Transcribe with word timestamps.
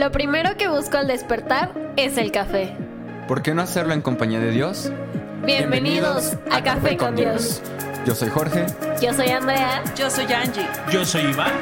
Lo 0.00 0.10
primero 0.10 0.56
que 0.56 0.66
busco 0.66 0.96
al 0.96 1.08
despertar 1.08 1.92
es 1.98 2.16
el 2.16 2.32
café. 2.32 2.74
¿Por 3.28 3.42
qué 3.42 3.52
no 3.52 3.60
hacerlo 3.60 3.92
en 3.92 4.00
compañía 4.00 4.40
de 4.40 4.50
Dios? 4.50 4.90
Bienvenidos, 5.44 6.38
a, 6.50 6.64
Café 6.64 6.96
con 6.96 7.14
Dios. 7.16 7.60
Yo 8.06 8.14
soy 8.14 8.30
Jorge 8.30 8.64
Yo 9.02 9.12
soy 9.12 9.28
Andrea. 9.28 9.84
Yo 9.94 10.08
soy 10.08 10.24
Angie. 10.32 10.66
Yo 10.90 11.04
soy 11.04 11.24
Iván. 11.24 11.52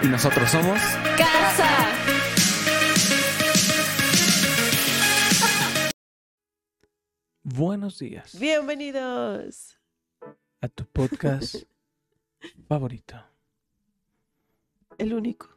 y 0.00 0.06
nosotros 0.06 0.48
somos... 0.48 0.78
Casa. 1.18 1.68
Buenos 7.42 7.98
días 7.98 8.38
Bienvenidos. 8.38 9.76
a 10.60 10.68
tu 10.68 10.86
podcast 10.86 11.56
favorito, 12.68 13.16
El 14.98 15.14
único, 15.14 15.51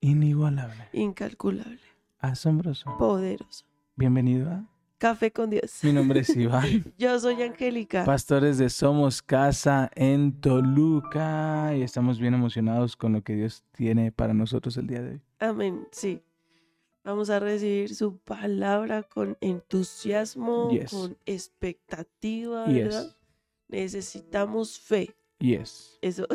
inigualable, 0.00 0.88
incalculable, 0.92 1.80
asombroso. 2.18 2.96
poderoso. 2.98 3.64
Bienvenido 3.96 4.50
a... 4.50 4.64
Café 4.98 5.30
con 5.32 5.48
Dios. 5.50 5.78
Mi 5.84 5.92
nombre 5.92 6.20
es 6.20 6.28
Iván, 6.36 6.92
Yo 6.98 7.18
soy 7.20 7.40
Angélica. 7.42 8.04
pastores 8.04 8.58
de 8.58 8.68
Somos 8.68 9.22
Casa 9.22 9.90
en 9.94 10.40
Toluca 10.40 11.72
y 11.76 11.82
estamos 11.82 12.18
bien 12.18 12.34
emocionados 12.34 12.96
con 12.96 13.12
lo 13.12 13.22
que 13.22 13.34
Dios 13.34 13.62
tiene 13.72 14.10
para 14.10 14.34
nosotros 14.34 14.76
el 14.76 14.88
día 14.88 15.00
de 15.02 15.10
hoy. 15.12 15.20
Amén. 15.38 15.86
Sí. 15.92 16.20
Vamos 17.04 17.30
a 17.30 17.38
recibir 17.38 17.94
su 17.94 18.18
palabra 18.18 19.04
con 19.04 19.38
entusiasmo, 19.40 20.68
Yes. 20.72 20.90
con 20.90 21.16
expectativa, 21.26 22.66
¿verdad? 22.66 23.04
Yes, 23.04 23.16
Necesitamos 23.68 24.80
fe. 24.80 25.14
yes. 25.38 25.96
Eso. 26.02 26.26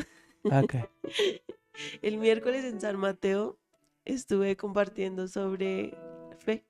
Ok. 0.46 0.76
El 2.02 2.18
miércoles 2.18 2.64
en 2.66 2.80
San 2.80 2.98
Mateo 2.98 3.58
estuve 4.06 4.56
compartiendo 4.58 5.28
sobre 5.28 5.96
fe. 6.38 6.66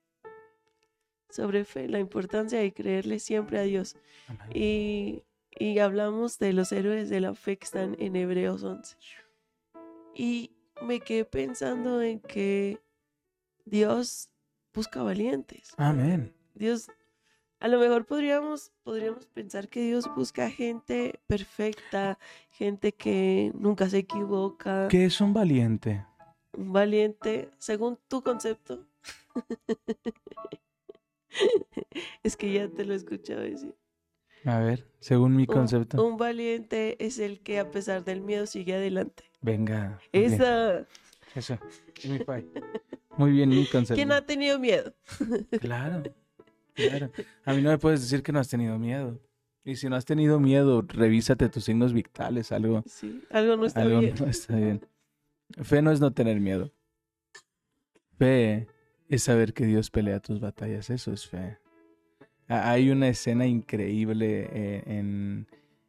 Sobre 1.29 1.65
fe, 1.65 1.87
la 1.87 1.99
importancia 1.99 2.59
de 2.59 2.73
creerle 2.73 3.19
siempre 3.19 3.59
a 3.59 3.63
Dios. 3.63 3.95
Y, 4.53 5.23
y 5.57 5.79
hablamos 5.79 6.37
de 6.39 6.53
los 6.53 6.71
héroes 6.71 7.09
de 7.09 7.21
la 7.21 7.33
fe 7.33 7.57
que 7.57 7.65
están 7.65 7.95
en 7.99 8.15
Hebreos 8.15 8.63
11. 8.63 8.97
Y 10.15 10.51
me 10.81 10.99
quedé 10.99 11.25
pensando 11.25 12.01
en 12.01 12.19
que 12.19 12.79
Dios 13.65 14.29
busca 14.73 15.01
valientes. 15.01 15.73
Amén. 15.77 16.33
Dios, 16.53 16.91
a 17.59 17.67
lo 17.67 17.79
mejor 17.79 18.05
podríamos, 18.05 18.71
podríamos 18.83 19.25
pensar 19.27 19.69
que 19.69 19.81
Dios 19.81 20.13
busca 20.15 20.49
gente 20.49 21.19
perfecta, 21.27 22.19
gente 22.51 22.93
que 22.93 23.51
nunca 23.55 23.89
se 23.89 23.99
equivoca, 23.99 24.87
¿Qué 24.89 25.05
es 25.05 25.19
un 25.21 25.33
valiente? 25.33 26.05
Un 26.57 26.73
valiente, 26.73 27.49
según 27.57 27.99
tu 28.07 28.21
concepto. 28.23 28.85
es 32.23 32.37
que 32.37 32.51
ya 32.51 32.67
te 32.69 32.85
lo 32.85 32.93
he 32.93 32.97
escuchado 32.97 33.41
decir. 33.41 33.75
A 34.45 34.59
ver, 34.59 34.85
según 34.99 35.35
mi 35.35 35.45
concepto. 35.45 36.05
Un, 36.05 36.17
valiente 36.17 37.03
es 37.03 37.17
el 37.19 37.39
que 37.39 37.59
a 37.59 37.71
pesar 37.71 38.03
del 38.03 38.21
miedo 38.21 38.45
sigue 38.45 38.73
adelante. 38.73 39.23
Venga. 39.41 39.99
Esa. 40.11 40.85
Eso. 41.33 41.57
es 41.95 42.05
mi. 42.09 42.19
Muy 43.17 43.31
bien, 43.31 43.49
mi 43.49 43.65
concepto. 43.65 43.95
¿Quién 43.95 44.11
ha 44.11 44.25
tenido 44.25 44.59
miedo? 44.59 44.93
Claro, 45.61 46.03
claro. 46.73 47.11
A 47.45 47.53
mí 47.53 47.61
no 47.61 47.69
me 47.69 47.77
puedes 47.77 48.01
decir 48.01 48.21
que 48.23 48.31
no 48.31 48.39
has 48.39 48.49
tenido 48.49 48.77
miedo. 48.77 49.19
Y 49.63 49.77
si 49.77 49.87
no 49.87 49.95
has 49.95 50.03
tenido 50.03 50.39
miedo, 50.41 50.81
revísate 50.81 51.47
tus 51.47 51.63
signos 51.63 51.93
vitales, 51.93 52.51
algo, 52.51 52.83
Sí, 52.85 53.23
algo 53.29 53.55
no 53.55 53.65
está 53.65 53.81
algo 53.81 53.99
bien. 53.99 54.15
no 54.19 54.25
está 54.25 54.55
bien. 54.57 54.85
Fe 55.61 55.81
no 55.81 55.91
es 55.91 55.99
no 55.99 56.13
tener 56.13 56.39
miedo. 56.39 56.71
Fe 58.17 58.67
es 59.09 59.23
saber 59.23 59.53
que 59.53 59.65
Dios 59.65 59.91
pelea 59.91 60.19
tus 60.19 60.39
batallas, 60.39 60.89
eso 60.89 61.11
es 61.11 61.27
fe. 61.27 61.57
Ha- 62.47 62.71
Hay 62.71 62.89
una 62.89 63.07
escena 63.07 63.45
increíble 63.45 64.49
eh, 64.51 64.83
en, 64.87 65.47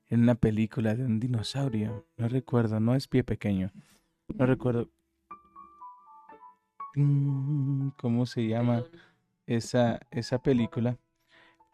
en 0.08 0.20
una 0.22 0.34
película 0.34 0.94
de 0.94 1.04
un 1.04 1.20
dinosaurio. 1.20 2.06
No 2.16 2.28
recuerdo, 2.28 2.80
no 2.80 2.94
es 2.94 3.08
pie 3.08 3.24
pequeño. 3.24 3.70
No 4.28 4.46
recuerdo. 4.46 4.90
Mm, 6.94 7.90
¿Cómo 7.96 8.26
se 8.26 8.46
llama 8.46 8.84
esa, 9.46 10.00
esa 10.10 10.40
película? 10.42 10.98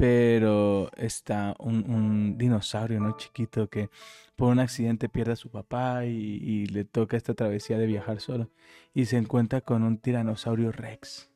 Pero 0.01 0.91
está 0.97 1.55
un, 1.59 1.85
un 1.91 2.39
dinosaurio, 2.39 3.01
¿no? 3.01 3.19
Chiquito 3.19 3.69
que 3.69 3.91
por 4.35 4.49
un 4.51 4.59
accidente 4.59 5.11
pierde 5.11 5.33
a 5.33 5.37
su 5.37 5.51
papá 5.51 6.07
y, 6.07 6.65
le 6.69 6.87
toca 6.87 7.19
esta 7.19 7.35
travesía 7.35 7.77
de 7.77 7.85
viajar 7.87 8.21
solo. 8.23 8.49
Y 8.95 9.05
se 9.05 9.19
encuentra 9.19 9.61
con 9.61 9.83
un 9.83 9.99
tiranosaurio 9.99 10.73
rex. 10.73 11.29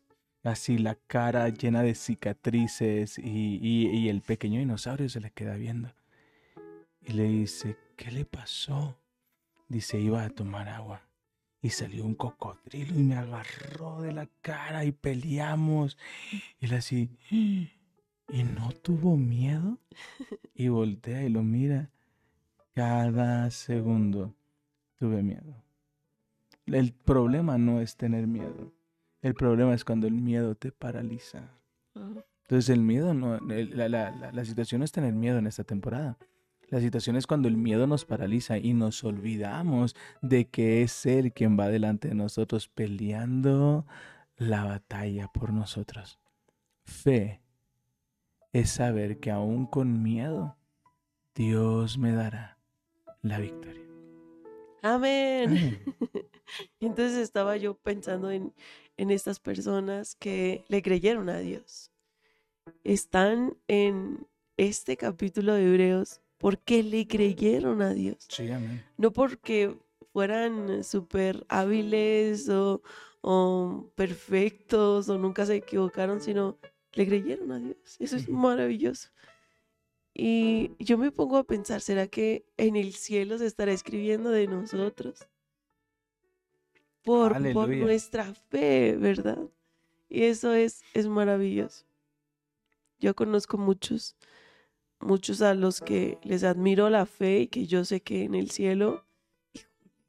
Así 0.42 0.78
la 0.78 0.94
cara 0.94 1.50
llena 1.50 1.82
de 1.82 1.94
cicatrices 1.94 3.18
y, 3.18 3.58
y- 3.60 3.90
y 3.90 4.08
el 4.08 4.22
pequeño 4.22 4.60
dinosaurio 4.60 5.10
se 5.10 5.20
le 5.20 5.30
queda 5.30 5.56
viendo. 5.56 5.92
Y 7.02 7.12
le 7.12 7.24
dice, 7.24 7.76
¿qué 7.98 8.10
le 8.10 8.24
pasó? 8.24 8.96
Dice, 9.68 10.00
iba 10.00 10.24
a 10.24 10.30
tomar 10.30 10.70
agua. 10.70 11.02
Y 11.60 11.68
salió 11.68 12.06
un 12.06 12.14
cocodrilo 12.14 12.94
y 12.94 13.02
me 13.02 13.16
agarró 13.16 14.00
de 14.00 14.12
la 14.14 14.26
cara 14.40 14.86
y 14.86 14.92
peleamos. 14.92 15.98
Y 16.60 16.64
él 16.64 16.74
así, 16.74 17.10
¿y 18.28 18.42
no 18.44 18.70
tuvo 18.72 19.16
miedo? 19.16 19.78
Y 20.54 20.68
voltea 20.68 21.22
y 21.24 21.28
lo 21.28 21.42
mira. 21.42 21.90
Cada 22.74 23.50
segundo 23.50 24.34
tuve 24.98 25.22
miedo. 25.22 25.62
El 26.66 26.92
problema 26.92 27.58
no 27.58 27.80
es 27.80 27.96
tener 27.96 28.26
miedo. 28.26 28.72
El 29.22 29.34
problema 29.34 29.74
es 29.74 29.84
cuando 29.84 30.06
el 30.06 30.14
miedo 30.14 30.54
te 30.54 30.72
paraliza. 30.72 31.50
Entonces 32.42 32.68
el 32.70 32.80
miedo 32.80 33.14
no, 33.14 33.36
el- 33.50 33.76
la, 33.76 33.88
la- 33.88 34.10
la- 34.10 34.32
la 34.32 34.44
situación 34.44 34.80
no 34.80 34.84
es 34.84 34.92
tener 34.92 35.12
miedo 35.14 35.38
en 35.38 35.46
esta 35.46 35.64
temporada. 35.64 36.18
La 36.70 36.80
situación 36.80 37.16
es 37.16 37.26
cuando 37.26 37.46
el 37.48 37.56
miedo 37.56 37.86
nos 37.86 38.04
paraliza 38.04 38.58
y 38.58 38.72
nos 38.72 39.04
olvidamos 39.04 39.94
de 40.22 40.46
que 40.46 40.82
es 40.82 41.06
Él 41.06 41.32
quien 41.32 41.58
va 41.58 41.68
delante 41.68 42.08
de 42.08 42.14
nosotros 42.14 42.68
peleando 42.68 43.86
la 44.36 44.64
batalla 44.64 45.28
por 45.28 45.52
nosotros. 45.52 46.18
Fe 46.84 47.40
es 48.54 48.70
saber 48.70 49.18
que 49.18 49.32
aún 49.32 49.66
con 49.66 50.02
miedo 50.02 50.56
Dios 51.34 51.98
me 51.98 52.12
dará 52.12 52.56
la 53.20 53.40
victoria. 53.40 53.82
Amén. 54.80 55.48
Amén. 55.48 55.82
Entonces 56.80 57.18
estaba 57.18 57.56
yo 57.56 57.74
pensando 57.74 58.30
en, 58.30 58.54
en 58.96 59.10
estas 59.10 59.40
personas 59.40 60.14
que 60.14 60.64
le 60.68 60.82
creyeron 60.82 61.28
a 61.30 61.38
Dios. 61.38 61.90
Están 62.84 63.56
en 63.66 64.24
este 64.56 64.96
capítulo 64.96 65.54
de 65.54 65.66
Hebreos 65.66 66.20
porque 66.38 66.84
le 66.84 67.08
creyeron 67.08 67.82
a 67.82 67.92
Dios. 67.92 68.18
Sí, 68.28 68.48
amén. 68.52 68.84
No 68.96 69.12
porque 69.12 69.76
fueran 70.12 70.84
súper 70.84 71.44
hábiles 71.48 72.48
o, 72.48 72.82
o 73.20 73.90
perfectos 73.96 75.08
o 75.08 75.18
nunca 75.18 75.44
se 75.44 75.56
equivocaron, 75.56 76.20
sino 76.20 76.56
le 76.94 77.06
creyeron 77.06 77.52
a 77.52 77.58
Dios. 77.58 77.96
Eso 77.98 78.16
es 78.16 78.28
maravilloso. 78.28 79.10
Y 80.14 80.70
yo 80.78 80.96
me 80.96 81.10
pongo 81.10 81.38
a 81.38 81.44
pensar, 81.44 81.80
¿será 81.80 82.06
que 82.06 82.46
en 82.56 82.76
el 82.76 82.94
cielo 82.94 83.36
se 83.38 83.46
estará 83.46 83.72
escribiendo 83.72 84.30
de 84.30 84.46
nosotros? 84.46 85.26
Por, 87.02 87.52
por 87.52 87.68
nuestra 87.68 88.32
fe, 88.32 88.96
¿verdad? 88.96 89.38
Y 90.08 90.22
eso 90.22 90.54
es, 90.54 90.82
es 90.94 91.08
maravilloso. 91.08 91.84
Yo 93.00 93.14
conozco 93.16 93.58
muchos, 93.58 94.16
muchos 95.00 95.42
a 95.42 95.54
los 95.54 95.80
que 95.80 96.18
les 96.22 96.44
admiro 96.44 96.88
la 96.88 97.06
fe 97.06 97.40
y 97.40 97.46
que 97.48 97.66
yo 97.66 97.84
sé 97.84 98.00
que 98.00 98.22
en 98.22 98.36
el 98.36 98.50
cielo 98.50 99.04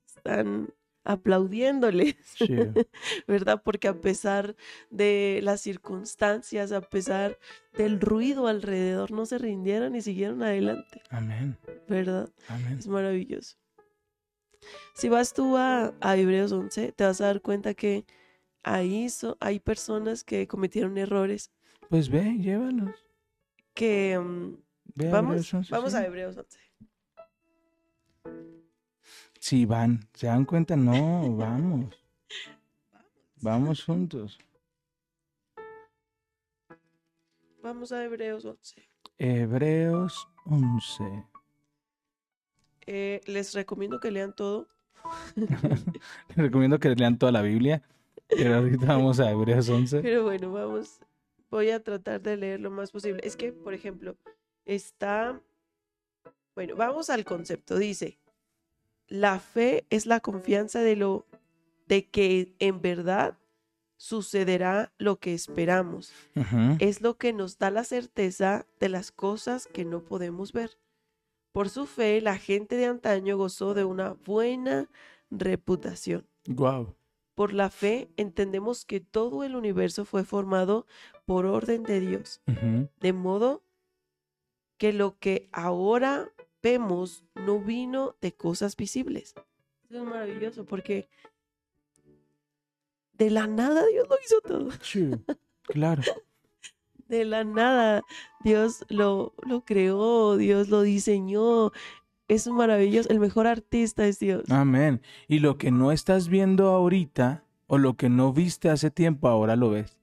están 0.06 0.73
aplaudiéndoles. 1.05 2.16
Sí. 2.35 2.47
¿verdad? 3.27 3.61
Porque 3.63 3.87
a 3.87 4.02
pesar 4.02 4.55
de 4.90 5.40
las 5.43 5.61
circunstancias, 5.61 6.72
a 6.73 6.81
pesar 6.81 7.37
del 7.78 8.02
ruido 8.02 8.47
alrededor, 8.47 9.11
no 9.11 9.25
se 9.25 9.37
rindieron 9.37 9.96
y 9.96 10.02
siguieron 10.02 10.43
adelante, 10.43 11.02
Amén. 11.09 11.57
¿verdad? 11.87 12.29
Amén. 12.49 12.78
Es 12.79 12.87
maravilloso. 12.87 13.55
Si 14.96 15.09
vas 15.09 15.34
tú 15.34 15.57
a, 15.57 15.93
a 16.02 16.17
Hebreos 16.17 16.52
11, 16.52 16.91
te 16.91 17.03
vas 17.03 17.22
a 17.22 17.25
dar 17.28 17.41
cuenta 17.41 17.73
que 17.73 18.05
ahí 18.63 19.09
so- 19.09 19.37
hay 19.40 19.59
personas 19.59 20.23
que 20.23 20.47
cometieron 20.47 20.97
errores, 20.97 21.52
Pues 21.90 22.09
ve, 22.09 22.35
llévalos. 22.40 22.91
que... 23.73 24.17
mm, 24.19 24.55
Ve 24.96 25.07
a 25.07 25.11
vamos, 25.11 25.29
Hebreos 25.31 25.53
11, 25.53 25.72
vamos 25.72 25.91
sí. 25.91 25.97
a 25.97 26.05
Hebreos 26.05 26.37
11. 26.37 26.59
Sí, 29.45 29.67
van. 29.67 29.99
¿Se 30.15 30.25
dan 30.25 30.43
cuenta? 30.43 30.75
No, 30.75 31.35
vamos. 31.37 31.95
Vamos 33.43 33.83
juntos. 33.83 34.39
Vamos 37.61 37.91
a 37.91 38.03
Hebreos 38.03 38.43
11. 38.43 38.89
Hebreos 39.19 40.27
11. 40.45 41.27
Eh, 42.87 43.21
les 43.27 43.53
recomiendo 43.53 43.99
que 43.99 44.09
lean 44.09 44.35
todo. 44.35 44.67
Les 45.35 46.37
recomiendo 46.37 46.79
que 46.79 46.95
lean 46.95 47.19
toda 47.19 47.31
la 47.31 47.43
Biblia. 47.43 47.83
Pero 48.27 48.55
ahorita 48.55 48.87
vamos 48.87 49.19
a 49.19 49.29
Hebreos 49.29 49.69
11. 49.69 50.01
Pero 50.01 50.23
bueno, 50.23 50.51
vamos, 50.51 50.99
voy 51.51 51.69
a 51.69 51.83
tratar 51.83 52.19
de 52.19 52.35
leer 52.35 52.61
lo 52.61 52.71
más 52.71 52.89
posible. 52.89 53.21
Es 53.23 53.35
que, 53.35 53.53
por 53.53 53.75
ejemplo, 53.75 54.17
está, 54.65 55.39
bueno, 56.55 56.75
vamos 56.75 57.11
al 57.11 57.23
concepto. 57.25 57.77
Dice, 57.77 58.17
la 59.07 59.40
fe 59.40 59.85
es 59.90 60.05
la 60.05 60.19
confianza 60.19 60.81
de 60.81 60.96
lo, 60.96 61.25
de 61.87 62.07
que 62.09 62.55
en 62.59 62.81
verdad 62.81 63.37
sucederá 63.97 64.91
lo 64.97 65.19
que 65.19 65.34
esperamos. 65.34 66.11
Es 66.79 67.02
lo 67.02 67.17
que 67.17 67.34
nos 67.34 67.57
da 67.57 67.72
la 67.72 67.84
certeza 67.84 68.66
de 68.79 68.90
las 68.90 69.11
cosas 69.11 69.67
que 69.67 69.85
no 69.85 70.02
podemos 70.02 70.53
ver. 70.53 70.78
Por 71.52 71.69
su 71.69 71.85
fe, 71.85 72.19
la 72.22 72.37
gente 72.37 72.75
de 72.75 72.85
antaño 72.85 73.37
gozó 73.37 73.73
de 73.73 73.85
una 73.85 74.13
buena 74.25 74.90
reputación. 75.31 76.28
Guau. 76.46 76.93
Por 77.34 77.53
la 77.53 77.69
fe 77.69 78.09
entendemos 78.17 78.85
que 78.85 78.99
todo 78.99 79.43
el 79.43 79.55
universo 79.55 80.05
fue 80.05 80.23
formado 80.23 80.85
por 81.25 81.46
orden 81.46 81.84
de 81.84 81.99
Dios, 81.99 82.41
de 82.99 83.13
modo 83.13 83.61
que 84.78 84.93
lo 84.93 85.17
que 85.19 85.49
ahora 85.52 86.29
vemos 86.66 87.23
no 87.35 87.59
vino 87.59 88.16
de 88.22 88.34
cosas 88.34 88.76
visibles. 88.76 89.35
Eso 89.88 90.00
es 90.00 90.03
maravilloso 90.03 90.66
porque 90.66 91.08
de 93.14 93.29
la 93.29 93.46
nada 93.46 93.85
Dios 93.85 94.08
lo 94.09 94.16
hizo 94.26 94.41
todo. 94.41 94.70
Claro. 95.62 96.02
De 97.08 97.23
la 97.23 97.44
nada 97.44 98.02
Dios 98.44 98.84
lo, 98.90 99.35
lo 99.44 99.64
creó, 99.64 100.38
Dios 100.38 100.70
lo 100.70 100.82
diseñó. 100.82 101.72
Es 102.28 102.47
maravilloso. 102.47 103.09
El 103.09 103.20
mejor 103.20 103.46
artista 103.46 104.08
es 104.08 104.17
Dios. 104.17 104.50
Amén. 104.50 105.03
Y 105.28 105.38
lo 105.38 105.59
que 105.59 105.70
no 105.70 105.91
estás 105.91 106.29
viendo 106.29 106.70
ahorita 106.70 107.44
o 107.67 107.78
lo 107.78 107.96
que 107.96 108.09
no 108.09 108.34
viste 108.34 108.72
hace 108.72 108.90
tiempo, 108.90 109.28
ahora 109.28 109.56
lo 109.56 109.70
ves. 109.70 110.00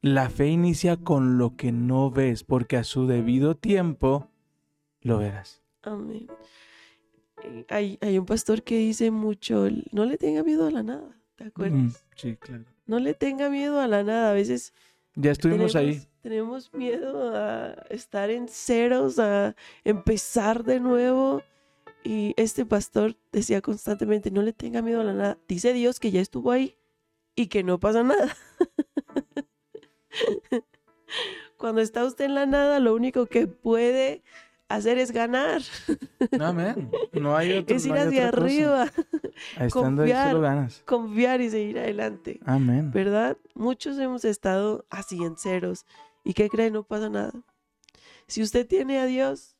La 0.00 0.30
fe 0.30 0.48
inicia 0.48 0.96
con 0.96 1.38
lo 1.38 1.54
que 1.54 1.70
no 1.70 2.10
ves, 2.10 2.42
porque 2.42 2.76
a 2.76 2.82
su 2.82 3.06
debido 3.06 3.56
tiempo 3.56 4.28
lo 5.00 5.18
verás. 5.18 5.61
Amén. 5.82 6.28
Eh, 7.42 7.64
Hay, 7.68 7.98
hay 8.00 8.18
un 8.18 8.26
pastor 8.26 8.62
que 8.62 8.76
dice 8.78 9.10
mucho, 9.10 9.68
no 9.90 10.04
le 10.04 10.16
tenga 10.16 10.42
miedo 10.44 10.66
a 10.66 10.70
la 10.70 10.82
nada, 10.82 11.18
¿te 11.36 11.44
acuerdas? 11.44 11.78
Mm, 11.78 11.90
sí, 12.16 12.36
claro. 12.36 12.64
No 12.86 12.98
le 12.98 13.14
tenga 13.14 13.48
miedo 13.50 13.80
a 13.80 13.88
la 13.88 14.02
nada. 14.02 14.30
A 14.30 14.34
veces 14.34 14.72
Ya 15.14 15.30
estuvimos 15.32 15.72
tenemos, 15.72 15.96
ahí. 16.02 16.08
tenemos 16.20 16.74
miedo 16.74 17.34
a 17.34 17.72
estar 17.90 18.30
en 18.30 18.48
ceros, 18.48 19.18
a 19.18 19.54
empezar 19.84 20.64
de 20.64 20.80
nuevo. 20.80 21.42
Y 22.04 22.34
este 22.36 22.66
pastor 22.66 23.16
decía 23.30 23.60
constantemente, 23.62 24.32
no 24.32 24.42
le 24.42 24.52
tenga 24.52 24.82
miedo 24.82 25.00
a 25.00 25.04
la 25.04 25.12
nada. 25.14 25.38
Dice 25.46 25.72
Dios 25.72 26.00
que 26.00 26.10
ya 26.10 26.20
estuvo 26.20 26.50
ahí 26.50 26.76
y 27.36 27.46
que 27.46 27.62
no 27.62 27.78
pasa 27.78 28.02
nada. 28.02 28.36
Cuando 31.56 31.80
está 31.80 32.04
usted 32.04 32.24
en 32.24 32.34
la 32.34 32.46
nada, 32.46 32.80
lo 32.80 32.94
único 32.94 33.26
que 33.26 33.46
puede 33.46 34.22
hacer 34.74 34.98
es 34.98 35.10
ganar, 35.12 35.62
Amén. 36.40 36.90
No 37.12 37.36
hay 37.36 37.52
otro. 37.58 37.74
es 37.76 37.84
ir 37.86 37.92
no 37.92 37.98
hay 38.00 38.08
hacia 38.08 38.28
arriba, 38.28 38.84
Estando 39.58 40.02
ahí 40.02 40.10
confiar. 40.10 40.28
solo 40.30 40.40
ganas. 40.42 40.82
confiar 40.84 41.40
y 41.40 41.50
seguir 41.50 41.78
adelante. 41.78 42.40
Amén. 42.44 42.90
¿verdad? 42.92 43.36
Muchos 43.54 43.98
hemos 43.98 44.24
estado 44.24 44.84
así 44.90 45.22
en 45.22 45.36
ceros. 45.36 45.84
¿Y 46.24 46.34
qué 46.34 46.48
cree? 46.48 46.70
No 46.70 46.84
pasa 46.84 47.08
nada. 47.08 47.32
Si 48.28 48.42
usted 48.42 48.66
tiene 48.66 48.98
a 49.00 49.06
Dios, 49.06 49.56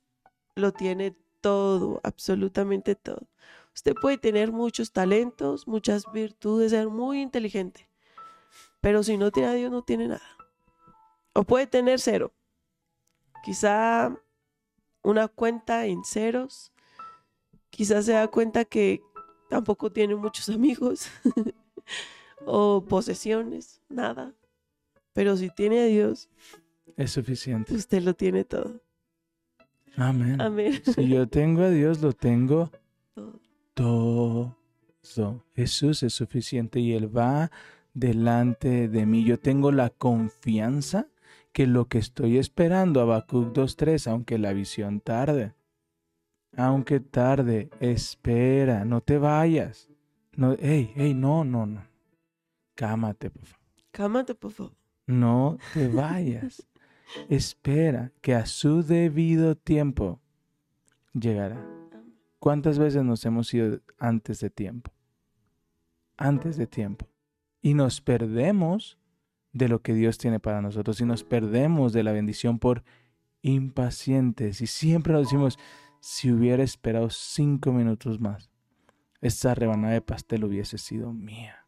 lo 0.55 0.73
tiene 0.73 1.17
todo, 1.41 2.01
absolutamente 2.05 2.95
todo. 2.95 3.29
Usted 3.75 3.95
puede 4.01 4.19
tener 4.19 4.53
muchos 4.53 4.93
talentos, 4.93 5.67
muchas 5.67 6.05
virtudes, 6.13 6.71
ser 6.73 6.89
muy 6.89 7.21
inteligente. 7.21 7.89
Pero 8.81 9.03
si 9.03 9.17
no 9.17 9.31
tiene 9.31 9.49
a 9.49 9.55
Dios, 9.55 9.71
no 9.71 9.83
tiene 9.83 10.09
nada. 10.09 10.23
O 11.35 11.45
puede 11.45 11.67
tener 11.67 11.99
cero. 12.01 12.33
Quizá 13.45 14.17
una 15.03 15.29
cuenta 15.29 15.87
en 15.87 16.05
ceros. 16.05 16.73
Quizá 17.71 18.03
se 18.03 18.13
da 18.13 18.29
cuenta 18.29 18.65
que 18.65 19.03
tampoco 19.49 19.91
tiene 19.91 20.15
muchos 20.15 20.49
amigos. 20.55 21.09
o 22.45 22.85
posesiones, 22.85 23.81
nada. 23.89 24.35
Pero 25.13 25.37
si 25.37 25.51
tiene 25.51 25.81
a 25.81 25.85
Dios, 25.87 26.29
Es 26.97 27.13
suficiente. 27.13 27.75
usted 27.75 28.03
lo 28.03 28.15
tiene 28.15 28.45
todo. 28.45 28.81
Amén. 29.97 30.41
Amén. 30.41 30.83
Si 30.85 31.09
yo 31.09 31.29
tengo 31.29 31.63
a 31.63 31.71
Dios, 31.71 32.01
lo 32.01 32.13
tengo 32.15 32.71
Todo. 33.75 34.57
todo. 35.15 35.45
Jesús 35.55 36.03
es 36.03 36.15
suficiente 36.15 36.81
y 36.81 36.95
Él 36.95 37.15
va 37.15 37.51
delante 37.93 38.89
de 38.89 39.05
mí. 39.07 39.23
Yo 39.25 39.39
tengo 39.39 39.71
la 39.71 39.91
confianza 39.91 41.09
que 41.53 41.67
lo 41.67 41.87
que 41.87 41.99
estoy 41.99 42.39
esperando, 42.39 43.01
Habacuc 43.01 43.55
2.3, 43.55 44.11
aunque 44.11 44.39
la 44.39 44.53
visión 44.53 45.01
tarde, 45.01 45.55
aunque 46.57 47.01
tarde, 47.01 47.71
espera, 47.81 48.85
no 48.85 49.01
te 49.01 49.19
vayas. 49.19 49.89
No, 50.35 50.57
hey, 50.59 50.93
hey, 50.95 51.15
no, 51.15 51.45
no, 51.45 51.67
no. 51.67 51.87
Cámate, 52.75 53.31
por 53.31 53.45
favor. 53.45 53.67
Cámate, 53.91 54.35
por 54.35 54.53
favor. 54.53 54.73
No 55.07 55.59
te 55.75 55.89
vayas. 55.93 56.67
Espera 57.29 58.13
que 58.23 58.35
a 58.35 58.47
su 58.47 58.83
debido 58.83 59.55
tiempo 59.55 60.21
llegará. 61.13 61.63
¿Cuántas 62.39 62.79
veces 62.79 63.05
nos 63.05 63.25
hemos 63.25 63.53
ido 63.53 63.81
antes 63.99 64.41
de 64.41 64.51
tiempo? 64.51 64.91
Antes 66.17 66.57
de 66.57 66.67
tiempo. 66.67 67.07
Y 67.61 67.75
nos 67.75 68.01
perdemos 68.01 68.99
de 69.53 69.69
lo 69.69 69.83
que 69.83 69.95
Dios 69.95 70.19
tiene 70.19 70.41
para 70.41 70.63
nosotros 70.63 71.01
y 71.01 71.05
nos 71.05 71.25
perdemos 71.25 71.93
de 71.93 72.03
la 72.03 72.13
bendición 72.13 72.59
por 72.59 72.83
impacientes. 73.43 74.61
Y 74.61 74.67
siempre 74.67 75.13
nos 75.13 75.23
decimos, 75.23 75.59
si 76.01 76.33
hubiera 76.33 76.63
esperado 76.63 77.11
cinco 77.11 77.73
minutos 77.73 78.21
más, 78.21 78.51
esta 79.21 79.55
rebanada 79.55 79.95
de 79.95 80.01
pastel 80.01 80.45
hubiese 80.45 80.79
sido 80.79 81.13
mía. 81.13 81.67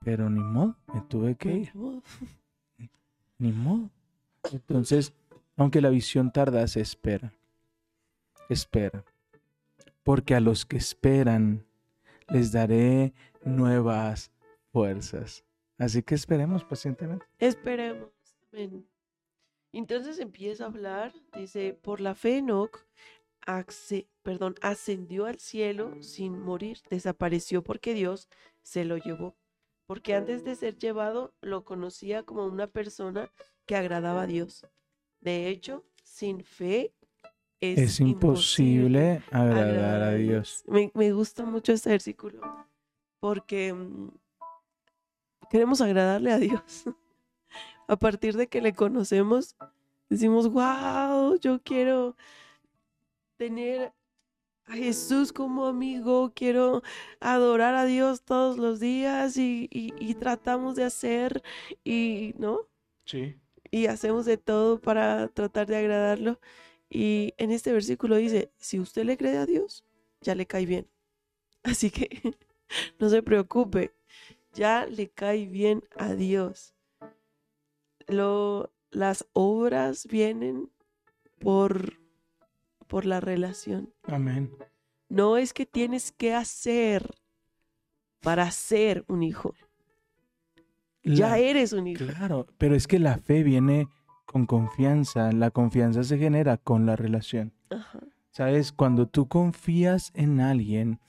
Pero 0.00 0.30
ni 0.30 0.40
modo, 0.40 0.76
me 0.92 1.00
tuve 1.02 1.36
que 1.36 1.52
ir. 1.52 1.72
Ni 3.38 3.52
modo. 3.52 3.90
Entonces, 4.50 5.12
aunque 5.56 5.80
la 5.80 5.90
visión 5.90 6.32
tarda, 6.32 6.66
se 6.66 6.80
espera. 6.80 7.32
Espera. 8.48 9.04
Porque 10.02 10.34
a 10.34 10.40
los 10.40 10.66
que 10.66 10.76
esperan 10.76 11.64
les 12.28 12.50
daré 12.52 13.12
nuevas 13.44 14.32
fuerzas. 14.72 15.44
Así 15.78 16.02
que 16.02 16.14
esperemos 16.14 16.64
pacientemente. 16.64 17.24
Esperemos. 17.38 18.10
Amén. 18.52 18.86
Entonces 19.72 20.18
empieza 20.18 20.64
a 20.64 20.68
hablar, 20.68 21.12
dice, 21.34 21.78
por 21.82 22.00
la 22.00 22.14
fe 22.14 22.38
Enoch 22.38 22.86
acce- 23.46 24.08
perdón, 24.22 24.54
ascendió 24.62 25.26
al 25.26 25.38
cielo 25.38 26.02
sin 26.02 26.38
morir, 26.38 26.78
desapareció 26.90 27.62
porque 27.62 27.94
Dios 27.94 28.28
se 28.62 28.84
lo 28.84 28.96
llevó. 28.96 29.36
Porque 29.86 30.14
antes 30.14 30.44
de 30.44 30.54
ser 30.54 30.76
llevado 30.76 31.34
lo 31.40 31.64
conocía 31.64 32.22
como 32.22 32.44
una 32.46 32.66
persona 32.66 33.30
que 33.66 33.76
agradaba 33.76 34.22
a 34.22 34.26
Dios. 34.26 34.66
De 35.20 35.48
hecho, 35.48 35.84
sin 36.02 36.42
fe 36.44 36.92
es, 37.60 37.78
Es 37.78 38.00
imposible 38.00 39.22
agradar 39.30 40.02
a 40.02 40.14
Dios. 40.14 40.62
Me, 40.66 40.90
me 40.94 41.12
gusta 41.12 41.44
mucho 41.44 41.72
este 41.72 41.90
versículo 41.90 42.40
porque 43.20 43.72
mm, 43.72 44.10
queremos 45.50 45.80
agradarle 45.80 46.32
a 46.32 46.38
Dios. 46.38 46.84
A 47.88 47.96
partir 47.96 48.36
de 48.36 48.48
que 48.48 48.60
le 48.60 48.74
conocemos, 48.74 49.56
decimos, 50.10 50.48
wow, 50.50 51.38
yo 51.40 51.62
quiero 51.62 52.16
tener 53.36 53.92
a 54.66 54.74
Jesús 54.74 55.32
como 55.32 55.66
amigo, 55.66 56.32
quiero 56.34 56.82
adorar 57.20 57.74
a 57.74 57.86
Dios 57.86 58.22
todos 58.24 58.58
los 58.58 58.80
días 58.80 59.36
y, 59.36 59.68
y- 59.72 59.94
y 59.98 60.14
tratamos 60.14 60.76
de 60.76 60.84
hacer 60.84 61.42
y, 61.84 62.34
¿no? 62.38 62.60
Sí. 63.06 63.36
y 63.70 63.86
hacemos 63.86 64.26
de 64.26 64.38
todo 64.38 64.80
para 64.80 65.28
tratar 65.28 65.66
de 65.66 65.76
agradarlo. 65.76 66.40
Y 66.90 67.34
en 67.38 67.50
este 67.52 67.72
versículo 67.72 68.16
dice, 68.16 68.52
si 68.58 68.80
usted 68.80 69.04
le 69.04 69.16
cree 69.18 69.36
a 69.38 69.46
Dios, 69.46 69.84
ya 70.22 70.34
le 70.34 70.46
cae 70.46 70.66
bien. 70.66 70.88
Así 71.64 71.90
que 71.90 72.08
no 73.00 73.08
se 73.10 73.22
preocupe, 73.22 73.94
ya 74.52 74.86
le 74.86 75.08
cae 75.08 75.46
bien 75.46 75.82
a 75.96 76.14
Dios. 76.14 76.74
Lo, 78.06 78.72
las 78.90 79.26
obras 79.32 80.06
vienen 80.06 80.70
por, 81.38 81.94
por 82.86 83.04
la 83.04 83.20
relación. 83.20 83.92
Amén. 84.04 84.50
No 85.08 85.36
es 85.36 85.52
que 85.52 85.66
tienes 85.66 86.12
que 86.12 86.34
hacer 86.34 87.14
para 88.20 88.50
ser 88.50 89.04
un 89.08 89.22
hijo. 89.22 89.54
Ya 91.02 91.38
eres 91.38 91.72
un 91.72 91.86
hijo. 91.86 92.04
Claro, 92.04 92.46
pero 92.58 92.74
es 92.74 92.86
que 92.86 92.98
la 92.98 93.16
fe 93.18 93.42
viene 93.42 93.88
con 94.26 94.46
confianza. 94.46 95.32
La 95.32 95.50
confianza 95.50 96.04
se 96.04 96.18
genera 96.18 96.58
con 96.58 96.84
la 96.84 96.96
relación. 96.96 97.52
Ajá. 97.70 98.00
¿Sabes? 98.30 98.72
Cuando 98.72 99.08
tú 99.08 99.26
confías 99.26 100.12
en 100.14 100.40
alguien, 100.40 101.00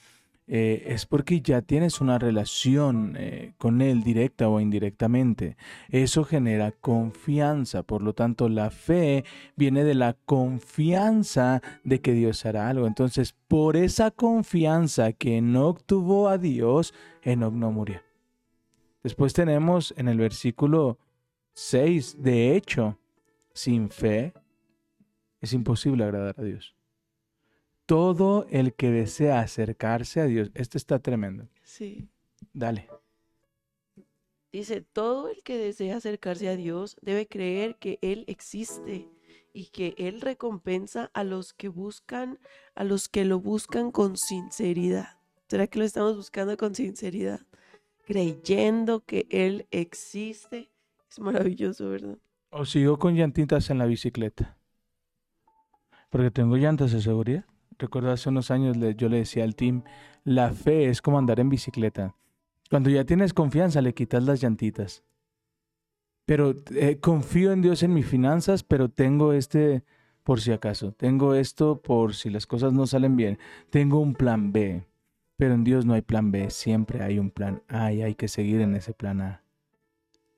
eh, 0.51 0.85
es 0.87 1.05
porque 1.05 1.41
ya 1.41 1.61
tienes 1.61 2.01
una 2.01 2.17
relación 2.17 3.15
eh, 3.19 3.53
con 3.59 3.83
Él 3.83 4.01
directa 4.01 4.49
o 4.49 4.59
indirectamente. 4.59 5.57
Eso 5.89 6.23
genera 6.23 6.71
confianza. 6.71 7.83
Por 7.83 8.01
lo 8.01 8.13
tanto, 8.13 8.49
la 8.49 8.71
fe 8.71 9.25
viene 9.55 9.83
de 9.83 9.93
la 9.93 10.13
confianza 10.25 11.61
de 11.83 12.01
que 12.01 12.13
Dios 12.13 12.47
hará 12.47 12.67
algo. 12.67 12.87
Entonces, 12.87 13.35
por 13.47 13.77
esa 13.77 14.09
confianza 14.09 15.13
que 15.13 15.37
Enoch 15.37 15.83
tuvo 15.85 16.29
a 16.29 16.39
Dios, 16.39 16.95
Enoch 17.21 17.53
no 17.53 17.71
murió. 17.71 18.01
Después 19.03 19.33
tenemos 19.33 19.93
en 19.97 20.07
el 20.07 20.17
versículo 20.17 20.97
6, 21.53 22.23
de 22.23 22.55
hecho, 22.55 22.97
sin 23.53 23.91
fe 23.91 24.33
es 25.41 25.53
imposible 25.53 26.03
agradar 26.05 26.33
a 26.39 26.43
Dios 26.43 26.78
todo 27.89 28.45
el 28.51 28.75
que 28.75 28.91
desea 28.91 29.39
acercarse 29.39 30.21
a 30.21 30.25
Dios. 30.25 30.51
Esto 30.53 30.77
está 30.77 30.99
tremendo. 30.99 31.47
Sí. 31.63 32.07
Dale. 32.53 32.87
Dice, 34.51 34.81
todo 34.81 35.27
el 35.27 35.41
que 35.41 35.57
desea 35.57 35.97
acercarse 35.97 36.49
a 36.49 36.55
Dios 36.55 36.97
debe 37.01 37.25
creer 37.25 37.77
que 37.77 37.97
Él 38.03 38.25
existe 38.27 39.09
y 39.53 39.71
que 39.71 39.95
Él 39.97 40.21
recompensa 40.21 41.09
a 41.15 41.23
los 41.23 41.51
que 41.53 41.67
buscan, 41.67 42.37
a 42.75 42.83
los 42.83 43.09
que 43.09 43.25
lo 43.25 43.39
buscan 43.39 43.89
con 43.91 44.17
sinceridad. 44.17 45.17
¿Será 45.47 45.65
que 45.65 45.79
lo 45.79 45.85
estamos 45.85 46.15
buscando 46.15 46.57
con 46.57 46.75
sinceridad? 46.75 47.39
Creyendo 48.05 49.03
que 49.03 49.25
Él 49.31 49.65
existe. 49.71 50.69
Es 51.09 51.19
maravilloso, 51.19 51.89
¿verdad? 51.89 52.19
O 52.51 52.65
sigo 52.65 52.99
con 52.99 53.15
llantitas 53.15 53.71
en 53.71 53.79
la 53.79 53.87
bicicleta. 53.87 54.59
Porque 56.11 56.29
tengo 56.29 56.55
llantas 56.55 56.91
de 56.91 57.01
seguridad. 57.01 57.45
Recuerdo 57.79 58.11
hace 58.11 58.29
unos 58.29 58.51
años 58.51 58.77
yo 58.97 59.07
le 59.07 59.17
decía 59.17 59.45
al 59.45 59.55
team, 59.55 59.83
la 60.25 60.51
fe 60.51 60.89
es 60.89 61.01
como 61.01 61.17
andar 61.17 61.39
en 61.39 61.49
bicicleta. 61.49 62.13
Cuando 62.69 62.89
ya 62.89 63.05
tienes 63.05 63.33
confianza 63.33 63.81
le 63.81 63.93
quitas 63.93 64.23
las 64.23 64.41
llantitas. 64.41 65.03
Pero 66.25 66.53
eh, 66.75 66.99
confío 66.99 67.53
en 67.53 67.61
Dios 67.61 67.81
en 67.81 67.93
mis 67.93 68.05
finanzas, 68.05 68.63
pero 68.63 68.89
tengo 68.89 69.33
este 69.33 69.83
por 70.23 70.41
si 70.41 70.51
acaso. 70.51 70.91
Tengo 70.91 71.33
esto 71.33 71.81
por 71.81 72.13
si 72.13 72.29
las 72.29 72.45
cosas 72.45 72.73
no 72.73 72.85
salen 72.85 73.15
bien. 73.15 73.39
Tengo 73.71 73.99
un 73.99 74.13
plan 74.13 74.51
B. 74.51 74.83
Pero 75.37 75.53
en 75.53 75.63
Dios 75.63 75.85
no 75.85 75.93
hay 75.93 76.01
plan 76.01 76.31
B, 76.31 76.49
siempre 76.49 77.01
hay 77.01 77.17
un 77.17 77.31
plan 77.31 77.63
A 77.69 77.93
y 77.93 78.01
hay 78.01 78.13
que 78.13 78.27
seguir 78.27 78.59
en 78.59 78.75
ese 78.75 78.93
plan 78.93 79.21
A. 79.21 79.41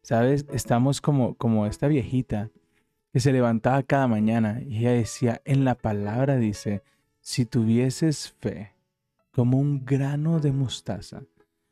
¿Sabes? 0.03 0.45
Estamos 0.53 1.01
como, 1.01 1.33
como 1.35 1.65
esta 1.65 1.87
viejita 1.87 2.51
que 3.11 3.19
se 3.19 3.33
levantaba 3.33 3.81
cada 3.81 4.07
mañana 4.07 4.61
y 4.65 4.77
ella 4.77 4.91
decía, 4.91 5.41
en 5.43 5.65
la 5.65 5.75
palabra 5.75 6.37
dice, 6.37 6.83
si 7.21 7.45
tuvieses 7.45 8.31
fe 8.39 8.71
como 9.31 9.57
un 9.59 9.85
grano 9.85 10.39
de 10.39 10.51
mostaza, 10.51 11.21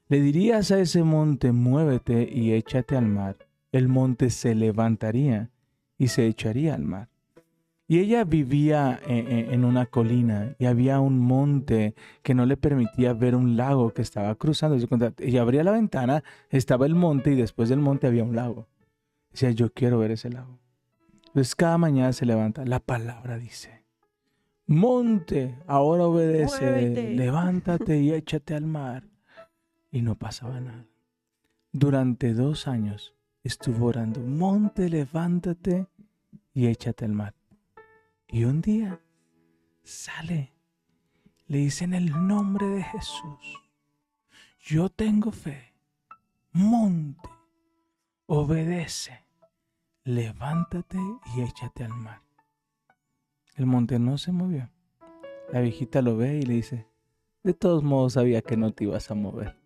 le 0.08 0.22
dirías 0.22 0.72
a 0.72 0.80
ese 0.80 1.04
monte, 1.04 1.52
muévete 1.52 2.28
y 2.32 2.54
échate 2.54 2.96
al 2.96 3.08
mar. 3.08 3.36
El 3.72 3.88
monte 3.88 4.30
se 4.30 4.56
levantaría 4.56 5.50
y 5.98 6.08
se 6.08 6.26
echaría 6.26 6.74
al 6.74 6.84
mar. 6.84 7.10
Y 7.88 8.00
ella 8.00 8.24
vivía 8.24 9.00
en, 9.08 9.28
en- 9.32 9.54
en 9.54 9.66
una 9.66 9.86
colina 9.88 10.56
y 10.60 10.66
había 10.66 11.00
un 11.00 11.20
monte 11.20 11.96
que 12.24 12.34
no 12.36 12.46
le 12.46 12.56
permitía 12.56 13.14
ver 13.14 13.36
un 13.36 13.58
lago 13.58 13.92
que 13.94 14.02
estaba 14.04 14.34
cruzando. 14.36 14.78
Ella 15.18 15.42
abría 15.42 15.64
la 15.64 15.72
ventana, 15.72 16.24
estaba 16.50 16.86
el 16.86 16.96
monte 16.96 17.32
y 17.32 17.36
después 17.36 17.70
del 17.70 17.80
monte 17.80 18.08
había 18.08 18.24
un 18.24 18.36
lago. 18.36 18.68
Decía, 19.32 19.52
yo 19.52 19.72
quiero 19.74 20.00
ver 20.00 20.12
ese 20.12 20.30
lago. 20.30 20.60
Entonces 21.28 21.56
cada 21.56 21.78
mañana 21.78 22.14
se 22.14 22.26
levanta, 22.26 22.66
la 22.66 22.80
palabra 22.80 23.38
dice, 23.38 23.79
monte, 24.70 25.58
ahora 25.68 26.06
obedece, 26.06 26.62
Muévete. 26.62 27.16
levántate 27.16 27.98
y 28.00 28.14
échate 28.14 28.56
al 28.56 28.66
mar. 28.66 29.04
Y 29.92 30.02
no 30.02 30.16
pasaba 30.16 30.60
nada. 30.60 30.86
Durante 31.72 32.34
dos 32.34 32.68
años 32.68 33.16
estuvo 33.44 33.88
orando, 33.88 34.22
monte, 34.22 34.90
levántate 34.90 35.88
y 36.54 36.68
échate 36.68 37.06
al 37.06 37.14
mar. 37.14 37.36
Y 38.28 38.44
un 38.44 38.62
día 38.62 39.02
sale, 39.84 40.54
le 41.48 41.58
dice 41.58 41.86
en 41.86 41.96
el 41.96 42.28
nombre 42.28 42.68
de 42.68 42.84
Jesús, 42.84 43.58
yo 44.60 44.90
tengo 44.90 45.32
fe, 45.32 45.74
monte, 46.52 47.30
obedece, 48.28 49.26
levántate 50.04 51.00
y 51.36 51.42
échate 51.42 51.86
al 51.86 51.94
mar. 51.96 52.29
El 53.60 53.66
monte 53.66 54.00
no 54.00 54.18
se 54.18 54.32
movió. 54.32 54.70
La 55.52 55.60
viejita 55.60 56.02
lo 56.02 56.16
ve 56.16 56.38
y 56.38 56.44
le 56.44 56.54
dice, 56.54 56.88
de 57.44 57.54
todos 57.54 57.84
modos 57.84 58.14
sabía 58.14 58.42
que 58.42 58.56
no 58.56 58.72
te 58.72 58.86
ibas 58.86 59.12
a 59.12 59.16
mover. 59.16 59.58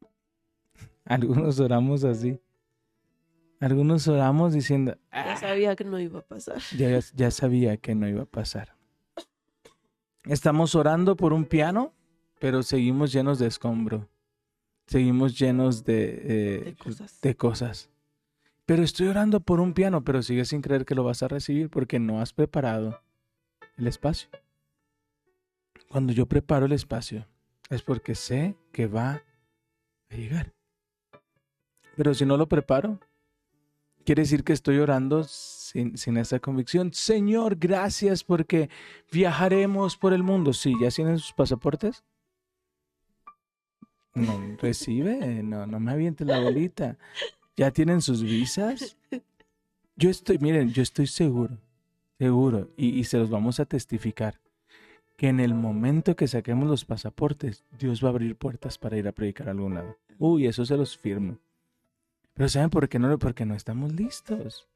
Algunos 1.06 1.58
oramos 1.58 2.04
así. 2.04 2.38
Algunos 3.58 4.06
oramos 4.06 4.52
diciendo, 4.52 4.98
Ya 5.12 5.32
"Ah, 5.32 5.36
sabía 5.38 5.74
que 5.76 5.84
no 5.84 5.98
iba 5.98 6.18
a 6.18 6.22
pasar. 6.26 6.58
ya, 6.76 7.00
ya 7.14 7.30
sabía 7.30 7.78
que 7.78 7.94
no 7.94 8.06
iba 8.06 8.24
a 8.24 8.26
pasar. 8.26 8.76
Estamos 10.24 10.74
orando 10.74 11.16
por 11.16 11.32
un 11.32 11.46
piano, 11.46 11.94
pero 12.38 12.62
seguimos 12.62 13.12
llenos 13.14 13.38
de 13.38 13.46
escombro. 13.46 14.10
Seguimos 14.88 15.38
llenos 15.38 15.84
de, 15.84 16.04
eh, 16.58 16.64
De 16.66 16.76
cosas. 16.76 17.20
de 17.22 17.34
cosas. 17.34 17.90
Pero 18.66 18.82
estoy 18.82 19.06
orando 19.06 19.40
por 19.40 19.60
un 19.60 19.72
piano, 19.72 20.04
pero 20.04 20.20
sigues 20.22 20.48
sin 20.48 20.60
creer 20.60 20.84
que 20.84 20.94
lo 20.94 21.02
vas 21.02 21.22
a 21.22 21.28
recibir 21.28 21.70
porque 21.70 21.98
no 21.98 22.20
has 22.20 22.34
preparado 22.34 23.00
el 23.76 23.86
espacio. 23.86 24.28
Cuando 25.88 26.12
yo 26.12 26.26
preparo 26.26 26.66
el 26.66 26.72
espacio, 26.72 27.26
es 27.70 27.82
porque 27.82 28.14
sé 28.14 28.56
que 28.72 28.86
va 28.86 29.22
a 30.10 30.14
llegar. 30.14 30.52
Pero 31.96 32.14
si 32.14 32.26
no 32.26 32.36
lo 32.36 32.48
preparo, 32.48 33.00
quiere 34.04 34.22
decir 34.22 34.44
que 34.44 34.52
estoy 34.52 34.78
orando 34.78 35.24
sin, 35.24 35.96
sin 35.96 36.16
esa 36.16 36.38
convicción. 36.38 36.92
Señor, 36.92 37.56
gracias 37.56 38.22
porque 38.22 38.68
viajaremos 39.10 39.96
por 39.96 40.12
el 40.12 40.22
mundo. 40.22 40.52
Sí, 40.52 40.74
¿ya 40.80 40.90
tienen 40.90 41.18
sus 41.18 41.32
pasaportes? 41.32 42.04
No, 44.14 44.56
recibe, 44.58 45.42
no, 45.42 45.66
no 45.66 45.78
me 45.78 45.92
avientes 45.92 46.26
la 46.26 46.40
bolita. 46.40 46.96
¿Ya 47.56 47.70
tienen 47.70 48.00
sus 48.00 48.22
visas? 48.22 48.96
Yo 49.94 50.10
estoy, 50.10 50.38
miren, 50.38 50.72
yo 50.72 50.82
estoy 50.82 51.06
seguro, 51.06 51.58
seguro, 52.18 52.70
y, 52.76 52.98
y 52.98 53.04
se 53.04 53.18
los 53.18 53.30
vamos 53.30 53.60
a 53.60 53.66
testificar, 53.66 54.40
que 55.16 55.28
en 55.28 55.40
el 55.40 55.54
momento 55.54 56.16
que 56.16 56.28
saquemos 56.28 56.68
los 56.68 56.84
pasaportes, 56.84 57.64
Dios 57.78 58.02
va 58.02 58.08
a 58.08 58.10
abrir 58.10 58.36
puertas 58.36 58.78
para 58.78 58.96
ir 58.96 59.08
a 59.08 59.12
predicar 59.12 59.48
a 59.48 59.52
algún 59.52 59.74
lado. 59.74 59.96
Uy, 60.18 60.46
eso 60.46 60.64
se 60.64 60.76
los 60.76 60.96
firmo. 60.96 61.38
Pero 62.34 62.48
¿saben 62.48 62.70
por 62.70 62.88
qué 62.88 62.98
no? 62.98 63.18
Porque 63.18 63.46
no 63.46 63.54
estamos 63.54 63.92
listos. 63.94 64.68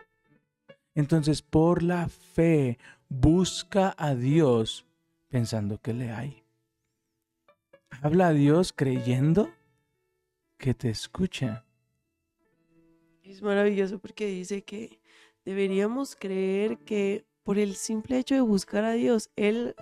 Entonces, 0.94 1.42
por 1.42 1.82
la 1.82 2.08
fe, 2.08 2.78
busca 3.08 3.94
a 3.98 4.14
Dios 4.14 4.86
pensando 5.28 5.78
que 5.78 5.92
le 5.92 6.10
hay. 6.10 6.42
Habla 8.02 8.28
a 8.28 8.32
Dios 8.32 8.72
creyendo 8.72 9.50
que 10.56 10.74
te 10.74 10.88
escucha. 10.88 11.64
Es 13.22 13.42
maravilloso 13.42 13.98
porque 13.98 14.26
dice 14.26 14.62
que 14.62 15.00
deberíamos 15.44 16.16
creer 16.16 16.78
que 16.78 17.24
por 17.50 17.58
el 17.58 17.74
simple 17.74 18.16
hecho 18.16 18.36
de 18.36 18.42
buscar 18.42 18.84
a 18.84 18.92
Dios, 18.92 19.28
Él, 19.34 19.74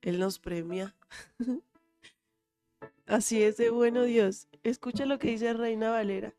Él 0.00 0.20
nos 0.20 0.38
premia. 0.38 0.94
Así 3.08 3.42
es 3.42 3.56
de 3.56 3.70
bueno 3.70 4.04
Dios. 4.04 4.46
Escucha 4.62 5.06
lo 5.06 5.18
que 5.18 5.30
dice 5.30 5.52
Reina 5.54 5.90
Valera. 5.90 6.32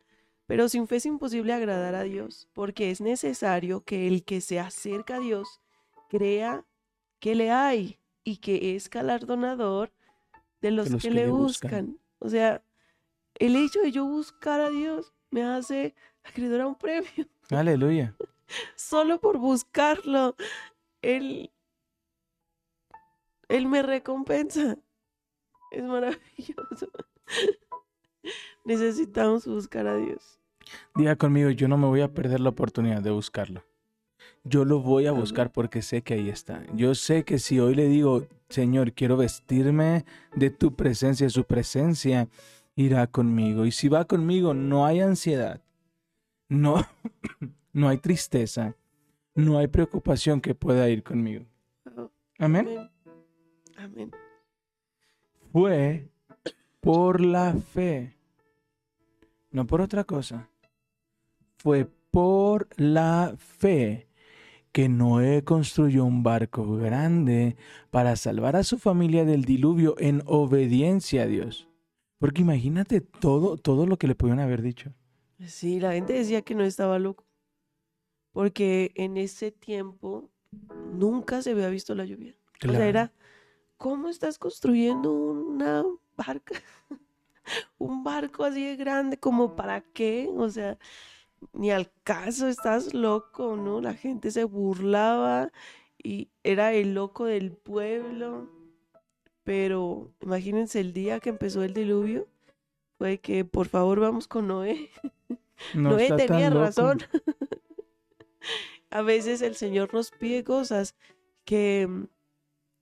Pero 0.46 0.70
sin 0.70 0.88
fe 0.88 0.96
es 0.96 1.06
imposible 1.06 1.52
agradar 1.52 1.94
a 1.96 2.04
Dios, 2.04 2.48
porque 2.54 2.90
es 2.90 3.02
necesario 3.02 3.84
que 3.84 4.08
el 4.08 4.24
que 4.24 4.40
se 4.40 4.62
acerca 4.62 5.16
a 5.16 5.20
Dios 5.20 5.60
crea 6.08 6.66
que 7.20 7.36
le 7.36 7.52
hay 7.52 8.00
y 8.24 8.38
que 8.38 8.78
es 8.78 8.90
galardonador 8.90 9.92
de 10.62 10.72
los, 10.72 10.90
los 10.90 11.02
que, 11.02 11.12
le 11.12 11.28
buscan. 11.28 11.88
buscan. 11.88 12.00
O 12.20 12.30
sea, 12.30 12.64
el 13.40 13.58
hecho 13.58 13.82
de 13.82 13.92
yo 13.92 14.06
buscar 14.06 14.62
a 14.62 14.70
Dios 14.70 15.12
me 15.32 15.44
hace 15.44 15.96
acreedor 16.24 16.62
a 16.62 16.68
un 16.68 16.76
premio. 16.80 17.28
Aleluya. 17.50 18.16
Solo 18.76 19.20
por 19.20 19.38
buscarlo, 19.38 20.36
Él, 21.02 21.52
Él 23.48 23.68
me 23.68 23.82
recompensa. 23.82 24.78
Es 25.72 25.84
maravilloso. 25.84 26.88
Necesitamos 28.66 29.48
buscar 29.48 29.88
a 29.88 29.96
Dios. 29.96 30.40
Diga 30.96 31.16
conmigo, 31.16 31.50
yo 31.50 31.68
no 31.68 31.78
me 31.78 31.88
voy 31.88 32.02
a 32.02 32.14
perder 32.14 32.40
la 32.40 32.50
oportunidad 32.50 33.02
de 33.02 33.12
buscarlo. 33.12 33.64
Yo 34.44 34.66
lo 34.66 34.80
voy 34.80 35.06
a 35.08 35.12
buscar 35.12 35.52
porque 35.52 35.82
sé 35.82 36.02
que 36.02 36.16
ahí 36.16 36.30
está. 36.30 36.64
Yo 36.74 36.96
sé 36.96 37.24
que 37.24 37.40
si 37.40 37.60
hoy 37.60 37.76
le 37.76 37.88
digo, 37.88 38.28
Señor, 38.50 38.94
quiero 38.94 39.18
vestirme 39.18 40.06
de 40.36 40.50
tu 40.50 40.76
presencia, 40.76 41.30
su 41.30 41.44
presencia 41.44 42.28
irá 42.76 43.08
conmigo. 43.08 43.66
Y 43.66 43.72
si 43.72 43.88
va 43.88 44.06
conmigo, 44.06 44.54
no 44.54 44.86
hay 44.86 45.02
ansiedad, 45.02 45.62
no, 46.50 46.86
no 47.74 47.90
hay 47.90 47.98
tristeza, 47.98 48.76
no 49.36 49.58
hay 49.58 49.68
preocupación 49.68 50.42
que 50.42 50.56
pueda 50.56 50.90
ir 50.90 51.04
conmigo. 51.04 51.46
Oh, 51.98 52.10
Amén. 52.40 52.68
Amén. 52.68 52.90
Amén. 53.78 54.12
fue 55.52 56.10
por 56.80 57.22
la 57.22 57.54
fe, 57.56 58.16
no 59.52 59.66
por 59.66 59.82
otra 59.82 60.04
cosa. 60.04 60.50
Fue 61.58 61.88
por 62.12 62.68
la 62.78 63.36
fe 63.38 64.08
que 64.72 64.88
Noé 64.88 65.44
construyó 65.44 66.06
un 66.06 66.24
barco 66.24 66.78
grande 66.78 67.56
para 67.90 68.16
salvar 68.16 68.56
a 68.56 68.64
su 68.64 68.78
familia 68.78 69.26
del 69.26 69.46
diluvio 69.46 69.96
en 70.00 70.24
obediencia 70.26 71.24
a 71.24 71.28
Dios. 71.28 71.68
Porque 72.20 72.42
imagínate 72.42 73.02
todo, 73.02 73.58
todo 73.58 73.86
lo 73.86 73.98
que 73.98 74.08
le 74.08 74.16
pudieron 74.16 74.40
haber 74.40 74.62
dicho. 74.62 74.94
Sí, 75.46 75.80
la 75.80 75.94
gente 75.94 76.14
decía 76.14 76.42
que 76.44 76.56
no 76.56 76.64
estaba 76.64 77.00
loco. 77.00 77.26
Porque 78.32 78.92
en 78.96 79.18
ese 79.18 79.52
tiempo 79.52 80.30
nunca 80.94 81.42
se 81.42 81.52
había 81.52 81.70
visto 81.70 81.96
la 81.96 82.06
lluvia. 82.06 82.36
O 82.68 82.72
sea, 82.72 82.88
era, 82.88 83.12
¿cómo 83.78 84.10
estás 84.10 84.38
construyendo 84.38 85.12
una 85.12 85.84
barca? 86.16 86.56
Un 87.80 88.04
barco 88.04 88.44
así 88.44 88.64
de 88.64 88.76
grande, 88.76 89.18
¿como 89.18 89.56
para 89.56 89.82
qué? 89.82 90.30
O 90.38 90.50
sea, 90.50 90.78
ni 91.54 91.72
al 91.72 91.92
caso, 92.04 92.48
estás 92.48 92.94
loco, 92.94 93.58
¿no? 93.58 93.82
La 93.82 93.96
gente 93.96 94.30
se 94.32 94.44
burlaba 94.44 95.52
y 96.02 96.30
era 96.44 96.74
el 96.74 96.94
loco 96.94 97.26
del 97.26 97.52
pueblo. 97.52 98.48
Pero 99.44 100.12
imagínense 100.22 100.80
el 100.80 100.94
día 100.94 101.20
que 101.20 101.30
empezó 101.30 101.64
el 101.64 101.74
diluvio, 101.74 102.28
fue 103.00 103.20
que 103.20 103.44
por 103.44 103.68
favor 103.68 104.00
vamos 104.00 104.28
con 104.28 104.48
Noé. 104.48 104.90
No 105.76 105.92
Noé 105.92 106.12
tenía 106.18 106.50
razón. 106.50 106.98
A 108.90 109.02
veces 109.02 109.42
el 109.42 109.56
Señor 109.56 109.94
nos 109.94 110.12
pide 110.12 110.44
cosas 110.44 110.96
que, 111.46 111.88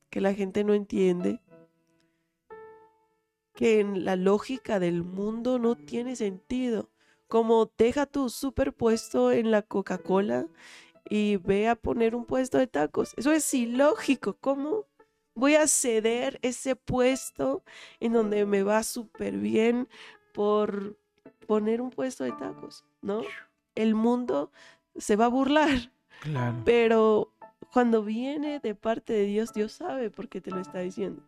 que 0.09 0.21
la 0.21 0.33
gente 0.33 0.63
no 0.63 0.73
entiende, 0.73 1.39
que 3.53 3.79
en 3.79 4.05
la 4.05 4.15
lógica 4.15 4.79
del 4.79 5.03
mundo 5.03 5.59
no 5.59 5.75
tiene 5.75 6.15
sentido. 6.15 6.89
Como 7.27 7.71
deja 7.77 8.05
tu 8.07 8.29
superpuesto 8.29 9.31
en 9.31 9.51
la 9.51 9.61
Coca-Cola 9.61 10.47
y 11.09 11.37
ve 11.37 11.67
a 11.67 11.75
poner 11.75 12.15
un 12.15 12.25
puesto 12.25 12.57
de 12.57 12.67
tacos. 12.67 13.13
Eso 13.17 13.31
es 13.31 13.53
ilógico. 13.53 14.37
¿Cómo 14.39 14.85
voy 15.35 15.55
a 15.55 15.67
ceder 15.67 16.39
ese 16.41 16.75
puesto 16.75 17.63
en 17.99 18.13
donde 18.13 18.45
me 18.45 18.63
va 18.63 18.83
súper 18.83 19.37
bien 19.37 19.87
por 20.33 20.97
poner 21.47 21.81
un 21.81 21.89
puesto 21.89 22.23
de 22.23 22.31
tacos? 22.31 22.85
¿No? 23.01 23.21
El 23.75 23.93
mundo 23.95 24.51
se 24.99 25.15
va 25.15 25.25
a 25.25 25.29
burlar. 25.29 25.91
Claro. 26.21 26.61
Pero 26.65 27.33
cuando 27.73 28.03
viene 28.03 28.59
de 28.59 28.75
parte 28.75 29.13
de 29.13 29.25
Dios, 29.25 29.53
Dios 29.53 29.71
sabe 29.71 30.09
por 30.09 30.29
qué 30.29 30.41
te 30.41 30.51
lo 30.51 30.59
está 30.59 30.79
diciendo, 30.79 31.23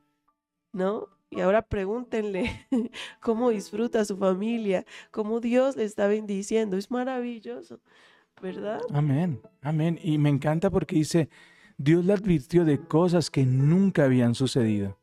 ¿no? 0.74 1.08
Y 1.30 1.40
ahora 1.40 1.62
pregúntenle 1.62 2.68
cómo 3.22 3.52
disfruta 3.52 4.04
su 4.04 4.18
familia, 4.18 4.86
cómo 5.12 5.40
Dios 5.40 5.78
le 5.78 5.86
está 5.86 6.08
bendiciendo. 6.08 6.76
Es 6.78 6.92
maravilloso, 6.92 7.80
¿verdad? 8.42 8.82
Amén, 8.94 9.42
amén. 9.62 9.98
Y 10.04 10.18
me 10.18 10.30
encanta 10.30 10.70
porque 10.70 10.98
dice, 10.98 11.30
Dios 11.78 12.04
le 12.04 12.14
advirtió 12.14 12.66
de 12.66 12.80
cosas 12.86 13.30
que 13.30 13.46
nunca 13.46 14.04
habían 14.04 14.36
sucedido. 14.36 14.98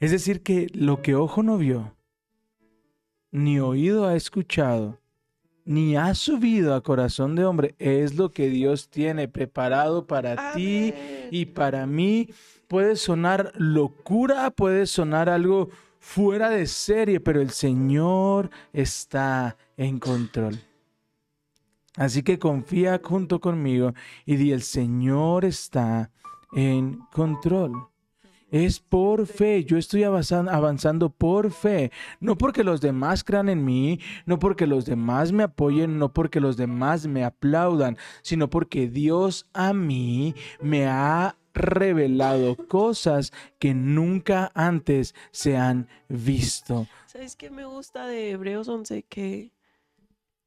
Es 0.00 0.10
decir, 0.10 0.42
que 0.42 0.66
lo 0.74 1.02
que 1.02 1.14
ojo 1.14 1.42
no 1.42 1.56
vio, 1.56 1.96
ni 3.30 3.60
oído 3.60 4.06
ha 4.06 4.16
escuchado, 4.16 4.98
ni 5.68 5.96
ha 5.96 6.14
subido 6.14 6.74
a 6.74 6.82
corazón 6.82 7.34
de 7.34 7.44
hombre, 7.44 7.74
es 7.78 8.16
lo 8.16 8.32
que 8.32 8.48
Dios 8.48 8.88
tiene 8.88 9.28
preparado 9.28 10.06
para 10.06 10.54
ti 10.54 10.94
y 11.30 11.44
para 11.44 11.86
mí. 11.86 12.30
Puede 12.68 12.96
sonar 12.96 13.52
locura, 13.54 14.50
puede 14.50 14.86
sonar 14.86 15.28
algo 15.28 15.68
fuera 16.00 16.48
de 16.48 16.66
serie, 16.66 17.20
pero 17.20 17.42
el 17.42 17.50
Señor 17.50 18.48
está 18.72 19.58
en 19.76 19.98
control. 19.98 20.58
Así 21.96 22.22
que 22.22 22.38
confía 22.38 22.98
junto 23.04 23.38
conmigo 23.38 23.92
y 24.24 24.36
di, 24.36 24.52
el 24.52 24.62
Señor 24.62 25.44
está 25.44 26.10
en 26.54 26.98
control. 27.12 27.72
Es 28.50 28.80
por 28.80 29.26
fe, 29.26 29.64
yo 29.64 29.76
estoy 29.76 30.04
avanzan- 30.04 30.48
avanzando 30.48 31.10
por 31.10 31.50
fe, 31.50 31.92
no 32.18 32.38
porque 32.38 32.64
los 32.64 32.80
demás 32.80 33.22
crean 33.22 33.50
en 33.50 33.62
mí, 33.62 34.00
no 34.24 34.38
porque 34.38 34.66
los 34.66 34.86
demás 34.86 35.32
me 35.32 35.42
apoyen, 35.42 35.98
no 35.98 36.14
porque 36.14 36.40
los 36.40 36.56
demás 36.56 37.06
me 37.06 37.24
aplaudan, 37.24 37.98
sino 38.22 38.48
porque 38.48 38.88
Dios 38.88 39.46
a 39.52 39.74
mí 39.74 40.34
me 40.62 40.86
ha 40.86 41.36
revelado 41.52 42.56
cosas 42.68 43.32
que 43.58 43.74
nunca 43.74 44.50
antes 44.54 45.14
se 45.30 45.56
han 45.58 45.86
visto. 46.08 46.86
¿Sabes 47.06 47.36
qué 47.36 47.50
me 47.50 47.66
gusta 47.66 48.06
de 48.06 48.30
Hebreos 48.30 48.68
11? 48.68 49.02
Que 49.02 49.52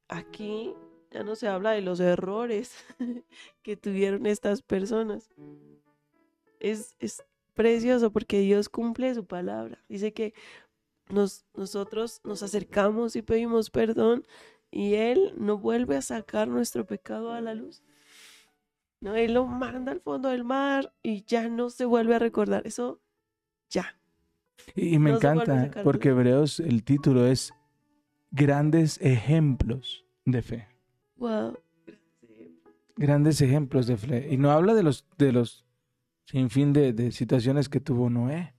aquí 0.08 0.74
ya 1.12 1.22
no 1.22 1.36
se 1.36 1.46
habla 1.46 1.70
de 1.70 1.82
los 1.82 2.00
errores 2.00 2.74
que 3.62 3.76
tuvieron 3.76 4.26
estas 4.26 4.62
personas. 4.62 5.28
Es 6.58 6.96
precioso 7.54 8.12
porque 8.12 8.40
Dios 8.40 8.68
cumple 8.68 9.14
su 9.14 9.24
palabra. 9.24 9.82
Dice 9.88 10.12
que 10.12 10.34
nos, 11.08 11.44
nosotros 11.54 12.20
nos 12.24 12.42
acercamos 12.42 13.16
y 13.16 13.22
pedimos 13.22 13.70
perdón 13.70 14.24
y 14.70 14.94
Él 14.94 15.34
no 15.36 15.58
vuelve 15.58 15.96
a 15.96 16.02
sacar 16.02 16.48
nuestro 16.48 16.86
pecado 16.86 17.32
a 17.32 17.40
la 17.40 17.54
luz. 17.54 17.82
No, 19.00 19.14
Él 19.14 19.34
lo 19.34 19.46
manda 19.46 19.92
al 19.92 20.00
fondo 20.00 20.28
del 20.28 20.44
mar 20.44 20.94
y 21.02 21.24
ya 21.24 21.48
no 21.48 21.70
se 21.70 21.84
vuelve 21.84 22.14
a 22.14 22.18
recordar. 22.18 22.66
Eso 22.66 23.00
ya. 23.68 23.98
Y 24.74 24.98
me 24.98 25.10
No 25.10 25.16
encanta 25.16 25.70
porque 25.82 26.10
Hebreos 26.10 26.60
el 26.60 26.84
título 26.84 27.26
es 27.26 27.52
Grandes 28.30 28.98
ejemplos 29.02 30.06
de 30.24 30.40
fe. 30.40 30.68
Wow. 31.16 31.58
Grandes 32.96 33.40
ejemplos 33.40 33.86
de 33.86 33.96
fe. 33.96 34.28
Y 34.30 34.36
no 34.36 34.50
habla 34.50 34.74
de 34.74 34.82
los 34.82 35.06
de 35.18 35.32
los 35.32 35.66
sin 36.32 36.48
fin 36.48 36.72
de, 36.72 36.94
de 36.94 37.12
situaciones 37.12 37.68
que 37.68 37.78
tuvo 37.78 38.08
Noé. 38.08 38.54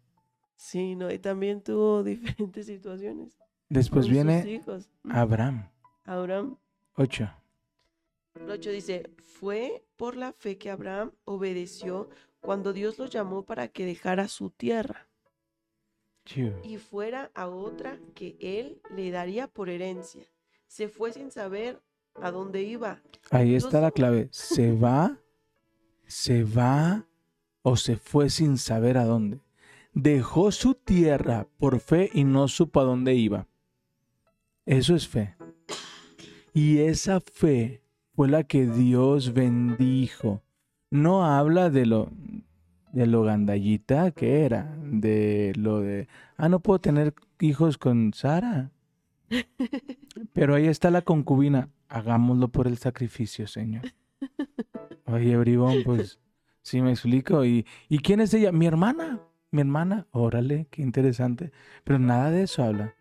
Sí, 0.56 0.96
no, 0.96 1.12
y 1.12 1.18
también 1.18 1.62
tuvo 1.62 2.04
diferentes 2.04 2.68
situaciones. 2.68 3.36
Después 3.68 4.06
con 4.06 4.14
sus 4.14 4.14
viene 4.14 4.48
hijos. 4.48 4.90
Abraham. 5.10 5.68
Abraham. 6.06 6.58
8. 6.96 7.32
El 8.36 8.52
8 8.52 8.70
dice, 8.70 9.10
fue 9.18 9.84
por 9.98 10.16
la 10.16 10.34
fe 10.34 10.60
que 10.60 10.70
Abraham 10.70 11.14
obedeció 11.26 12.10
cuando 12.42 12.74
Dios 12.74 13.00
lo 13.00 13.08
llamó 13.08 13.44
para 13.44 13.68
que 13.68 13.86
dejara 13.88 14.28
su 14.28 14.52
tierra 14.52 15.08
y 16.64 16.78
fuera 16.78 17.32
a 17.34 17.48
otra 17.48 18.00
que 18.14 18.38
él 18.40 18.82
le 18.96 19.10
daría 19.10 19.48
por 19.48 19.70
herencia. 19.70 20.24
Se 20.68 20.88
fue 20.88 21.12
sin 21.12 21.32
saber 21.32 21.82
a 22.22 22.30
dónde 22.30 22.62
iba. 22.62 23.02
Ahí 23.32 23.56
está 23.56 23.82
la 23.82 23.92
clave. 23.92 24.30
¿Se 24.32 24.74
va? 24.74 25.18
¿Se 26.06 26.44
va? 26.44 27.08
¿O 27.64 27.76
se 27.76 27.98
fue 27.98 28.30
sin 28.30 28.58
saber 28.58 28.98
a 28.98 29.06
dónde? 29.06 29.40
Dejó 29.94 30.52
su 30.52 30.76
tierra 30.76 31.48
por 31.58 31.80
fe 31.80 32.10
y 32.14 32.24
no 32.24 32.48
supo 32.48 32.80
a 32.80 32.84
dónde 32.84 33.16
iba. 33.16 33.48
Eso 34.66 34.96
es 34.96 35.08
fe. 35.08 35.36
Y 36.54 36.80
esa 36.80 37.20
fe 37.20 37.82
fue 38.16 38.28
la 38.28 38.44
que 38.44 38.68
Dios 38.68 39.34
bendijo. 39.34 40.44
No 40.92 41.26
habla 41.26 41.70
de 41.70 41.86
lo 41.88 42.12
de 42.94 43.08
lo 43.08 43.24
gandallita 43.24 44.12
que 44.12 44.46
era, 44.46 44.72
de 44.84 45.52
lo 45.58 45.82
de, 45.82 46.08
ah, 46.38 46.48
no 46.48 46.60
puedo 46.60 46.80
tener 46.80 47.14
hijos 47.40 47.78
con 47.78 48.14
Sara. 48.14 48.72
Pero 50.34 50.56
ahí 50.56 50.68
está 50.68 50.92
la 50.92 51.02
concubina, 51.02 51.70
hagámoslo 51.90 52.50
por 52.50 52.68
el 52.68 52.78
sacrificio, 52.78 53.48
Señor. 53.48 53.82
Oye, 55.06 55.36
bribón, 55.38 55.78
pues, 55.84 56.20
sí 56.64 56.82
me 56.82 56.92
explico. 56.92 57.46
¿Y, 57.46 57.68
¿Y 57.88 58.00
quién 58.00 58.20
es 58.20 58.34
ella? 58.34 58.52
Mi 58.52 58.66
hermana. 58.66 59.20
Mi 59.52 59.62
hermana, 59.62 60.08
órale, 60.12 60.68
qué 60.72 60.82
interesante. 60.82 61.52
Pero 61.84 62.00
nada 62.00 62.32
de 62.32 62.44
eso 62.44 62.64
habla. 62.64 62.96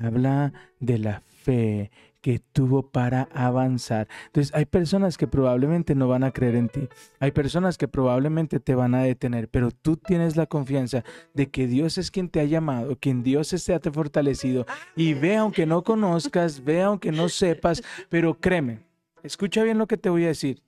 Habla 0.00 0.54
de 0.80 0.98
la 0.98 1.20
fe 1.20 1.90
que 2.20 2.38
tuvo 2.38 2.90
para 2.90 3.28
avanzar. 3.32 4.08
Entonces, 4.26 4.54
hay 4.54 4.64
personas 4.64 5.16
que 5.16 5.26
probablemente 5.26 5.94
no 5.94 6.08
van 6.08 6.24
a 6.24 6.30
creer 6.30 6.56
en 6.56 6.68
ti. 6.68 6.88
Hay 7.20 7.32
personas 7.32 7.78
que 7.78 7.86
probablemente 7.86 8.60
te 8.60 8.74
van 8.74 8.94
a 8.94 9.02
detener, 9.02 9.48
pero 9.48 9.70
tú 9.70 9.96
tienes 9.96 10.36
la 10.36 10.46
confianza 10.46 11.04
de 11.34 11.50
que 11.50 11.66
Dios 11.66 11.98
es 11.98 12.10
quien 12.10 12.28
te 12.28 12.40
ha 12.40 12.44
llamado, 12.44 12.96
quien 12.96 13.22
Dios 13.22 13.52
es 13.52 13.64
te 13.64 13.74
ha 13.74 13.80
fortalecido. 13.92 14.66
Y 14.96 15.14
ve 15.14 15.36
aunque 15.36 15.66
no 15.66 15.82
conozcas, 15.84 16.64
ve 16.64 16.82
aunque 16.82 17.12
no 17.12 17.28
sepas, 17.28 17.82
pero 18.08 18.34
créeme, 18.38 18.80
escucha 19.22 19.62
bien 19.62 19.78
lo 19.78 19.86
que 19.86 19.96
te 19.96 20.10
voy 20.10 20.24
a 20.24 20.28
decir. 20.28 20.62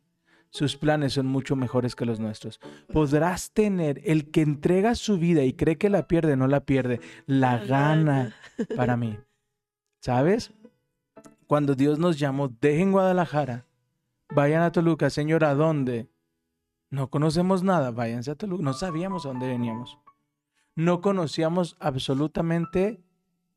Sus 0.51 0.77
planes 0.77 1.13
son 1.13 1.27
mucho 1.27 1.55
mejores 1.55 1.95
que 1.95 2.05
los 2.05 2.19
nuestros. 2.19 2.61
Podrás 2.93 3.53
tener 3.53 4.01
el 4.05 4.31
que 4.33 4.43
entrega 4.43 4.97
su 4.97 5.17
vida 5.17 5.45
y 5.45 5.53
cree 5.53 5.79
que 5.79 5.89
la 5.89 6.09
pierde, 6.09 6.37
no 6.37 6.49
la 6.49 6.61
pierde, 6.65 7.01
la 7.27 7.59
La 7.59 7.65
gana 7.65 8.35
para 8.77 8.97
mí. 8.97 9.17
¿Sabes? 10.01 10.53
Cuando 11.47 11.75
Dios 11.75 11.99
nos 11.99 12.19
llamó, 12.19 12.49
dejen 12.49 12.91
Guadalajara, 12.93 13.67
vayan 14.35 14.63
a 14.63 14.73
Toluca, 14.73 15.11
Señor, 15.11 15.45
¿a 15.45 15.55
dónde? 15.55 16.09
No 16.91 17.11
conocemos 17.11 17.63
nada, 17.63 17.93
váyanse 17.93 18.33
a 18.33 18.35
Toluca. 18.35 18.63
No 18.63 18.73
sabíamos 18.73 19.25
a 19.27 19.29
dónde 19.29 19.47
veníamos. 19.47 19.99
no 20.75 21.01
conocíamos 21.01 21.77
absolutamente 21.79 23.03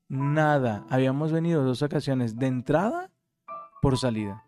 nada. 0.09 0.85
Habíamos 0.89 1.31
venido 1.31 1.63
dos 1.63 1.81
ocasiones 1.81 2.37
de 2.37 2.47
entrada 2.47 3.11
por 3.81 3.97
salida. 3.97 4.43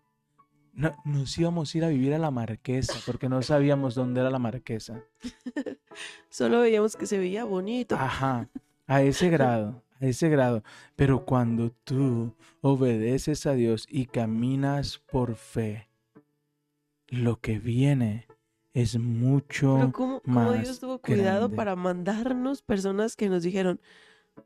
No, 0.76 0.94
nos 1.06 1.36
íbamos 1.38 1.74
a 1.74 1.78
ir 1.78 1.84
a 1.84 1.88
vivir 1.88 2.12
a 2.12 2.18
la 2.18 2.30
Marquesa 2.30 2.92
porque 3.06 3.30
no 3.30 3.40
sabíamos 3.40 3.94
dónde 3.94 4.20
era 4.20 4.28
la 4.28 4.38
Marquesa. 4.38 5.02
Solo 6.28 6.60
veíamos 6.60 6.96
que 6.96 7.06
se 7.06 7.16
veía 7.16 7.44
bonito. 7.44 7.96
Ajá, 7.96 8.50
a 8.86 9.00
ese 9.00 9.30
grado, 9.30 9.82
a 10.00 10.04
ese 10.06 10.28
grado. 10.28 10.62
Pero 10.94 11.24
cuando 11.24 11.70
tú 11.70 12.34
obedeces 12.60 13.46
a 13.46 13.54
Dios 13.54 13.86
y 13.88 14.04
caminas 14.04 14.98
por 14.98 15.36
fe, 15.36 15.88
lo 17.08 17.40
que 17.40 17.58
viene 17.58 18.26
es 18.74 18.98
mucho 18.98 19.76
Pero 19.76 19.92
cómo, 19.92 20.20
cómo 20.20 20.40
más 20.40 20.62
Dios 20.62 20.78
tuvo 20.78 20.98
cuidado 21.00 21.48
grande. 21.48 21.56
para 21.56 21.74
mandarnos 21.76 22.60
personas 22.60 23.16
que 23.16 23.30
nos 23.30 23.42
dijeron, 23.42 23.80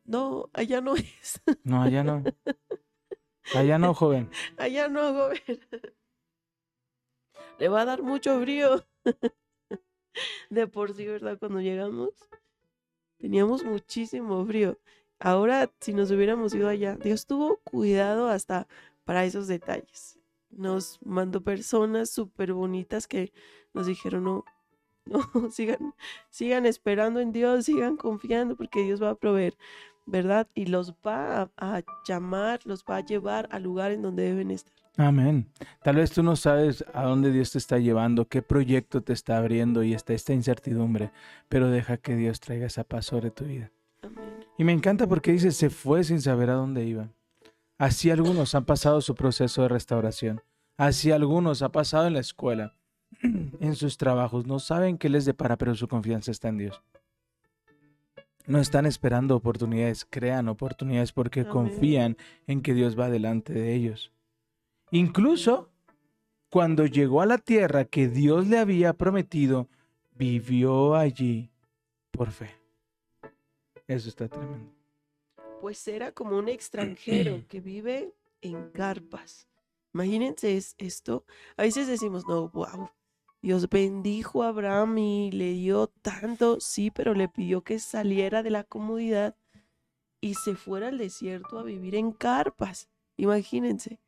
no, 0.05 0.49
allá 0.53 0.81
no 0.81 0.95
es, 0.95 1.43
No, 1.65 1.83
allá 1.83 2.05
no. 2.05 2.23
Allá 3.53 3.79
no, 3.81 3.95
joven. 3.95 4.31
allá 4.59 4.87
no, 4.87 5.13
joven. 5.13 5.41
Le 7.61 7.69
va 7.69 7.83
a 7.83 7.85
dar 7.85 8.03
mucho 8.03 8.41
frío. 8.41 8.87
De 10.49 10.67
por 10.67 10.95
sí, 10.95 11.07
¿verdad? 11.07 11.39
Cuando 11.39 11.61
llegamos, 11.61 12.09
teníamos 13.19 13.63
muchísimo 13.63 14.47
frío. 14.47 14.79
Ahora, 15.19 15.71
si 15.79 15.93
nos 15.93 16.11
hubiéramos 16.11 16.55
ido 16.55 16.69
allá, 16.69 16.97
Dios 16.97 17.27
tuvo 17.27 17.59
cuidado 17.59 18.29
hasta 18.29 18.67
para 19.05 19.27
esos 19.27 19.47
detalles. 19.47 20.19
Nos 20.49 20.99
mandó 21.05 21.43
personas 21.43 22.09
súper 22.09 22.55
bonitas 22.55 23.07
que 23.07 23.31
nos 23.75 23.87
dijeron, 23.87 24.25
no, 24.25 24.45
no, 25.05 25.51
sigan, 25.51 25.95
sigan 26.31 26.65
esperando 26.65 27.21
en 27.21 27.31
Dios, 27.31 27.67
sigan 27.67 27.99
confiando 27.99 28.57
porque 28.57 28.83
Dios 28.85 29.03
va 29.03 29.11
a 29.11 29.15
proveer, 29.17 29.55
¿verdad? 30.07 30.49
Y 30.55 30.65
los 30.65 30.95
va 31.07 31.43
a, 31.43 31.51
a 31.59 31.83
llamar, 32.07 32.61
los 32.65 32.85
va 32.85 32.97
a 32.97 33.05
llevar 33.05 33.51
al 33.53 33.65
lugar 33.65 33.93
en 33.93 34.01
donde 34.01 34.23
deben 34.23 34.51
estar. 34.51 34.80
Amén. 35.01 35.51
Tal 35.83 35.97
vez 35.97 36.11
tú 36.11 36.23
no 36.23 36.37
sabes 36.37 36.85
a 36.93 37.05
dónde 37.05 37.33
Dios 37.33 37.53
te 37.53 37.57
está 37.59 37.79
llevando, 37.79 38.29
qué 38.29 38.43
proyecto 38.43 39.03
te 39.03 39.15
está 39.15 39.39
abriendo 39.39 39.83
y 39.83 39.95
está 39.95 40.13
esta 40.13 40.35
incertidumbre, 40.35 41.11
pero 41.49 41.71
deja 41.71 41.97
que 41.97 42.17
Dios 42.17 42.39
traiga 42.39 42.67
esa 42.67 42.85
paz 42.85 43.07
sobre 43.07 43.31
tu 43.31 43.47
vida. 43.47 43.73
Amén. 44.03 44.45
Y 44.59 44.65
me 44.65 44.73
encanta 44.73 45.07
porque 45.07 45.33
dice, 45.33 45.53
se 45.53 45.71
fue 45.71 46.05
sin 46.05 46.21
saber 46.21 46.51
a 46.51 46.55
dónde 46.55 46.85
iba. 46.85 47.09
Así 47.79 48.11
algunos 48.11 48.55
han 48.55 48.67
pasado 48.67 49.01
su 49.01 49.15
proceso 49.15 49.63
de 49.63 49.69
restauración. 49.69 50.43
Así 50.77 51.11
algunos 51.13 51.63
ha 51.63 51.73
pasado 51.73 52.07
en 52.07 52.13
la 52.13 52.21
escuela, 52.21 52.75
en 53.23 53.77
sus 53.77 53.97
trabajos. 53.97 54.47
No 54.47 54.59
saben 54.59 54.99
qué 54.99 55.09
les 55.09 55.25
depara, 55.25 55.57
pero 55.57 55.75
su 55.77 55.89
confianza 55.89 56.31
está 56.31 56.49
en 56.49 56.59
Dios. 56.59 56.83
No 58.47 58.59
están 58.59 58.85
esperando 58.85 59.35
oportunidades, 59.35 60.05
crean 60.05 60.51
oportunidades 60.51 61.13
porque 61.13 61.41
Amén. 61.41 61.53
confían 61.53 62.17
en 62.47 62.61
que 62.61 62.75
Dios 62.75 63.01
va 63.01 63.09
delante 63.09 63.55
de 63.55 63.75
ellos. 63.75 64.13
Incluso 64.91 65.71
cuando 66.51 66.87
llegó 66.87 67.21
a 67.21 67.27
la 67.27 67.39
tierra 67.39 67.85
que 67.85 68.09
Dios 68.09 68.49
le 68.49 68.59
había 68.59 68.93
prometido, 68.95 69.69
vivió 70.17 70.95
allí 70.95 71.51
por 72.11 72.31
fe. 72.31 72.51
Eso 73.87 74.09
está 74.09 74.29
tremendo. 74.29 74.73
Pues 75.61 75.87
era 75.87 76.13
como 76.13 76.39
un 76.39 76.49
extranjero 76.49 77.45
que 77.49 77.61
vive 77.61 78.15
en 78.41 78.71
carpas. 78.71 79.47
Imagínense 79.95 80.57
es- 80.57 80.75
esto. 80.79 81.25
A 81.57 81.63
veces 81.63 81.87
decimos, 81.87 82.27
no, 82.27 82.49
wow, 82.49 82.89
Dios 83.43 83.69
bendijo 83.69 84.43
a 84.43 84.49
Abraham 84.49 84.99
y 84.99 85.31
le 85.33 85.53
dio 85.53 85.89
tanto, 85.89 86.61
sí, 86.61 86.91
pero 86.91 87.15
le 87.15 87.29
pidió 87.29 87.63
que 87.63 87.79
saliera 87.79 88.43
de 88.43 88.51
la 88.51 88.65
comodidad 88.65 89.37
y 90.21 90.35
se 90.35 90.55
fuera 90.57 90.89
al 90.89 90.99
desierto 90.99 91.59
a 91.59 91.63
vivir 91.63 91.95
en 91.95 92.13
carpas. 92.13 92.89
Imagínense. 93.17 93.99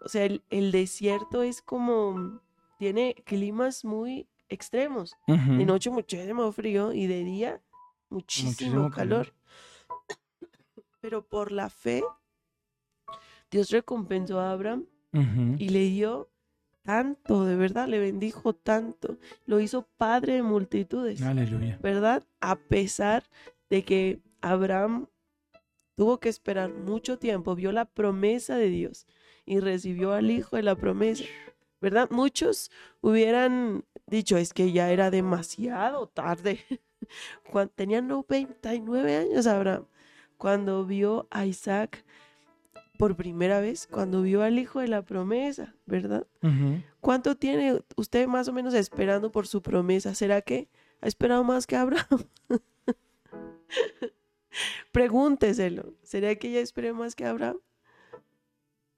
O 0.00 0.08
sea, 0.08 0.24
el, 0.24 0.42
el 0.50 0.70
desierto 0.72 1.42
es 1.42 1.60
como, 1.62 2.40
tiene 2.78 3.14
climas 3.24 3.84
muy 3.84 4.28
extremos. 4.48 5.14
De 5.26 5.64
noche 5.66 5.90
muchísimo 5.90 6.50
frío 6.52 6.92
y 6.92 7.06
de 7.06 7.24
día 7.24 7.62
muchísimo, 8.08 8.50
Muchísimo 8.50 8.90
calor. 8.90 9.26
calor. 9.26 9.34
Pero 11.00 11.26
por 11.26 11.52
la 11.52 11.68
fe, 11.68 12.02
Dios 13.50 13.70
recompensó 13.70 14.40
a 14.40 14.52
Abraham 14.52 14.86
y 15.58 15.68
le 15.70 15.80
dio 15.90 16.30
tanto, 16.82 17.44
de 17.44 17.56
verdad, 17.56 17.88
le 17.88 17.98
bendijo 17.98 18.54
tanto. 18.54 19.18
Lo 19.46 19.60
hizo 19.60 19.86
padre 19.96 20.34
de 20.34 20.42
multitudes, 20.42 21.20
Aleluya. 21.22 21.78
¿verdad? 21.82 22.24
A 22.40 22.56
pesar 22.56 23.24
de 23.68 23.84
que 23.84 24.20
Abraham 24.40 25.06
tuvo 25.96 26.18
que 26.20 26.28
esperar 26.28 26.72
mucho 26.72 27.18
tiempo, 27.18 27.54
vio 27.54 27.72
la 27.72 27.84
promesa 27.84 28.56
de 28.56 28.68
Dios 28.68 29.06
y 29.48 29.60
recibió 29.60 30.12
al 30.12 30.30
hijo 30.30 30.56
de 30.56 30.62
la 30.62 30.76
promesa, 30.76 31.24
¿verdad? 31.80 32.08
Muchos 32.10 32.70
hubieran 33.00 33.84
dicho, 34.06 34.36
es 34.36 34.52
que 34.52 34.72
ya 34.72 34.92
era 34.92 35.10
demasiado 35.10 36.08
tarde. 36.08 36.60
Cuando 37.50 37.72
tenía 37.74 38.02
99 38.02 39.16
años 39.16 39.46
Abraham, 39.46 39.86
cuando 40.36 40.84
vio 40.84 41.26
a 41.30 41.46
Isaac 41.46 42.04
por 42.98 43.16
primera 43.16 43.60
vez, 43.60 43.86
cuando 43.86 44.20
vio 44.20 44.42
al 44.42 44.58
hijo 44.58 44.80
de 44.80 44.88
la 44.88 45.02
promesa, 45.02 45.74
¿verdad? 45.86 46.26
¿Cuánto 47.00 47.36
tiene 47.36 47.80
usted 47.96 48.26
más 48.26 48.48
o 48.48 48.52
menos 48.52 48.74
esperando 48.74 49.32
por 49.32 49.46
su 49.46 49.62
promesa? 49.62 50.14
¿Será 50.14 50.42
que 50.42 50.68
ha 51.00 51.06
esperado 51.06 51.42
más 51.44 51.66
que 51.66 51.76
Abraham? 51.76 52.24
Pregúnteselo. 54.92 55.94
¿Será 56.02 56.34
que 56.34 56.50
ya 56.50 56.60
esperé 56.60 56.92
más 56.92 57.14
que 57.14 57.24
Abraham? 57.24 57.58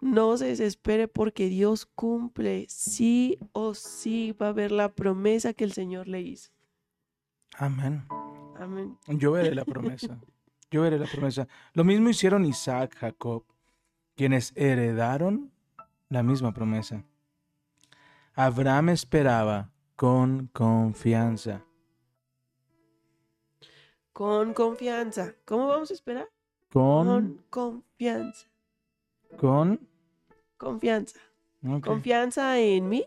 No 0.00 0.36
se 0.36 0.46
desespere 0.46 1.08
porque 1.08 1.48
Dios 1.48 1.86
cumple. 1.86 2.66
Sí 2.68 3.38
o 3.52 3.74
sí 3.74 4.32
va 4.32 4.48
a 4.48 4.52
ver 4.52 4.72
la 4.72 4.92
promesa 4.94 5.52
que 5.52 5.64
el 5.64 5.72
Señor 5.72 6.08
le 6.08 6.20
hizo. 6.22 6.50
Amén. 7.56 8.06
Amén. 8.58 8.98
Yo 9.08 9.32
veré 9.32 9.54
la 9.54 9.64
promesa. 9.66 10.18
Yo 10.70 10.82
veré 10.82 10.98
la 10.98 11.06
promesa. 11.06 11.48
Lo 11.74 11.84
mismo 11.84 12.08
hicieron 12.08 12.44
Isaac, 12.44 12.96
Jacob, 12.96 13.44
quienes 14.16 14.52
heredaron 14.56 15.52
la 16.08 16.22
misma 16.22 16.52
promesa. 16.54 17.04
Abraham 18.34 18.90
esperaba 18.90 19.70
con 19.96 20.46
confianza. 20.48 21.64
Con 24.12 24.54
confianza. 24.54 25.34
¿Cómo 25.44 25.66
vamos 25.68 25.90
a 25.90 25.94
esperar? 25.94 26.28
Con, 26.70 27.06
Con 27.06 27.44
confianza. 27.50 28.48
con, 29.36 29.88
Confianza. 30.60 31.18
Confianza 31.82 32.58
en 32.58 32.90
mí, 32.90 33.06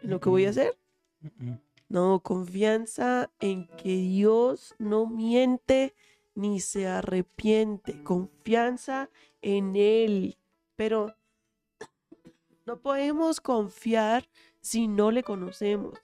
en 0.00 0.10
lo 0.10 0.20
que 0.20 0.28
voy 0.28 0.46
a 0.46 0.50
hacer. 0.50 0.78
Ujú. 1.24 1.58
No, 1.88 2.20
confianza 2.20 3.32
en 3.40 3.66
que 3.66 3.96
Dios 3.96 4.76
no 4.78 5.06
miente 5.06 5.96
ni 6.36 6.60
se 6.60 6.86
arrepiente. 6.86 8.04
Confianza 8.04 9.10
en 9.42 9.74
Él. 9.74 10.38
Pero 10.76 11.16
no 12.64 12.78
podemos 12.78 13.40
confiar 13.40 14.28
si 14.60 14.86
no 14.86 15.10
le 15.10 15.24
conocemos. 15.24 16.00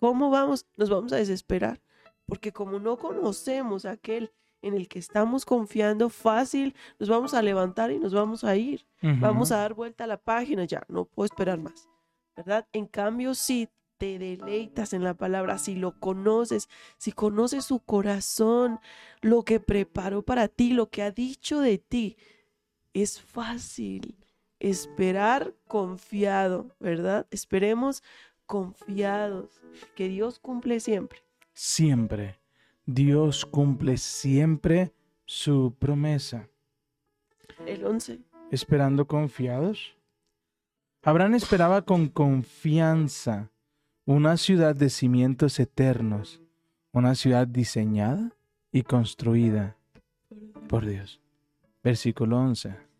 ¿Cómo 0.00 0.30
vamos? 0.30 0.64
Nos 0.78 0.88
vamos 0.88 1.12
a 1.12 1.16
desesperar. 1.16 1.82
Porque 2.24 2.52
como 2.52 2.78
no 2.78 2.96
conocemos 2.96 3.84
a 3.84 3.90
aquel 3.90 4.32
en 4.62 4.74
el 4.74 4.88
que 4.88 4.98
estamos 4.98 5.44
confiando, 5.44 6.08
fácil, 6.08 6.74
nos 6.98 7.08
vamos 7.08 7.34
a 7.34 7.42
levantar 7.42 7.90
y 7.90 7.98
nos 7.98 8.14
vamos 8.14 8.44
a 8.44 8.56
ir. 8.56 8.86
Vamos 9.02 9.50
a 9.50 9.56
dar 9.58 9.74
vuelta 9.74 10.04
a 10.04 10.06
la 10.06 10.16
página 10.16 10.64
ya, 10.64 10.84
no 10.88 11.04
puedo 11.04 11.26
esperar 11.26 11.58
más, 11.58 11.88
¿verdad? 12.36 12.68
En 12.72 12.86
cambio, 12.86 13.34
si 13.34 13.68
te 13.98 14.18
deleitas 14.18 14.92
en 14.92 15.02
la 15.02 15.14
palabra, 15.14 15.58
si 15.58 15.74
lo 15.74 15.98
conoces, 15.98 16.68
si 16.98 17.10
conoces 17.10 17.64
su 17.64 17.80
corazón, 17.80 18.78
lo 19.20 19.42
que 19.44 19.58
preparó 19.58 20.22
para 20.22 20.46
ti, 20.46 20.72
lo 20.72 20.88
que 20.88 21.02
ha 21.02 21.10
dicho 21.10 21.60
de 21.60 21.78
ti, 21.78 22.16
es 22.94 23.20
fácil 23.20 24.16
esperar 24.60 25.54
confiado, 25.66 26.74
¿verdad? 26.78 27.26
Esperemos 27.32 28.04
confiados, 28.46 29.50
que 29.96 30.08
Dios 30.08 30.38
cumple 30.38 30.78
siempre. 30.78 31.24
Siempre. 31.52 32.41
Dios 32.86 33.46
cumple 33.46 33.96
siempre 33.96 34.92
su 35.24 35.74
promesa. 35.78 36.48
El 37.66 37.84
11. 37.84 38.20
Esperando 38.50 39.06
confiados. 39.06 39.96
Abraham 41.02 41.34
esperaba 41.34 41.82
con 41.82 42.08
confianza 42.08 43.50
una 44.04 44.36
ciudad 44.36 44.74
de 44.74 44.90
cimientos 44.90 45.58
eternos, 45.60 46.40
una 46.92 47.14
ciudad 47.14 47.46
diseñada 47.46 48.32
y 48.72 48.82
construida 48.82 49.76
por 50.68 50.86
Dios. 50.86 51.20
Versículo 51.82 52.38
11. 52.38 52.91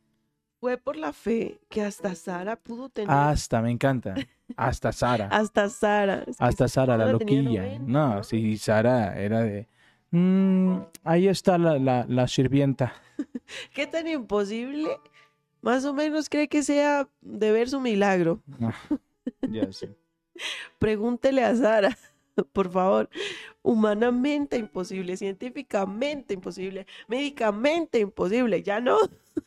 Fue 0.63 0.77
por 0.79 0.95
la 0.97 1.13
fe 1.13 1.59
que 1.69 1.83
hasta 1.83 2.15
Sara 2.15 2.55
pudo 2.55 2.89
tener. 2.89 3.11
Hasta, 3.11 3.61
me 3.61 3.73
encanta. 3.73 4.15
Hasta 4.57 4.93
Sara. 4.93 5.27
hasta 5.33 5.69
Sara. 5.69 6.23
Es 6.25 6.37
que 6.37 6.45
Hasta 6.45 6.69
Sara, 6.69 6.97
la 6.97 7.07
loquilla. 7.11 7.63
90, 7.63 7.79
No, 7.89 8.15
¿no? 8.15 8.23
sí, 8.23 8.57
Sara 8.59 9.21
era 9.21 9.41
de, 9.41 9.67
Mm, 10.13 10.83
ahí 11.03 11.27
está 11.27 11.59
la, 11.59 11.81
la, 11.81 12.07
la 12.09 12.29
sirvienta. 12.29 12.93
¿Qué 13.75 13.89
tan 13.89 14.07
imposible? 14.07 15.01
Más 15.63 15.85
o 15.85 15.93
menos 15.95 16.29
cree 16.29 16.47
que 16.47 16.63
sea 16.63 17.09
de 17.23 17.51
ver 17.51 17.69
su 17.69 17.81
milagro. 17.81 18.41
Ah, 18.61 18.73
ya 19.51 19.73
sé. 19.73 19.97
Pregúntele 20.79 21.43
a 21.43 21.57
Sara, 21.57 21.99
por 22.53 22.71
favor. 22.71 23.09
Humanamente 23.63 24.57
imposible, 24.59 25.17
científicamente 25.17 26.35
imposible, 26.35 26.87
médicamente 27.09 28.01
imposible. 28.01 28.63
Ya 28.63 28.81
no. 28.81 28.99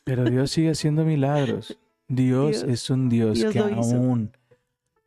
Pero 0.03 0.23
Dios 0.25 0.51
sigue 0.51 0.71
haciendo 0.71 1.03
milagros. 1.05 1.77
Dios, 2.07 2.61
Dios- 2.61 2.63
es 2.71 2.89
un 2.89 3.09
Dios, 3.09 3.37
Dios 3.39 3.51
que 3.51 3.59
aún, 3.59 4.31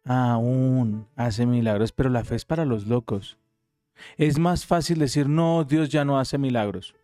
aún 0.05 1.07
hace 1.17 1.47
milagros, 1.47 1.93
pero 1.93 2.11
la 2.11 2.25
fe 2.25 2.35
es 2.35 2.45
para 2.45 2.65
los 2.65 2.87
locos. 2.87 3.39
Es 4.17 4.39
más 4.39 4.65
fácil 4.67 4.99
decir, 4.99 5.29
no, 5.29 5.65
Dios 5.65 5.89
ya 5.89 6.05
no 6.05 6.19
hace 6.19 6.39
milagros. 6.39 6.95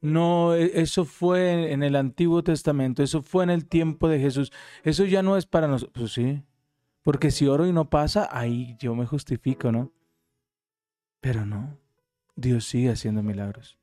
No, 0.00 0.54
e- 0.54 0.80
eso 0.80 1.04
fue 1.04 1.72
en 1.72 1.82
el 1.82 1.94
Antiguo 1.96 2.42
Testamento, 2.42 3.02
eso 3.02 3.22
fue 3.22 3.44
en 3.44 3.50
el 3.50 3.66
tiempo 3.66 4.08
de 4.08 4.18
Jesús, 4.18 4.52
eso 4.82 5.04
ya 5.04 5.22
no 5.22 5.36
es 5.36 5.46
para 5.46 5.68
nosotros. 5.68 5.92
Pues 6.02 6.12
sí, 6.12 6.42
porque 7.02 7.30
si 7.30 7.46
oro 7.46 7.66
y 7.66 7.72
no 7.72 7.88
pasa, 7.88 8.28
ahí 8.32 8.76
yo 8.80 8.94
me 8.94 9.06
justifico, 9.06 9.70
¿no? 9.70 9.90
Pero 11.22 11.46
no, 11.46 11.78
Dios 12.34 12.64
sigue 12.64 12.90
haciendo 12.90 13.22
milagros. 13.22 13.78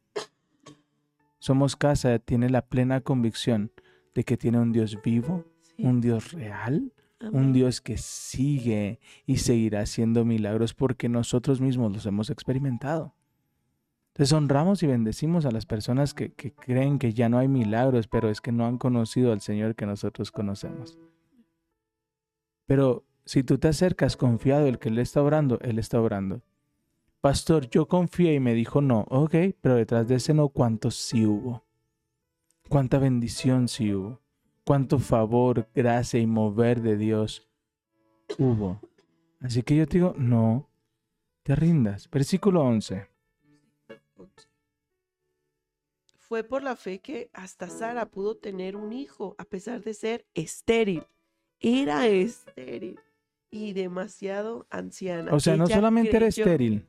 Somos 1.39 1.77
casa, 1.77 2.19
tiene 2.19 2.49
la 2.49 2.63
plena 2.63 2.99
convicción 2.99 3.71
de 4.13 4.25
que 4.25 4.35
tiene 4.35 4.59
un 4.59 4.73
Dios 4.73 5.01
vivo, 5.01 5.45
Sí, 5.61 5.85
un 5.85 6.01
Dios 6.01 6.33
real, 6.33 6.91
un. 7.31 7.53
Dios 7.53 7.79
que 7.79 7.97
sigue 7.97 8.99
y 9.25 9.37
seguirá 9.37 9.79
haciendo 9.79 10.25
milagros 10.25 10.73
porque 10.73 11.07
nosotros 11.07 11.61
mismos 11.61 11.93
los 11.93 12.05
hemos 12.05 12.29
experimentado. 12.29 13.15
Entonces 14.09 14.33
honramos 14.33 14.83
y 14.83 14.87
bendecimos 14.87 15.45
a 15.45 15.51
las 15.51 15.65
personas 15.65 16.13
que, 16.13 16.33
que 16.33 16.51
creen 16.51 16.99
que 16.99 17.13
ya 17.13 17.29
no 17.29 17.37
hay 17.37 17.47
milagros, 17.47 18.09
pero 18.09 18.29
es 18.29 18.41
que 18.41 18.51
no 18.51 18.65
han 18.65 18.77
conocido 18.77 19.31
al 19.31 19.39
Señor 19.39 19.75
que 19.75 19.85
nosotros 19.85 20.29
conocemos. 20.29 20.99
Pero 22.65 23.05
si 23.23 23.43
tú 23.43 23.57
te 23.59 23.69
acercas 23.69 24.17
confiado 24.17 24.67
el 24.67 24.77
que 24.77 24.89
Él 24.89 24.99
está 24.99 25.21
orando, 25.21 25.57
Él 25.61 25.79
está 25.79 26.01
orando. 26.01 26.41
Pastor, 27.21 27.69
yo 27.69 27.87
confié 27.87 28.35
y 28.35 28.39
me 28.39 28.53
dijo 28.53 28.81
no, 28.81 29.05
ok, 29.09 29.35
pero 29.59 29.75
detrás 29.75 30.07
de 30.07 30.15
ese 30.15 30.33
no, 30.33 30.49
¿cuántos 30.49 30.95
sí 30.95 31.25
hubo? 31.25 31.65
¿Cuánta 32.69 32.97
bendición 32.97 33.67
sí 33.67 33.93
hubo? 33.93 34.21
¿Cuánto 34.63 34.99
favor, 34.99 35.67
gracia 35.73 36.19
y 36.19 36.27
mover 36.27 36.81
de 36.81 36.95
Dios 36.95 37.49
hubo? 38.37 38.79
Así 39.41 39.63
que 39.63 39.75
yo 39.75 39.87
te 39.87 39.97
digo, 39.97 40.13
no 40.17 40.69
te 41.43 41.55
rindas. 41.55 42.09
Versículo 42.09 42.61
11. 42.61 43.07
Fue 46.17 46.43
por 46.43 46.61
la 46.61 46.75
fe 46.75 46.99
que 46.99 47.29
hasta 47.33 47.69
Sara 47.69 48.05
pudo 48.05 48.37
tener 48.37 48.75
un 48.75 48.93
hijo 48.93 49.35
a 49.39 49.45
pesar 49.45 49.81
de 49.81 49.95
ser 49.95 50.25
estéril. 50.35 51.03
Era 51.59 52.05
estéril 52.07 52.99
y 53.49 53.73
demasiado 53.73 54.67
anciana. 54.69 55.33
O 55.33 55.39
sea, 55.39 55.57
no 55.57 55.65
Ella 55.65 55.75
solamente 55.75 56.15
era 56.15 56.27
estéril, 56.27 56.85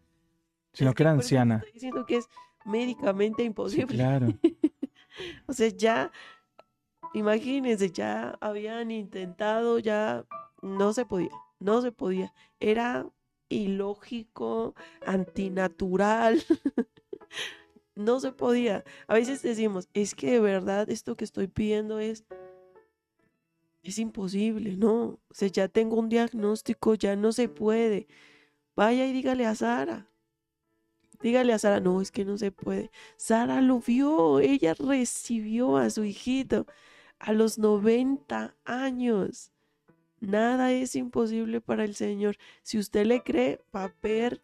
sino 0.72 0.90
Es 0.90 0.96
que 0.96 1.02
era 1.02 1.12
anciana. 1.12 1.56
Estoy 1.56 1.72
diciendo 1.72 2.06
que 2.06 2.16
es 2.16 2.28
médicamente 2.64 3.42
Sí, 3.42 3.46
imposible. 3.46 3.96
claro. 3.96 4.28
O 5.46 5.52
sea, 5.52 5.68
ya, 5.68 6.12
imagínense, 7.12 7.90
ya 7.90 8.38
habían 8.40 8.90
intentado, 8.90 9.78
ya 9.78 10.24
no 10.62 10.92
se 10.92 11.04
podía, 11.04 11.30
no 11.58 11.82
se 11.82 11.92
podía. 11.92 12.32
Era 12.58 13.06
ilógico, 13.48 14.74
antinatural. 15.04 16.42
no 17.96 18.20
se 18.20 18.32
podía. 18.32 18.84
A 19.08 19.14
veces 19.14 19.42
decimos, 19.42 19.88
es 19.92 20.14
que 20.14 20.30
de 20.32 20.40
verdad 20.40 20.88
esto 20.88 21.16
que 21.16 21.24
estoy 21.24 21.48
pidiendo 21.48 21.98
es, 21.98 22.24
es 23.82 23.98
imposible, 23.98 24.76
¿no? 24.76 25.18
O 25.28 25.34
sea, 25.34 25.48
ya 25.48 25.68
tengo 25.68 25.96
un 25.96 26.08
diagnóstico, 26.08 26.94
ya 26.94 27.16
no 27.16 27.32
se 27.32 27.48
puede. 27.48 28.06
Vaya 28.76 29.06
y 29.06 29.12
dígale 29.12 29.44
a 29.46 29.54
Sara. 29.54 30.06
Dígale 31.20 31.52
a 31.52 31.58
Sara, 31.58 31.80
no, 31.80 32.00
es 32.00 32.10
que 32.10 32.24
no 32.24 32.38
se 32.38 32.50
puede. 32.50 32.90
Sara 33.16 33.60
lo 33.60 33.80
vio, 33.80 34.40
ella 34.40 34.74
recibió 34.74 35.76
a 35.76 35.90
su 35.90 36.04
hijito 36.04 36.66
a 37.18 37.32
los 37.32 37.58
90 37.58 38.56
años. 38.64 39.52
Nada 40.20 40.72
es 40.72 40.96
imposible 40.96 41.60
para 41.60 41.84
el 41.84 41.94
Señor. 41.94 42.36
Si 42.62 42.78
usted 42.78 43.06
le 43.06 43.22
cree, 43.22 43.60
va 43.74 43.84
a 43.84 43.94
ver. 44.02 44.42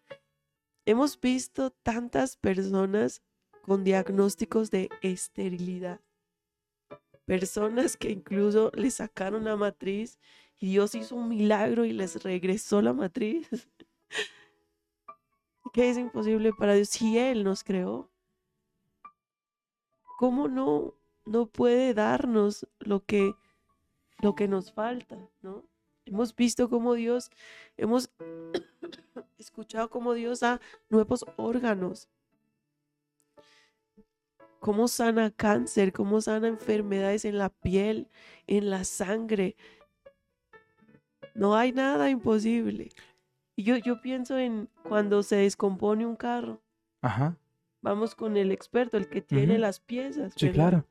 Hemos 0.84 1.20
visto 1.20 1.70
tantas 1.70 2.36
personas 2.36 3.22
con 3.62 3.82
diagnósticos 3.82 4.70
de 4.70 4.88
esterilidad. 5.02 6.00
Personas 7.24 7.96
que 7.96 8.10
incluso 8.10 8.70
le 8.74 8.90
sacaron 8.90 9.44
la 9.44 9.56
matriz 9.56 10.18
y 10.60 10.68
Dios 10.68 10.94
hizo 10.94 11.16
un 11.16 11.28
milagro 11.28 11.84
y 11.84 11.92
les 11.92 12.22
regresó 12.22 12.80
la 12.80 12.92
matriz. 12.92 13.48
¿Qué 15.72 15.90
es 15.90 15.98
imposible 15.98 16.52
para 16.52 16.74
Dios 16.74 16.88
si 16.88 17.18
Él 17.18 17.44
nos 17.44 17.64
creó? 17.64 18.10
¿Cómo 20.18 20.48
no, 20.48 20.94
no 21.24 21.46
puede 21.46 21.92
darnos 21.94 22.66
lo 22.78 23.04
que, 23.04 23.34
lo 24.20 24.34
que 24.34 24.48
nos 24.48 24.72
falta? 24.72 25.18
¿no? 25.42 25.64
Hemos 26.06 26.34
visto 26.34 26.70
cómo 26.70 26.94
Dios, 26.94 27.30
hemos 27.76 28.10
escuchado 29.38 29.90
cómo 29.90 30.14
Dios 30.14 30.40
da 30.40 30.60
nuevos 30.88 31.24
órganos. 31.36 32.08
Cómo 34.60 34.88
sana 34.88 35.30
cáncer, 35.30 35.92
cómo 35.92 36.20
sana 36.20 36.48
enfermedades 36.48 37.24
en 37.24 37.38
la 37.38 37.50
piel, 37.50 38.08
en 38.46 38.70
la 38.70 38.84
sangre. 38.84 39.56
No 41.34 41.54
hay 41.54 41.72
nada 41.72 42.08
imposible. 42.08 42.90
Y 43.56 43.62
yo, 43.62 43.76
yo 43.78 44.00
pienso 44.02 44.38
en 44.38 44.68
cuando 44.82 45.22
se 45.22 45.36
descompone 45.36 46.04
un 46.06 46.14
carro. 46.14 46.60
Ajá. 47.00 47.36
Vamos 47.80 48.14
con 48.14 48.36
el 48.36 48.52
experto, 48.52 48.96
el 48.98 49.08
que 49.08 49.22
tiene 49.22 49.58
las 49.58 49.80
piezas. 49.80 50.34
Sí, 50.36 50.50
claro. 50.50 50.84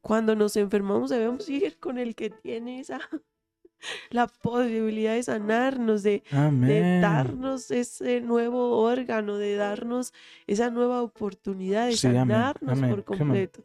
Cuando 0.00 0.34
nos 0.34 0.56
enfermamos 0.56 1.10
debemos 1.10 1.48
ir 1.48 1.78
con 1.78 1.98
el 1.98 2.14
que 2.14 2.30
tiene 2.30 2.80
esa 2.80 3.00
la 4.10 4.26
posibilidad 4.26 5.14
de 5.14 5.22
sanarnos, 5.22 6.02
de, 6.02 6.22
de 6.30 7.00
darnos 7.00 7.70
ese 7.70 8.20
nuevo 8.20 8.78
órgano, 8.78 9.36
de 9.36 9.56
darnos 9.56 10.14
esa 10.46 10.70
nueva 10.70 11.02
oportunidad 11.02 11.86
de 11.86 11.92
Sí, 11.92 11.98
sanarnos 12.08 12.78
amén, 12.78 12.90
por 12.90 13.04
completo. 13.04 13.64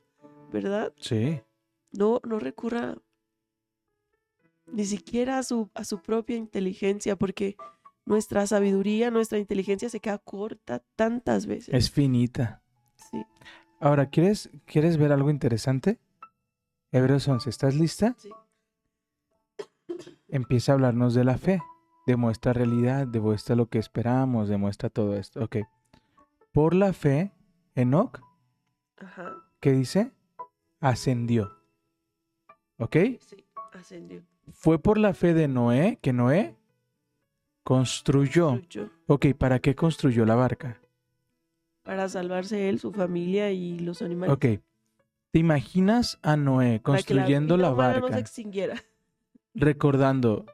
¿Verdad? 0.52 0.92
Sí. 0.98 1.40
No, 1.92 2.20
no 2.26 2.40
recurra 2.40 2.98
ni 4.66 4.86
siquiera 4.86 5.38
a 5.38 5.44
su, 5.44 5.70
a 5.74 5.84
su 5.84 6.02
propia 6.02 6.36
inteligencia, 6.36 7.16
porque 7.16 7.56
nuestra 8.12 8.46
sabiduría, 8.46 9.10
nuestra 9.10 9.40
inteligencia 9.40 9.90
se 9.90 10.02
queda 10.02 10.18
corta 10.18 10.84
tantas 10.98 11.46
veces. 11.46 11.74
Es 11.74 11.90
finita. 11.90 12.62
Sí, 12.96 13.26
Ahora, 13.80 14.10
¿quieres, 14.10 14.50
¿quieres 14.66 14.98
ver 14.98 15.14
algo 15.14 15.30
interesante? 15.32 15.98
Hebreos 16.92 17.26
11, 17.28 17.50
¿estás 17.50 17.74
lista? 17.74 18.16
sí. 18.18 18.30
Empieza 20.28 20.72
a 20.72 20.76
hablarnos 20.76 21.14
de 21.14 21.24
la 21.24 21.38
fe. 21.38 21.62
Demuestra 22.06 22.52
realidad, 22.54 23.08
demuestra 23.08 23.56
lo 23.56 23.68
que 23.68 23.80
esperamos, 23.80 24.50
demuestra 24.50 24.90
todo 24.90 25.16
esto. 25.16 25.44
Ok. 25.44 25.58
Por 26.52 26.74
la 26.74 26.92
fe, 26.94 27.32
Enoch, 27.76 28.20
Ajá. 28.98 29.36
¿qué 29.62 29.72
dice? 29.72 30.12
Ascendió. 30.80 31.58
¿Ok? 32.78 32.98
Sí, 33.20 33.46
ascendió. 33.72 34.22
Fue 34.52 34.80
por 34.80 34.98
la 34.98 35.14
fe 35.14 35.34
de 35.34 35.48
Noé 35.48 35.98
que 36.02 36.12
Noé 36.14 36.58
construyó. 37.64 38.50
Construyó 38.50 38.90
Ok, 39.08 39.28
¿para 39.38 39.60
qué 39.60 39.76
construyó 39.76 40.26
la 40.26 40.36
barca? 40.36 40.80
Para 41.84 42.08
salvarse 42.10 42.70
él, 42.70 42.80
su 42.80 42.92
familia 42.92 43.52
y 43.52 43.80
los 43.80 44.02
animales. 44.02 44.34
Ok. 44.34 44.62
¿Te 45.32 45.40
imaginas 45.40 46.20
a 46.22 46.36
Noé 46.36 46.80
Para 46.80 46.98
que 46.98 47.14
construyendo 47.14 47.58
la, 47.58 47.72
humana 47.72 47.96
no 47.96 48.02
barca, 48.02 48.16
se 48.16 48.22
extinguiera. 48.22 48.84
recordando, 49.54 50.46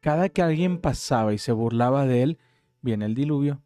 cada 0.00 0.28
que 0.28 0.42
alguien 0.42 0.78
pasaba 0.78 1.32
y 1.32 1.38
se 1.38 1.52
burlaba 1.52 2.04
de 2.04 2.22
él, 2.22 2.38
viene 2.82 3.06
el 3.06 3.14
diluvio. 3.14 3.62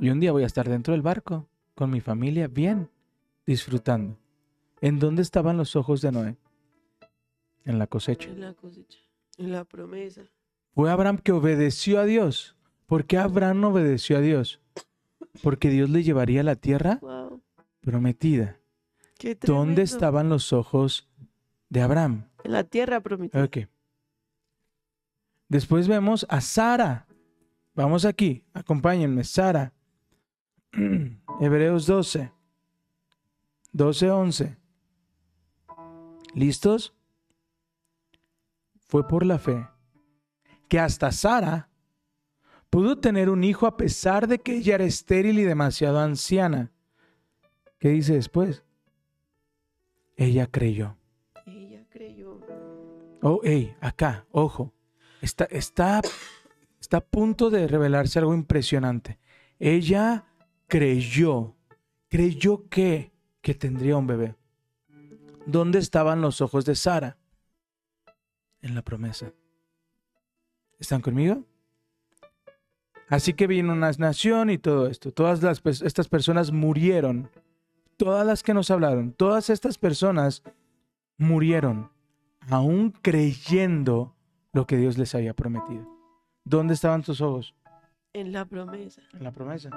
Y 0.00 0.10
un 0.10 0.20
día 0.20 0.32
voy 0.32 0.44
a 0.44 0.46
estar 0.46 0.68
dentro 0.68 0.92
del 0.92 1.02
barco, 1.02 1.48
con 1.74 1.90
mi 1.90 2.00
familia, 2.00 2.48
bien, 2.48 2.90
disfrutando. 3.46 4.16
¿En 4.80 4.98
dónde 4.98 5.22
estaban 5.22 5.56
los 5.56 5.74
ojos 5.74 6.00
de 6.02 6.12
Noé? 6.12 6.36
En 7.64 7.78
la 7.78 7.86
cosecha. 7.86 8.30
En 8.30 8.40
la 8.40 8.54
cosecha, 8.54 8.98
en 9.38 9.52
la 9.52 9.64
promesa. 9.64 10.22
Fue 10.78 10.92
Abraham 10.92 11.18
que 11.18 11.32
obedeció 11.32 11.98
a 11.98 12.04
Dios. 12.04 12.54
¿Por 12.86 13.04
qué 13.04 13.18
Abraham 13.18 13.62
no 13.62 13.70
obedeció 13.70 14.16
a 14.16 14.20
Dios? 14.20 14.60
Porque 15.42 15.70
Dios 15.70 15.90
le 15.90 16.04
llevaría 16.04 16.42
a 16.42 16.44
la 16.44 16.54
tierra 16.54 17.00
Wow, 17.02 17.42
prometida. 17.80 18.60
¿Dónde 19.42 19.82
estaban 19.82 20.28
los 20.28 20.52
ojos 20.52 21.08
de 21.68 21.80
Abraham? 21.80 22.28
En 22.44 22.52
la 22.52 22.62
tierra 22.62 23.00
prometida. 23.00 23.42
Ok. 23.42 23.58
Después 25.48 25.88
vemos 25.88 26.24
a 26.28 26.40
Sara. 26.40 27.08
Vamos 27.74 28.04
aquí, 28.04 28.44
acompáñenme, 28.52 29.24
Sara. 29.24 29.72
Hebreos 31.40 31.86
12. 31.86 32.30
12, 33.72 34.10
11. 34.12 34.56
¿Listos? 36.36 36.94
Fue 38.86 39.08
por 39.08 39.26
la 39.26 39.40
fe 39.40 39.66
que 40.68 40.78
hasta 40.78 41.10
Sara 41.12 41.68
pudo 42.70 42.98
tener 42.98 43.30
un 43.30 43.44
hijo 43.44 43.66
a 43.66 43.76
pesar 43.76 44.28
de 44.28 44.38
que 44.38 44.56
ella 44.56 44.76
era 44.76 44.84
estéril 44.84 45.38
y 45.38 45.44
demasiado 45.44 45.98
anciana. 45.98 46.70
¿Qué 47.78 47.90
dice 47.90 48.14
después? 48.14 48.64
Ella 50.16 50.46
creyó. 50.48 50.96
Ella 51.46 51.86
creyó. 51.88 52.40
Oh, 53.22 53.40
hey, 53.42 53.74
acá, 53.80 54.26
ojo. 54.30 54.72
Está, 55.22 55.44
está, 55.44 56.02
está 56.80 56.96
a 56.98 57.04
punto 57.04 57.50
de 57.50 57.66
revelarse 57.66 58.18
algo 58.18 58.34
impresionante. 58.34 59.18
Ella 59.58 60.26
creyó. 60.66 61.56
Creyó 62.08 62.68
que, 62.68 63.12
que 63.40 63.54
tendría 63.54 63.96
un 63.96 64.06
bebé. 64.06 64.34
¿Dónde 65.46 65.78
estaban 65.78 66.20
los 66.20 66.40
ojos 66.40 66.64
de 66.64 66.74
Sara? 66.74 67.16
En 68.60 68.74
la 68.74 68.82
promesa. 68.82 69.32
¿Están 70.78 71.00
conmigo? 71.00 71.44
Así 73.08 73.32
que 73.32 73.46
vino 73.46 73.72
una 73.72 73.90
nación 73.92 74.50
y 74.50 74.58
todo 74.58 74.86
esto. 74.86 75.12
Todas 75.12 75.42
las, 75.42 75.62
estas 75.82 76.08
personas 76.08 76.52
murieron. 76.52 77.30
Todas 77.96 78.24
las 78.26 78.42
que 78.42 78.54
nos 78.54 78.70
hablaron, 78.70 79.12
todas 79.12 79.50
estas 79.50 79.76
personas 79.76 80.44
murieron, 81.16 81.90
aún 82.48 82.92
creyendo 83.02 84.14
lo 84.52 84.66
que 84.66 84.76
Dios 84.76 84.96
les 84.98 85.16
había 85.16 85.34
prometido. 85.34 85.84
¿Dónde 86.44 86.74
estaban 86.74 87.02
tus 87.02 87.20
ojos? 87.20 87.56
En 88.12 88.32
la 88.32 88.44
promesa. 88.44 89.02
En 89.12 89.24
la 89.24 89.32
promesa. 89.32 89.70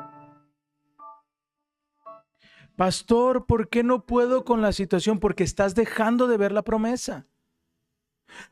Pastor, 2.75 3.45
¿por 3.47 3.69
qué 3.69 3.83
no 3.83 4.05
puedo 4.05 4.45
con 4.45 4.61
la 4.61 4.71
situación? 4.71 5.19
Porque 5.19 5.43
estás 5.43 5.73
dejando 5.73 6.27
de 6.27 6.37
ver 6.37 6.51
la 6.51 6.61
promesa. 6.61 7.25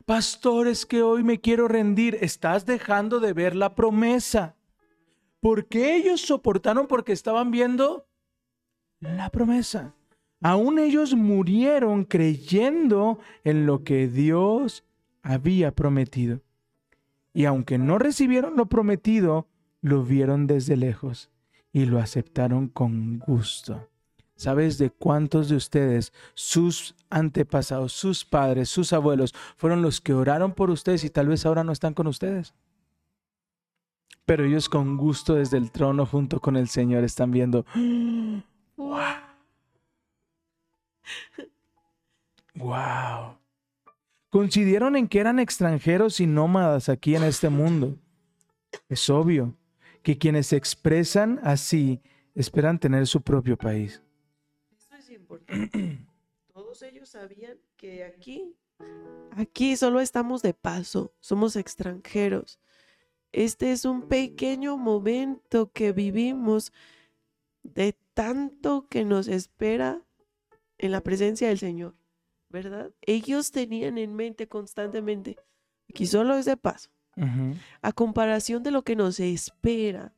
Pastor, 0.04 0.68
es 0.68 0.86
que 0.86 1.02
hoy 1.02 1.22
me 1.22 1.40
quiero 1.40 1.68
rendir. 1.68 2.18
Estás 2.20 2.66
dejando 2.66 3.20
de 3.20 3.32
ver 3.32 3.56
la 3.56 3.74
promesa. 3.74 4.56
¿Por 5.40 5.66
qué 5.66 5.96
ellos 5.96 6.20
soportaron? 6.20 6.86
Porque 6.86 7.12
estaban 7.12 7.50
viendo 7.50 8.06
la 9.00 9.30
promesa. 9.30 9.94
Aún 10.42 10.78
ellos 10.78 11.14
murieron 11.14 12.04
creyendo 12.04 13.18
en 13.44 13.66
lo 13.66 13.84
que 13.84 14.08
Dios 14.08 14.84
había 15.22 15.74
prometido. 15.74 16.40
Y 17.32 17.44
aunque 17.44 17.78
no 17.78 17.98
recibieron 17.98 18.56
lo 18.56 18.66
prometido, 18.66 19.46
lo 19.82 20.02
vieron 20.04 20.46
desde 20.46 20.76
lejos 20.76 21.30
y 21.72 21.86
lo 21.86 21.98
aceptaron 21.98 22.68
con 22.68 23.18
gusto. 23.18 23.88
¿Sabes 24.40 24.78
de 24.78 24.88
cuántos 24.88 25.50
de 25.50 25.56
ustedes, 25.56 26.14
sus 26.32 26.94
antepasados, 27.10 27.92
sus 27.92 28.24
padres, 28.24 28.70
sus 28.70 28.94
abuelos, 28.94 29.34
fueron 29.58 29.82
los 29.82 30.00
que 30.00 30.14
oraron 30.14 30.54
por 30.54 30.70
ustedes 30.70 31.04
y 31.04 31.10
tal 31.10 31.28
vez 31.28 31.44
ahora 31.44 31.62
no 31.62 31.72
están 31.72 31.92
con 31.92 32.06
ustedes? 32.06 32.54
Pero 34.24 34.46
ellos 34.46 34.70
con 34.70 34.96
gusto 34.96 35.34
desde 35.34 35.58
el 35.58 35.70
trono 35.70 36.06
junto 36.06 36.40
con 36.40 36.56
el 36.56 36.68
Señor 36.68 37.04
están 37.04 37.32
viendo, 37.32 37.66
wow, 38.78 38.96
wow. 42.54 43.36
Coincidieron 44.30 44.96
en 44.96 45.06
que 45.06 45.20
eran 45.20 45.38
extranjeros 45.38 46.18
y 46.18 46.26
nómadas 46.26 46.88
aquí 46.88 47.14
en 47.14 47.24
este 47.24 47.50
mundo. 47.50 47.94
Es 48.88 49.10
obvio 49.10 49.54
que 50.02 50.16
quienes 50.16 50.46
se 50.46 50.56
expresan 50.56 51.40
así 51.42 52.00
esperan 52.34 52.78
tener 52.78 53.06
su 53.06 53.20
propio 53.20 53.58
país. 53.58 54.00
Importante. 55.30 56.06
Todos 56.52 56.82
ellos 56.82 57.08
sabían 57.08 57.58
que 57.76 58.04
aquí, 58.04 58.56
aquí 59.32 59.76
solo 59.76 60.00
estamos 60.00 60.42
de 60.42 60.54
paso, 60.54 61.14
somos 61.20 61.56
extranjeros. 61.56 62.58
Este 63.32 63.70
es 63.70 63.84
un 63.84 64.08
pequeño 64.08 64.76
momento 64.76 65.70
que 65.72 65.92
vivimos 65.92 66.72
de 67.62 67.96
tanto 68.14 68.88
que 68.88 69.04
nos 69.04 69.28
espera 69.28 70.02
en 70.78 70.92
la 70.92 71.02
presencia 71.02 71.48
del 71.48 71.58
Señor, 71.58 71.94
¿verdad? 72.48 72.90
Ellos 73.02 73.52
tenían 73.52 73.98
en 73.98 74.14
mente 74.14 74.48
constantemente, 74.48 75.36
aquí 75.88 76.06
solo 76.06 76.36
es 76.36 76.46
de 76.46 76.56
paso, 76.56 76.90
a 77.82 77.92
comparación 77.92 78.62
de 78.62 78.70
lo 78.70 78.82
que 78.82 78.96
nos 78.96 79.20
espera 79.20 80.14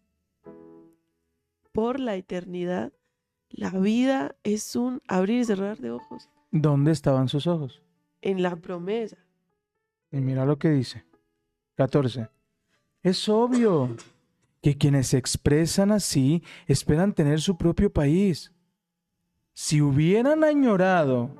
por 1.72 2.00
la 2.00 2.16
eternidad, 2.16 2.92
la 3.52 3.70
vida 3.70 4.34
es 4.42 4.74
un 4.76 5.00
abrir 5.08 5.40
y 5.40 5.44
cerrar 5.44 5.78
de 5.78 5.90
ojos 5.90 6.28
¿Dónde 6.50 6.92
estaban 6.92 7.28
sus 7.28 7.46
ojos? 7.46 7.82
en 8.20 8.42
la 8.42 8.54
promesa. 8.56 9.16
Y 10.10 10.18
mira 10.18 10.44
lo 10.44 10.58
que 10.58 10.70
dice. 10.70 11.04
14. 11.76 12.28
Es 13.02 13.28
obvio 13.28 13.96
que 14.60 14.76
quienes 14.78 15.08
se 15.08 15.18
expresan 15.18 15.90
así 15.90 16.42
esperan 16.66 17.14
tener 17.14 17.40
su 17.40 17.56
propio 17.56 17.92
país. 17.92 18.52
Si 19.54 19.80
hubieran 19.80 20.44
añorado 20.44 21.34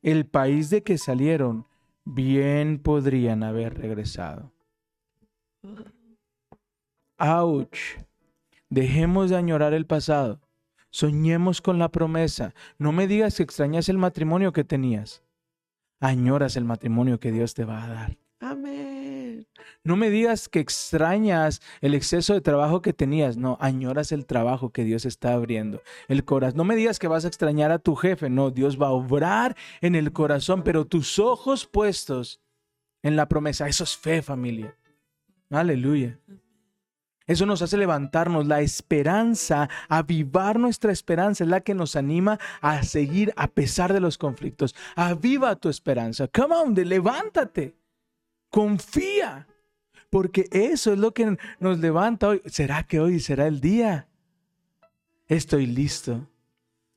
el 0.00 0.24
país 0.26 0.70
de 0.70 0.82
que 0.82 0.96
salieron, 0.96 1.66
bien 2.04 2.78
podrían 2.78 3.42
haber 3.42 3.74
regresado. 3.76 4.52
Ouch. 7.18 7.78
Dejemos 8.70 9.30
de 9.30 9.36
añorar 9.36 9.74
el 9.74 9.86
pasado. 9.86 10.40
Soñemos 10.92 11.62
con 11.62 11.78
la 11.78 11.88
promesa. 11.88 12.54
No 12.78 12.92
me 12.92 13.06
digas 13.06 13.36
que 13.36 13.42
extrañas 13.42 13.88
el 13.88 13.96
matrimonio 13.96 14.52
que 14.52 14.62
tenías. 14.62 15.22
Añoras 16.00 16.54
el 16.56 16.64
matrimonio 16.64 17.18
que 17.18 17.32
Dios 17.32 17.54
te 17.54 17.64
va 17.64 17.82
a 17.82 17.88
dar. 17.88 18.18
Amén. 18.40 19.46
No 19.84 19.96
me 19.96 20.10
digas 20.10 20.50
que 20.50 20.60
extrañas 20.60 21.62
el 21.80 21.94
exceso 21.94 22.34
de 22.34 22.42
trabajo 22.42 22.82
que 22.82 22.92
tenías. 22.92 23.38
No, 23.38 23.56
añoras 23.58 24.12
el 24.12 24.26
trabajo 24.26 24.70
que 24.70 24.84
Dios 24.84 25.06
está 25.06 25.32
abriendo. 25.32 25.82
El 26.08 26.24
corazón. 26.24 26.58
No 26.58 26.64
me 26.64 26.76
digas 26.76 26.98
que 26.98 27.08
vas 27.08 27.24
a 27.24 27.28
extrañar 27.28 27.70
a 27.70 27.78
tu 27.78 27.94
jefe. 27.94 28.28
No, 28.28 28.50
Dios 28.50 28.80
va 28.80 28.88
a 28.88 28.92
obrar 28.92 29.56
en 29.80 29.94
el 29.94 30.12
corazón, 30.12 30.62
pero 30.62 30.84
tus 30.84 31.18
ojos 31.18 31.66
puestos 31.66 32.42
en 33.02 33.16
la 33.16 33.28
promesa. 33.28 33.66
Eso 33.66 33.84
es 33.84 33.96
fe, 33.96 34.20
familia. 34.20 34.76
Aleluya. 35.48 36.18
Eso 37.26 37.46
nos 37.46 37.62
hace 37.62 37.76
levantarnos 37.76 38.46
la 38.46 38.60
esperanza, 38.60 39.68
avivar 39.88 40.58
nuestra 40.58 40.92
esperanza, 40.92 41.44
es 41.44 41.50
la 41.50 41.60
que 41.60 41.74
nos 41.74 41.96
anima 41.96 42.38
a 42.60 42.82
seguir 42.82 43.32
a 43.36 43.48
pesar 43.48 43.92
de 43.92 44.00
los 44.00 44.18
conflictos. 44.18 44.74
Aviva 44.96 45.56
tu 45.56 45.68
esperanza. 45.68 46.28
Come 46.28 46.54
on, 46.54 46.74
levántate. 46.74 47.76
Confía. 48.50 49.46
Porque 50.10 50.46
eso 50.50 50.92
es 50.92 50.98
lo 50.98 51.14
que 51.14 51.38
nos 51.58 51.78
levanta 51.78 52.28
hoy. 52.28 52.42
¿Será 52.46 52.82
que 52.82 53.00
hoy 53.00 53.18
será 53.20 53.46
el 53.46 53.60
día? 53.60 54.08
Estoy 55.26 55.66
listo. 55.66 56.28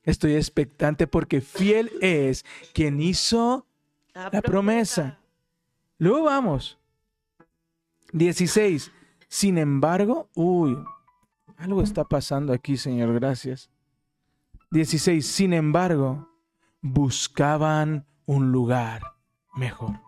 Estoy 0.02 0.34
expectante 0.34 1.06
porque 1.06 1.40
fiel 1.40 1.90
es 2.00 2.44
quien 2.74 3.00
hizo 3.00 3.66
la 4.14 4.42
promesa. 4.42 5.18
Luego 5.98 6.24
vamos. 6.24 6.78
16. 8.12 8.92
Sin 9.28 9.58
embargo, 9.58 10.28
uy, 10.34 10.76
algo 11.56 11.82
está 11.82 12.04
pasando 12.04 12.52
aquí, 12.52 12.76
Señor, 12.76 13.12
gracias. 13.14 13.70
16. 14.70 15.26
Sin 15.26 15.52
embargo, 15.52 16.28
buscaban 16.80 18.06
un 18.26 18.52
lugar 18.52 19.02
mejor. 19.54 20.00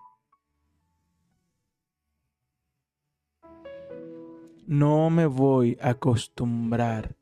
No 4.67 5.09
me 5.09 5.27
voy 5.27 5.79
a 5.81 5.91
acostumbrar 5.91 7.17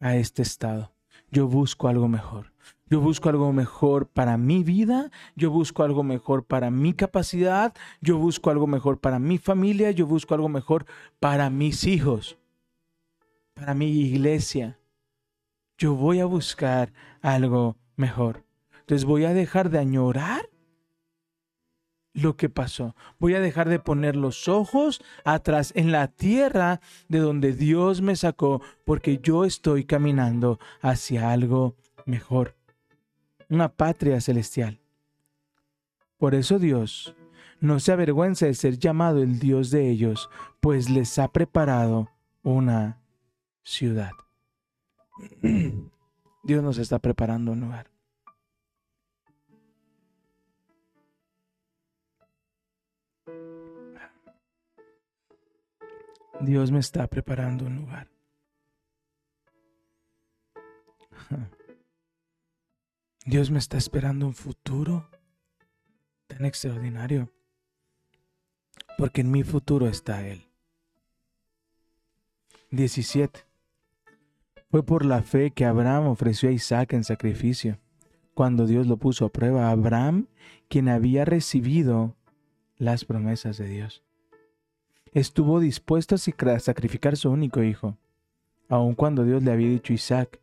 a 0.00 0.16
este 0.16 0.42
estado. 0.42 0.92
Yo 1.30 1.48
busco 1.48 1.88
algo 1.88 2.08
mejor. 2.08 2.52
Yo 2.90 3.00
busco 3.00 3.28
algo 3.28 3.52
mejor 3.52 4.08
para 4.08 4.38
mi 4.38 4.64
vida, 4.64 5.10
yo 5.36 5.50
busco 5.50 5.82
algo 5.82 6.02
mejor 6.02 6.44
para 6.44 6.70
mi 6.70 6.94
capacidad, 6.94 7.74
yo 8.00 8.16
busco 8.16 8.48
algo 8.48 8.66
mejor 8.66 8.98
para 8.98 9.18
mi 9.18 9.36
familia, 9.36 9.90
yo 9.90 10.06
busco 10.06 10.34
algo 10.34 10.48
mejor 10.48 10.86
para 11.20 11.50
mis 11.50 11.84
hijos, 11.84 12.38
para 13.52 13.74
mi 13.74 13.90
iglesia. 13.90 14.78
Yo 15.76 15.94
voy 15.94 16.20
a 16.20 16.24
buscar 16.24 16.92
algo 17.20 17.76
mejor. 17.96 18.44
Entonces 18.80 19.04
voy 19.04 19.26
a 19.26 19.34
dejar 19.34 19.68
de 19.68 19.78
añorar 19.78 20.48
lo 22.14 22.36
que 22.36 22.48
pasó. 22.48 22.96
Voy 23.18 23.34
a 23.34 23.40
dejar 23.40 23.68
de 23.68 23.80
poner 23.80 24.16
los 24.16 24.48
ojos 24.48 25.02
atrás 25.24 25.72
en 25.76 25.92
la 25.92 26.08
tierra 26.08 26.80
de 27.08 27.18
donde 27.18 27.52
Dios 27.52 28.00
me 28.00 28.16
sacó, 28.16 28.62
porque 28.86 29.18
yo 29.18 29.44
estoy 29.44 29.84
caminando 29.84 30.58
hacia 30.80 31.30
algo 31.30 31.76
mejor 32.06 32.57
una 33.48 33.68
patria 33.68 34.20
celestial. 34.20 34.80
Por 36.18 36.34
eso 36.34 36.58
Dios 36.58 37.14
no 37.60 37.80
se 37.80 37.92
avergüenza 37.92 38.46
de 38.46 38.54
ser 38.54 38.78
llamado 38.78 39.22
el 39.22 39.38
Dios 39.38 39.70
de 39.70 39.88
ellos, 39.88 40.30
pues 40.60 40.88
les 40.90 41.18
ha 41.18 41.28
preparado 41.28 42.08
una 42.42 43.00
ciudad. 43.62 44.12
Dios 46.44 46.62
nos 46.62 46.78
está 46.78 46.98
preparando 46.98 47.52
un 47.52 47.60
lugar. 47.60 47.90
Dios 56.40 56.70
me 56.70 56.78
está 56.78 57.06
preparando 57.08 57.66
un 57.66 57.76
lugar. 57.76 58.08
Dios 63.28 63.50
me 63.50 63.58
está 63.58 63.76
esperando 63.76 64.24
un 64.24 64.32
futuro 64.32 65.06
tan 66.28 66.46
extraordinario. 66.46 67.30
Porque 68.96 69.20
en 69.20 69.30
mi 69.30 69.42
futuro 69.42 69.86
está 69.86 70.26
Él. 70.26 70.46
17. 72.70 73.40
Fue 74.70 74.82
por 74.82 75.04
la 75.04 75.22
fe 75.22 75.50
que 75.50 75.66
Abraham 75.66 76.06
ofreció 76.06 76.48
a 76.48 76.52
Isaac 76.52 76.94
en 76.94 77.04
sacrificio. 77.04 77.78
Cuando 78.32 78.66
Dios 78.66 78.86
lo 78.86 78.96
puso 78.96 79.26
a 79.26 79.28
prueba, 79.30 79.70
Abraham, 79.70 80.28
quien 80.70 80.88
había 80.88 81.26
recibido 81.26 82.16
las 82.78 83.04
promesas 83.04 83.58
de 83.58 83.68
Dios, 83.68 84.02
estuvo 85.12 85.60
dispuesto 85.60 86.14
a 86.14 86.58
sacrificar 86.58 87.18
su 87.18 87.30
único 87.30 87.62
hijo, 87.62 87.98
aun 88.70 88.94
cuando 88.94 89.22
Dios 89.24 89.42
le 89.42 89.50
había 89.50 89.68
dicho 89.68 89.92
Isaac, 89.92 90.40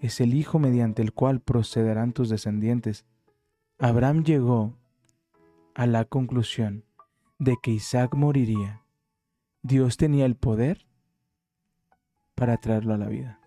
es 0.00 0.20
el 0.20 0.34
hijo 0.34 0.58
mediante 0.58 1.02
el 1.02 1.12
cual 1.12 1.40
procederán 1.40 2.12
tus 2.12 2.28
descendientes. 2.28 3.04
Abraham 3.78 4.24
llegó 4.24 4.76
a 5.74 5.86
la 5.86 6.04
conclusión 6.04 6.84
de 7.38 7.56
que 7.62 7.70
Isaac 7.70 8.14
moriría. 8.14 8.82
Dios 9.62 9.96
tenía 9.96 10.26
el 10.26 10.36
poder 10.36 10.86
para 12.34 12.56
traerlo 12.58 12.94
a 12.94 12.98
la 12.98 13.08
vida. 13.08 13.40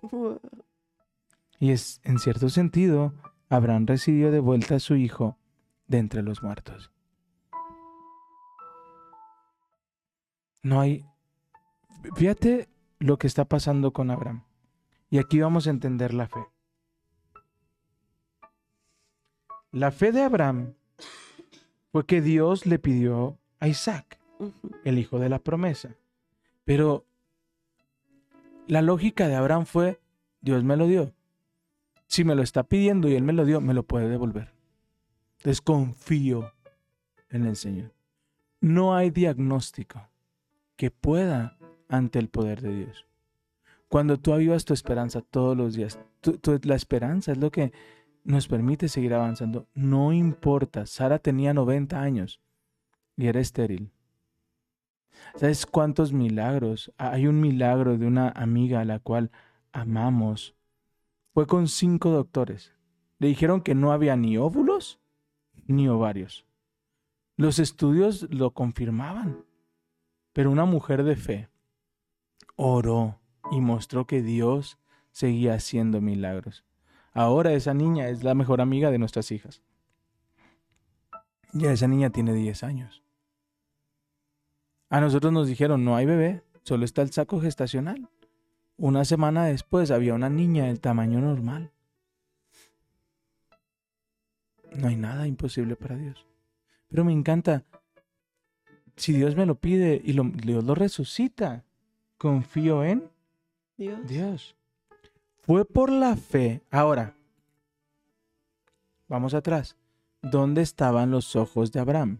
Y 1.60 1.72
es, 1.72 2.02
en 2.04 2.20
cierto 2.20 2.50
sentido, 2.50 3.14
Abraham 3.50 3.86
recibió 3.88 4.32
de 4.32 4.40
vuelta 4.40 4.76
a 4.76 4.80
su 4.80 4.96
hijo 4.96 5.38
de 5.88 5.98
entre 5.98 6.22
los 6.22 6.44
muertos. 6.44 6.92
No 10.62 10.80
hay... 10.80 11.06
Fíjate 12.16 12.70
lo 13.00 13.18
que 13.18 13.28
está 13.28 13.46
pasando 13.46 13.92
con 13.92 14.12
Abraham. 14.12 14.44
Y 15.10 15.18
aquí 15.18 15.40
vamos 15.40 15.68
a 15.68 15.72
entender 15.72 16.14
la 16.14 16.28
fe. 16.28 16.46
La 19.72 19.92
fe 19.92 20.12
de 20.12 20.24
Abraham 20.24 20.74
fue 21.92 22.06
que 22.06 22.22
Dios 22.22 22.66
le 22.66 22.80
pidió 22.80 23.38
a 23.60 23.68
Isaac, 23.68 24.20
el 24.84 25.00
hijo 25.00 25.20
de 25.20 25.30
la 25.30 25.40
promesa. 25.40 25.96
Pero 26.66 27.06
la 28.68 28.82
lógica 28.82 29.28
de 29.28 29.36
Abraham 29.36 29.66
fue, 29.66 30.00
Dios 30.42 30.64
me 30.64 30.78
lo 30.78 30.88
dio. 30.88 31.14
Si 32.08 32.24
me 32.24 32.36
lo 32.36 32.44
está 32.44 32.64
pidiendo 32.64 33.08
y 33.10 33.16
Él 33.16 33.24
me 33.24 33.34
lo 33.34 33.46
dio, 33.46 33.62
me 33.62 33.74
lo 33.74 33.84
puede 33.84 34.10
devolver. 34.10 34.54
Desconfío 35.44 36.54
en 37.30 37.46
el 37.46 37.56
Señor. 37.56 37.94
No 38.62 38.96
hay 38.96 39.10
diagnóstico 39.10 40.08
que 40.76 40.92
pueda 40.92 41.58
ante 41.88 42.20
el 42.20 42.30
poder 42.30 42.62
de 42.62 42.76
Dios. 42.76 43.09
Cuando 43.90 44.18
tú 44.18 44.34
avivas 44.34 44.66
tu 44.66 44.74
esperanza 44.74 45.22
todos 45.22 45.58
los 45.58 45.74
días, 45.74 46.00
la 46.64 46.76
esperanza 46.76 47.32
es 47.32 47.40
lo 47.40 47.50
que 47.50 47.74
nos 48.24 48.48
permite 48.48 48.88
seguir 48.88 49.16
avanzando. 49.16 49.68
No 49.74 50.14
importa, 50.14 50.86
Sara 50.86 51.18
tenía 51.18 51.56
90 51.56 52.00
años 52.00 52.40
y 53.18 53.28
era 53.28 53.40
estéril. 53.40 53.92
¿Sabes 55.36 55.66
cuántos 55.66 56.14
milagros? 56.14 56.94
Hay 56.98 57.26
un 57.26 57.42
milagro 57.42 57.98
de 57.98 58.06
una 58.06 58.30
amiga 58.30 58.82
a 58.82 58.86
la 58.86 59.00
cual 59.00 59.32
amamos. 59.72 60.56
Fue 61.34 61.48
con 61.48 61.68
cinco 61.68 62.12
doctores. 62.12 62.74
Le 63.18 63.28
dijeron 63.28 63.62
que 63.62 63.74
no 63.74 63.92
había 63.92 64.16
ni 64.16 64.38
óvulos 64.38 65.00
ni 65.66 65.88
ovarios. 65.88 66.46
Los 67.38 67.58
estudios 67.58 68.28
lo 68.30 68.52
confirmaban. 68.52 69.46
Pero 70.32 70.52
una 70.52 70.66
mujer 70.66 71.04
de 71.04 71.16
fe 71.16 71.50
oró 72.56 73.19
y 73.52 73.62
mostró 73.62 74.06
que 74.06 74.22
Dios 74.22 74.78
seguía 75.12 75.56
haciendo 75.56 76.02
milagros. 76.02 76.64
Ahora 77.14 77.54
esa 77.54 77.74
niña 77.74 78.10
es 78.10 78.24
la 78.24 78.36
mejor 78.36 78.62
amiga 78.62 78.92
de 78.92 79.00
nuestras 79.00 79.32
hijas. 79.32 79.62
Ya 81.52 81.72
esa 81.72 81.88
niña 81.88 82.12
tiene 82.12 82.34
10 82.34 82.64
años. 82.64 83.04
A 84.90 85.02
nosotros 85.02 85.34
nos 85.34 85.48
dijeron, 85.48 85.84
no 85.84 85.96
hay 85.96 86.06
bebé, 86.06 86.44
solo 86.64 86.86
está 86.86 87.02
el 87.02 87.12
saco 87.12 87.42
gestacional. 87.42 88.10
Una 88.78 89.04
semana 89.06 89.46
después 89.46 89.92
había 89.92 90.14
una 90.14 90.30
niña 90.30 90.66
del 90.66 90.80
tamaño 90.80 91.20
normal. 91.20 91.72
No 94.76 94.88
hay 94.88 94.96
nada 94.96 95.28
imposible 95.28 95.76
para 95.76 95.98
Dios. 95.98 96.26
Pero 96.88 97.04
me 97.04 97.12
encanta, 97.12 97.66
si 98.96 99.14
Dios 99.14 99.36
me 99.36 99.46
lo 99.46 99.56
pide 99.56 100.02
y 100.04 100.14
Dios 100.14 100.64
lo 100.64 100.76
resucita, 100.76 101.66
confío 102.18 102.84
en 102.84 103.10
Dios. 103.80 104.08
Dios. 104.08 104.56
Fue 105.38 105.64
por 105.64 105.90
la 105.90 106.18
fe. 106.18 106.62
Ahora, 106.70 107.16
vamos 109.08 109.34
atrás. 109.34 109.78
¿Dónde 110.22 110.62
estaban 110.62 111.12
los 111.12 111.38
ojos 111.38 111.72
de 111.72 111.80
Abraham? 111.80 112.20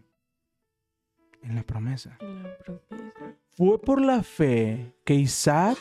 En 1.42 1.54
la 1.54 1.62
promesa. 1.62 2.16
Fue 3.50 3.78
por 3.78 4.00
la 4.00 4.22
fe 4.22 4.94
que 5.04 5.14
Isaac 5.14 5.76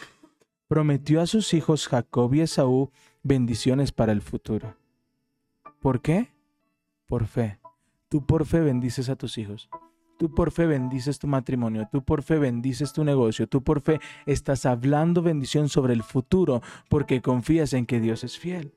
prometió 0.68 1.22
a 1.22 1.28
sus 1.28 1.54
hijos 1.54 1.88
Jacob 1.88 2.34
y 2.34 2.42
Esaú 2.42 2.92
bendiciones 3.24 3.94
para 3.94 4.12
el 4.12 4.22
futuro. 4.22 4.76
¿Por 5.80 6.02
qué? 6.02 6.30
Por 7.08 7.26
fe. 7.26 7.58
Tú 8.10 8.26
por 8.26 8.46
fe 8.46 8.60
bendices 8.60 9.08
a 9.08 9.16
tus 9.16 9.38
hijos. 9.38 9.70
Tú 10.20 10.30
por 10.30 10.52
fe 10.52 10.66
bendices 10.66 11.18
tu 11.18 11.28
matrimonio, 11.28 11.88
tú 11.90 12.04
por 12.04 12.24
fe 12.24 12.40
bendices 12.40 12.92
tu 12.92 13.06
negocio, 13.06 13.48
tú 13.48 13.64
por 13.64 13.80
fe 13.80 14.02
estás 14.26 14.66
hablando 14.66 15.22
bendición 15.22 15.70
sobre 15.70 15.94
el 15.94 16.04
futuro 16.04 16.62
porque 16.90 17.22
confías 17.22 17.72
en 17.72 17.86
que 17.86 18.02
Dios 18.02 18.26
es 18.26 18.38
fiel. 18.38 18.74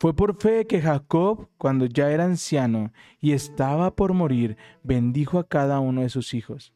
Fue 0.00 0.12
por 0.12 0.34
fe 0.34 0.66
que 0.66 0.82
Jacob, 0.82 1.50
cuando 1.56 1.86
ya 1.86 2.10
era 2.10 2.24
anciano 2.24 2.92
y 3.20 3.30
estaba 3.30 3.94
por 3.94 4.12
morir, 4.12 4.56
bendijo 4.82 5.38
a 5.38 5.46
cada 5.46 5.78
uno 5.78 6.00
de 6.00 6.08
sus 6.08 6.34
hijos, 6.34 6.74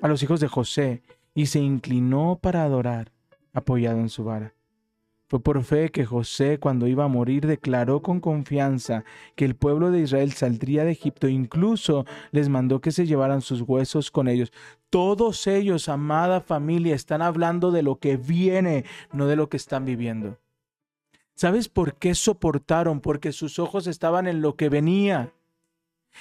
a 0.00 0.08
los 0.08 0.24
hijos 0.24 0.40
de 0.40 0.48
José, 0.48 1.04
y 1.34 1.46
se 1.46 1.60
inclinó 1.60 2.40
para 2.42 2.64
adorar, 2.64 3.12
apoyado 3.52 4.00
en 4.00 4.08
su 4.08 4.24
vara. 4.24 4.56
Fue 5.32 5.40
por 5.40 5.64
fe 5.64 5.90
que 5.90 6.04
José, 6.04 6.58
cuando 6.58 6.86
iba 6.86 7.04
a 7.04 7.08
morir, 7.08 7.46
declaró 7.46 8.02
con 8.02 8.20
confianza 8.20 9.02
que 9.34 9.46
el 9.46 9.56
pueblo 9.56 9.90
de 9.90 10.00
Israel 10.00 10.34
saldría 10.34 10.84
de 10.84 10.92
Egipto, 10.92 11.26
incluso 11.26 12.04
les 12.32 12.50
mandó 12.50 12.82
que 12.82 12.92
se 12.92 13.06
llevaran 13.06 13.40
sus 13.40 13.62
huesos 13.62 14.10
con 14.10 14.28
ellos. 14.28 14.52
Todos 14.90 15.46
ellos, 15.46 15.88
amada 15.88 16.42
familia, 16.42 16.94
están 16.94 17.22
hablando 17.22 17.70
de 17.70 17.82
lo 17.82 17.98
que 17.98 18.18
viene, 18.18 18.84
no 19.10 19.26
de 19.26 19.36
lo 19.36 19.48
que 19.48 19.56
están 19.56 19.86
viviendo. 19.86 20.36
¿Sabes 21.34 21.70
por 21.70 21.94
qué 21.94 22.14
soportaron? 22.14 23.00
Porque 23.00 23.32
sus 23.32 23.58
ojos 23.58 23.86
estaban 23.86 24.26
en 24.26 24.42
lo 24.42 24.56
que 24.56 24.68
venía. 24.68 25.32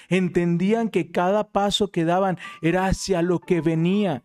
Entendían 0.07 0.88
que 0.88 1.12
cada 1.12 1.51
paso 1.51 1.91
que 1.91 2.05
daban 2.05 2.38
era 2.62 2.86
hacia 2.86 3.22
lo 3.22 3.39
que 3.39 3.59
venía. 3.59 4.24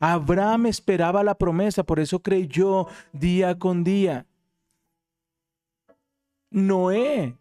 Abraham 0.00 0.66
esperaba 0.66 1.22
la 1.22 1.36
promesa, 1.36 1.84
por 1.84 2.00
eso 2.00 2.22
creyó 2.22 2.86
día 3.12 3.58
con 3.58 3.84
día. 3.84 4.26
Noé 6.50 7.36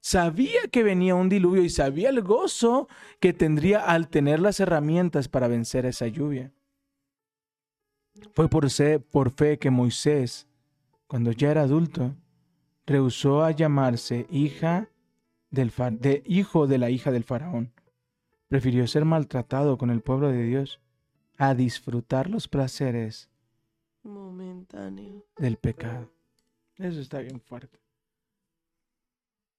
sabía 0.00 0.68
que 0.72 0.82
venía 0.82 1.14
un 1.14 1.28
diluvio 1.28 1.62
y 1.62 1.68
sabía 1.68 2.08
el 2.08 2.22
gozo 2.22 2.88
que 3.20 3.34
tendría 3.34 3.80
al 3.80 4.08
tener 4.08 4.40
las 4.40 4.58
herramientas 4.58 5.28
para 5.28 5.48
vencer 5.48 5.84
esa 5.84 6.06
lluvia. 6.06 6.50
Fue 8.34 8.48
por, 8.48 8.66
por 9.10 9.30
fe 9.32 9.58
que 9.58 9.70
Moisés, 9.70 10.46
cuando 11.06 11.30
ya 11.30 11.50
era 11.50 11.62
adulto, 11.62 12.16
rehusó 12.86 13.44
a 13.44 13.50
llamarse 13.50 14.26
hija 14.30 14.88
del 15.50 15.72
de 16.00 16.22
hijo 16.24 16.66
de 16.66 16.78
la 16.78 16.88
hija 16.88 17.12
del 17.12 17.24
faraón. 17.24 17.72
Prefirió 18.48 18.86
ser 18.86 19.04
maltratado 19.04 19.76
con 19.76 19.90
el 19.90 20.00
pueblo 20.00 20.30
de 20.30 20.42
Dios 20.44 20.80
a 21.38 21.54
disfrutar 21.54 22.28
los 22.28 22.48
placeres 22.48 23.30
momentáneo 24.02 25.24
del 25.36 25.56
pecado. 25.56 26.10
Eso 26.76 27.00
está 27.00 27.20
bien 27.20 27.40
fuerte. 27.40 27.78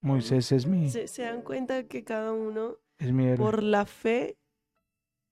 Moisés 0.00 0.52
es 0.52 0.66
mi. 0.66 0.88
Se, 0.90 1.08
se 1.08 1.22
dan 1.22 1.42
cuenta 1.42 1.86
que 1.86 2.04
cada 2.04 2.32
uno, 2.32 2.76
es 2.98 3.12
mi 3.12 3.34
por 3.36 3.62
la 3.62 3.84
fe, 3.84 4.38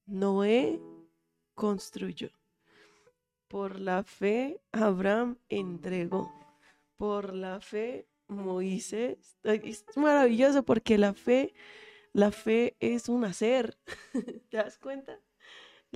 Noé 0.06 0.80
construyó. 1.54 2.30
Por 3.48 3.78
la 3.78 4.02
fe, 4.02 4.60
Abraham 4.72 5.38
entregó. 5.48 6.32
Por 6.96 7.34
la 7.34 7.60
fe, 7.60 8.08
Moisés. 8.26 9.38
Es 9.44 9.84
maravilloso 9.94 10.64
porque 10.64 10.98
la 10.98 11.14
fe, 11.14 11.54
la 12.12 12.32
fe 12.32 12.76
es 12.80 13.08
un 13.08 13.24
hacer. 13.24 13.78
¿Te 14.50 14.56
das 14.56 14.78
cuenta? 14.78 15.20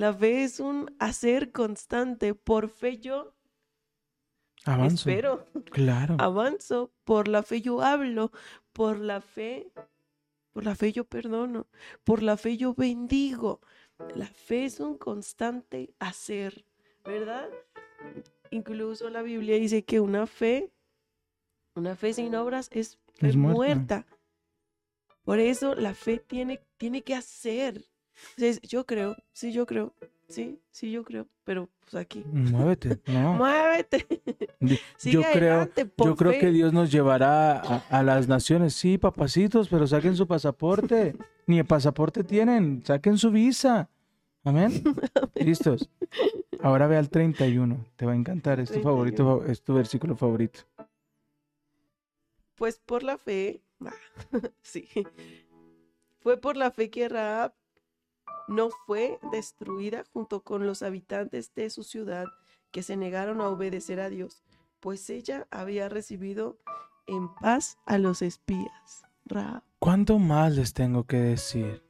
La 0.01 0.15
fe 0.15 0.45
es 0.45 0.61
un 0.61 0.97
hacer 0.99 1.53
constante. 1.53 2.35
Por 2.35 2.71
fe 2.71 2.97
yo 2.97 3.35
Avanzo. 4.65 5.11
Espero, 5.11 5.47
Claro. 5.73 6.17
avanzo. 6.19 6.91
Por 7.05 7.29
la 7.29 7.43
fe 7.43 7.61
yo 7.61 7.83
hablo. 7.83 8.33
Por 8.73 8.99
la 8.99 9.21
fe, 9.21 9.71
por 10.53 10.65
la 10.65 10.75
fe 10.75 10.93
yo 10.93 11.05
perdono. 11.05 11.67
Por 12.03 12.23
la 12.23 12.39
fe 12.39 12.57
yo 12.57 12.73
bendigo. 12.73 13.61
La 14.17 14.25
fe 14.27 14.65
es 14.65 14.81
un 14.81 14.97
constante 14.97 15.93
hacer, 15.99 16.65
¿verdad? 17.05 17.51
Incluso 18.51 19.11
la 19.11 19.21
Biblia 19.21 19.57
dice 19.57 19.85
que 19.85 20.01
una 20.01 20.27
fe, 20.27 20.73
una 21.75 21.95
fe 21.95 22.15
sin 22.15 22.35
obras 22.35 22.71
es, 22.73 22.99
muerta. 23.21 23.37
muerta. 23.39 24.07
Por 25.25 25.41
eso 25.41 25.75
la 25.75 25.93
fe 25.93 26.19
tiene, 26.19 26.63
tiene 26.79 27.03
que 27.03 27.15
hacer. 27.15 27.85
Entonces, 28.37 28.61
yo 28.62 28.87
creo, 28.87 29.16
sí, 29.33 29.53
yo 29.53 29.66
creo, 29.66 29.95
sí, 30.29 30.61
sí, 30.71 30.91
yo 30.91 31.05
creo, 31.05 31.27
pero 31.45 31.68
pues 31.81 31.95
aquí. 31.95 32.25
Muévete. 32.27 33.01
No. 33.07 33.35
Muévete. 33.35 34.07
Sigue 34.97 35.14
yo 35.14 35.23
creo, 35.33 35.68
por 35.97 36.09
yo 36.09 36.16
creo 36.16 36.33
que 36.39 36.51
Dios 36.51 36.73
nos 36.73 36.91
llevará 36.93 37.61
a, 37.61 37.85
a 37.89 38.03
las 38.03 38.29
naciones. 38.29 38.75
Sí, 38.75 38.99
papacitos, 38.99 39.68
pero 39.68 39.87
saquen 39.87 40.16
su 40.16 40.27
pasaporte. 40.27 41.16
Ni 41.47 41.59
el 41.59 41.66
pasaporte 41.66 42.23
tienen, 42.23 42.83
saquen 42.85 43.18
su 43.18 43.31
visa. 43.31 43.91
Amén. 44.45 44.83
Listos. 45.35 45.91
Ahora 46.62 46.87
ve 46.87 46.97
al 46.97 47.11
31. 47.11 47.85
Te 47.97 48.07
va 48.07 48.12
a 48.12 48.16
encantar. 48.16 48.61
Es 48.61 48.71
tu 48.71 48.81
favorito, 48.81 49.45
es 49.45 49.62
tu 49.62 49.75
versículo 49.75 50.16
favorito. 50.16 50.61
Pues 52.55 52.79
por 52.79 53.03
la 53.03 53.16
fe, 53.18 53.62
sí, 54.62 54.87
fue 56.21 56.37
por 56.37 56.57
la 56.57 56.71
fe 56.71 56.91
que 56.91 57.09
Raab 57.09 57.55
no 58.49 58.70
fue 58.86 59.18
destruida 59.32 60.05
junto 60.12 60.43
con 60.43 60.66
los 60.66 60.82
habitantes 60.82 61.55
de 61.55 61.70
su 61.70 61.82
ciudad 61.82 62.26
que 62.70 62.82
se 62.82 62.97
negaron 62.97 63.41
a 63.41 63.49
obedecer 63.49 64.01
a 64.01 64.09
Dios, 64.09 64.43
pues 64.80 65.11
ella 65.11 65.47
había 65.51 65.88
recibido 65.88 66.59
en 67.07 67.32
paz 67.34 67.78
a 67.86 67.99
los 67.99 68.22
espías. 68.22 69.05
Raab. 69.24 69.62
¿Cuánto 69.78 70.18
más 70.18 70.55
les 70.57 70.72
tengo 70.74 71.05
que 71.05 71.16
decir? 71.16 71.82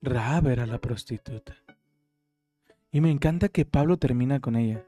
Rahab 0.00 0.48
era 0.48 0.66
la 0.66 0.78
prostituta. 0.78 1.56
Y 2.90 3.00
me 3.00 3.10
encanta 3.10 3.48
que 3.48 3.64
Pablo 3.64 3.98
termina 3.98 4.40
con 4.40 4.56
ella. 4.56 4.84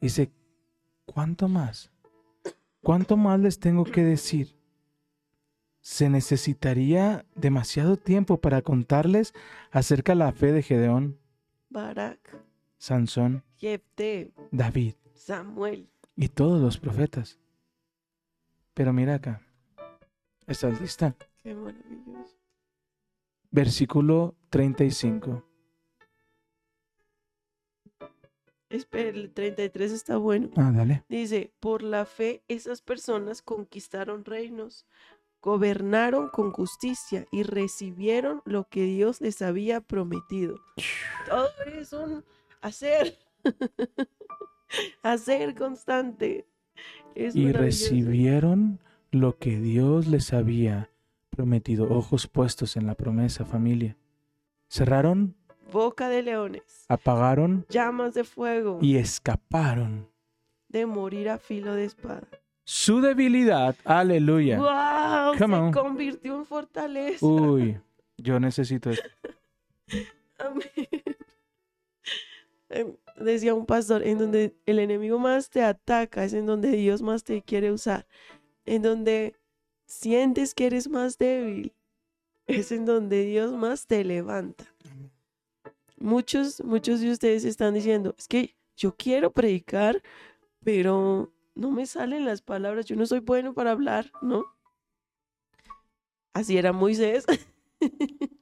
Dice, 0.00 0.30
¿cuánto 1.06 1.48
más? 1.48 1.90
¿Cuánto 2.82 3.16
más 3.16 3.40
les 3.40 3.58
tengo 3.58 3.84
que 3.84 4.02
decir? 4.02 4.59
Se 5.80 6.10
necesitaría 6.10 7.24
demasiado 7.34 7.96
tiempo 7.96 8.40
para 8.40 8.62
contarles 8.62 9.32
acerca 9.70 10.12
de 10.12 10.16
la 10.18 10.32
fe 10.32 10.52
de 10.52 10.62
Gedeón, 10.62 11.18
Barak, 11.70 12.18
Sansón, 12.78 13.42
Jefté, 13.58 14.32
David 14.50 14.94
Samuel. 15.14 15.88
y 16.16 16.28
todos 16.28 16.60
los 16.60 16.78
profetas. 16.78 17.38
Pero 18.74 18.92
mira 18.92 19.14
acá. 19.14 19.40
¿Estás 20.46 20.80
lista? 20.80 21.14
Qué 21.42 21.54
maravilloso. 21.54 22.36
Versículo 23.50 24.34
35. 24.50 25.44
Espera, 28.68 29.08
el 29.08 29.32
33 29.32 29.90
está 29.92 30.16
bueno. 30.16 30.50
Ah, 30.56 30.70
dale. 30.74 31.04
Dice, 31.08 31.52
por 31.58 31.82
la 31.82 32.04
fe 32.04 32.44
esas 32.46 32.82
personas 32.82 33.42
conquistaron 33.42 34.24
reinos, 34.24 34.86
gobernaron 35.42 36.28
con 36.28 36.52
justicia 36.52 37.26
y 37.30 37.42
recibieron 37.42 38.42
lo 38.44 38.68
que 38.68 38.84
Dios 38.84 39.20
les 39.20 39.42
había 39.42 39.80
prometido. 39.80 40.60
Todo 41.28 41.48
es 41.74 41.92
un 41.92 42.24
hacer, 42.60 43.18
hacer 45.02 45.54
constante. 45.54 46.46
Es 47.14 47.34
Y 47.34 47.52
recibieron 47.52 48.80
lo 49.10 49.38
que 49.38 49.58
Dios 49.58 50.06
les 50.06 50.32
había 50.32 50.90
prometido. 51.30 51.88
Ojos 51.90 52.26
puestos 52.26 52.76
en 52.76 52.86
la 52.86 52.94
promesa, 52.94 53.44
familia. 53.44 53.96
Cerraron, 54.68 55.36
Boca 55.72 56.08
de 56.08 56.22
leones, 56.22 56.84
apagaron 56.88 57.64
llamas 57.68 58.14
de 58.14 58.24
fuego, 58.24 58.80
y 58.82 58.96
escaparon. 58.96 60.08
de 60.68 60.84
morir 60.84 61.28
a 61.28 61.38
filo 61.38 61.74
de 61.74 61.84
espada. 61.84 62.26
Su 62.72 63.00
debilidad, 63.00 63.74
aleluya. 63.84 64.56
¡Wow! 64.56 65.36
Come 65.36 65.56
Se 65.56 65.60
on. 65.60 65.72
convirtió 65.72 66.36
en 66.36 66.46
fortaleza. 66.46 67.26
Uy, 67.26 67.76
yo 68.16 68.38
necesito 68.38 68.90
esto. 68.90 69.08
Amén. 70.38 70.62
Em, 72.68 72.94
Decía 73.16 73.54
un 73.54 73.66
pastor, 73.66 74.06
en 74.06 74.18
donde 74.18 74.54
el 74.66 74.78
enemigo 74.78 75.18
más 75.18 75.50
te 75.50 75.64
ataca 75.64 76.22
es 76.22 76.32
en 76.32 76.46
donde 76.46 76.70
Dios 76.70 77.02
más 77.02 77.24
te 77.24 77.42
quiere 77.42 77.72
usar. 77.72 78.06
En 78.64 78.82
donde 78.82 79.34
sientes 79.86 80.54
que 80.54 80.66
eres 80.66 80.88
más 80.88 81.18
débil 81.18 81.72
es 82.46 82.70
en 82.70 82.86
donde 82.86 83.24
Dios 83.24 83.52
más 83.52 83.88
te 83.88 84.04
levanta. 84.04 84.72
Muchos, 85.98 86.62
muchos 86.62 87.00
de 87.00 87.10
ustedes 87.10 87.44
están 87.44 87.74
diciendo, 87.74 88.14
es 88.16 88.28
que 88.28 88.54
yo 88.76 88.94
quiero 88.94 89.32
predicar, 89.32 90.00
pero 90.62 91.32
no 91.60 91.70
me 91.70 91.84
salen 91.84 92.24
las 92.24 92.40
palabras, 92.40 92.86
yo 92.86 92.96
no 92.96 93.04
soy 93.04 93.20
bueno 93.20 93.52
para 93.52 93.72
hablar, 93.72 94.10
¿no? 94.22 94.44
Así 96.32 96.56
era 96.56 96.72
Moisés. 96.72 97.26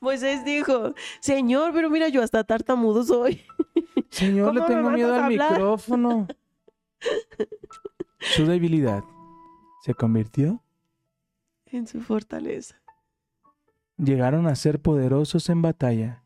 Moisés 0.00 0.42
dijo, 0.42 0.94
Señor, 1.20 1.74
pero 1.74 1.90
mira, 1.90 2.08
yo 2.08 2.22
hasta 2.22 2.42
tartamudo 2.42 3.04
soy. 3.04 3.42
Señor, 4.08 4.54
le 4.54 4.60
¿Cómo 4.60 4.68
me 4.68 4.74
tengo 4.74 4.90
miedo 4.90 5.14
al 5.14 5.24
hablar? 5.24 5.52
micrófono. 5.52 6.26
Su 8.18 8.46
debilidad 8.46 9.04
se 9.82 9.92
convirtió. 9.92 10.62
En 11.66 11.86
su 11.86 12.00
fortaleza. 12.00 12.80
Llegaron 13.98 14.46
a 14.46 14.54
ser 14.54 14.80
poderosos 14.80 15.50
en 15.50 15.60
batalla 15.60 16.22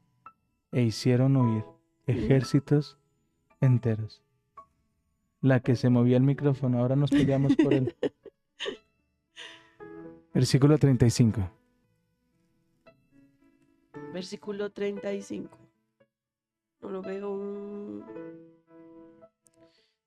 e 0.70 0.82
hicieron 0.82 1.36
huir 1.36 1.64
ejércitos 2.06 2.96
enteros. 3.60 4.22
La 5.46 5.60
que 5.60 5.76
se 5.76 5.90
movía 5.90 6.16
el 6.16 6.24
micrófono, 6.24 6.80
ahora 6.80 6.96
nos 6.96 7.08
peleamos 7.08 7.54
por 7.54 7.72
él. 7.72 7.94
Versículo 10.34 10.76
35. 10.76 11.48
Versículo 14.12 14.72
35. 14.72 15.56
No 16.82 16.90
lo 16.90 17.00
veo. 17.00 18.04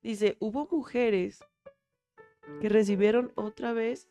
Dice, 0.03 0.35
hubo 0.41 0.67
mujeres 0.69 1.39
que 2.59 2.67
recibieron 2.67 3.31
otra 3.35 3.71
vez 3.71 4.09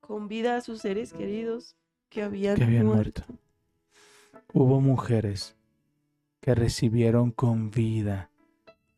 con 0.00 0.28
vida 0.28 0.56
a 0.56 0.60
sus 0.60 0.82
seres 0.82 1.14
queridos 1.14 1.78
que 2.10 2.22
habían, 2.22 2.56
Que 2.56 2.64
habían 2.64 2.84
muerto. 2.84 3.22
Hubo 4.52 4.82
mujeres 4.82 5.56
que 6.42 6.54
recibieron 6.54 7.30
con 7.30 7.70
vida 7.70 8.30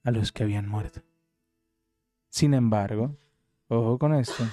a 0.04 0.10
los 0.10 0.32
que 0.32 0.42
habían 0.42 0.68
muerto. 0.68 1.02
Sin 2.28 2.54
embargo, 2.54 3.16
ojo 3.68 3.98
con 3.98 4.14
esto, 4.14 4.44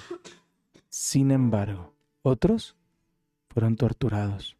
sin 0.88 1.30
embargo, 1.30 1.94
otros 2.22 2.76
fueron 3.48 3.76
torturados 3.76 4.56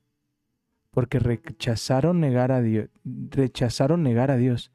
porque 0.91 1.19
rechazaron 1.19 2.21
negar 2.21 2.51
a 2.51 2.61
Dios, 2.61 2.89
rechazaron 3.05 4.03
negar 4.03 4.31
a 4.31 4.37
Dios 4.37 4.73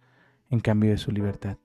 en 0.50 0.60
cambio 0.60 0.92
de 0.92 0.98
su 0.98 1.12
libertad. 1.12 1.58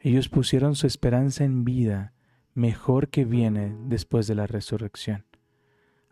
Ellos 0.00 0.28
pusieron 0.28 0.74
su 0.74 0.86
esperanza 0.86 1.44
en 1.44 1.64
vida 1.64 2.14
mejor 2.54 3.08
que 3.08 3.24
viene 3.24 3.76
después 3.86 4.26
de 4.26 4.36
la 4.36 4.46
resurrección. 4.46 5.26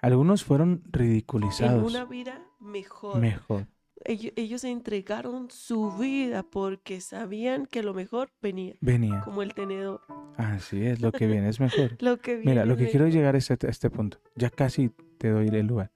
Algunos 0.00 0.44
fueron 0.44 0.82
En 0.84 0.92
ridiculizados. 0.92 1.90
una 1.90 2.04
vida 2.04 2.42
mejor. 2.60 3.20
Mejor. 3.20 3.66
Ellos, 4.08 4.32
ellos 4.36 4.64
entregaron 4.64 5.50
su 5.50 5.92
vida 5.96 6.42
porque 6.42 7.00
sabían 7.00 7.66
que 7.66 7.82
lo 7.82 7.92
mejor 7.92 8.30
venía, 8.40 8.74
Venía. 8.80 9.20
como 9.24 9.42
el 9.42 9.52
tenedor. 9.54 10.00
Así 10.36 10.84
es, 10.86 11.00
lo 11.00 11.12
que 11.12 11.26
viene 11.26 11.48
es 11.48 11.60
mejor. 11.60 11.96
Lo 12.00 12.18
que 12.18 12.36
Mira, 12.36 12.52
viene 12.62 12.66
lo 12.66 12.76
que 12.76 12.88
quiero 12.88 13.08
llegar 13.08 13.34
es 13.36 13.50
este, 13.50 13.66
a 13.66 13.70
este 13.70 13.90
punto. 13.90 14.18
Ya 14.36 14.50
casi 14.50 14.90
te 15.18 15.30
doy 15.30 15.48
el 15.48 15.66
lugar. 15.66 15.90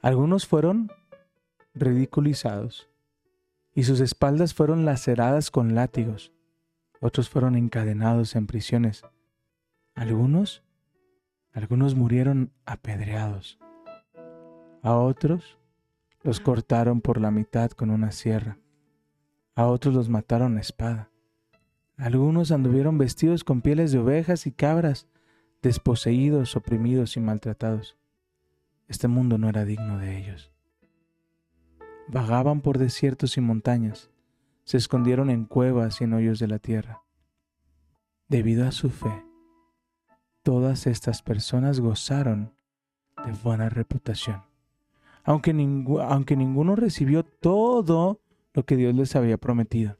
Algunos 0.00 0.46
fueron 0.46 0.90
ridiculizados 1.74 2.88
y 3.74 3.84
sus 3.84 4.00
espaldas 4.00 4.54
fueron 4.54 4.84
laceradas 4.84 5.50
con 5.50 5.74
látigos. 5.74 6.32
Otros 7.00 7.28
fueron 7.28 7.54
encadenados 7.54 8.34
en 8.34 8.46
prisiones. 8.46 9.02
Algunos, 9.94 10.62
algunos 11.52 11.94
murieron 11.94 12.52
apedreados. 12.66 13.58
A 14.82 14.94
otros 14.96 15.58
los 16.22 16.40
cortaron 16.40 17.00
por 17.00 17.20
la 17.20 17.30
mitad 17.30 17.70
con 17.70 17.90
una 17.90 18.12
sierra. 18.12 18.58
A 19.54 19.66
otros 19.66 19.94
los 19.94 20.08
mataron 20.08 20.56
a 20.56 20.60
espada. 20.60 21.10
Algunos 21.96 22.52
anduvieron 22.52 22.96
vestidos 22.96 23.42
con 23.44 23.60
pieles 23.60 23.90
de 23.92 23.98
ovejas 23.98 24.46
y 24.46 24.52
cabras, 24.52 25.08
desposeídos, 25.62 26.54
oprimidos 26.56 27.16
y 27.16 27.20
maltratados. 27.20 27.96
Este 28.86 29.08
mundo 29.08 29.36
no 29.36 29.48
era 29.48 29.64
digno 29.64 29.98
de 29.98 30.16
ellos. 30.16 30.52
Vagaban 32.08 32.62
por 32.62 32.78
desiertos 32.78 33.36
y 33.36 33.40
montañas, 33.40 34.10
se 34.64 34.76
escondieron 34.76 35.28
en 35.28 35.44
cuevas 35.44 36.00
y 36.00 36.04
en 36.04 36.14
hoyos 36.14 36.38
de 36.38 36.46
la 36.46 36.58
tierra. 36.58 37.02
Debido 38.28 38.66
a 38.66 38.72
su 38.72 38.90
fe, 38.90 39.24
todas 40.42 40.86
estas 40.86 41.22
personas 41.22 41.80
gozaron 41.80 42.54
de 43.24 43.32
buena 43.42 43.68
reputación, 43.68 44.42
aunque, 45.28 45.50
aunque 46.08 46.36
ninguno 46.36 46.74
recibió 46.74 47.22
todo 47.22 48.22
lo 48.54 48.64
que 48.64 48.76
Dios 48.76 48.94
les 48.94 49.14
había 49.14 49.36
prometido, 49.36 49.98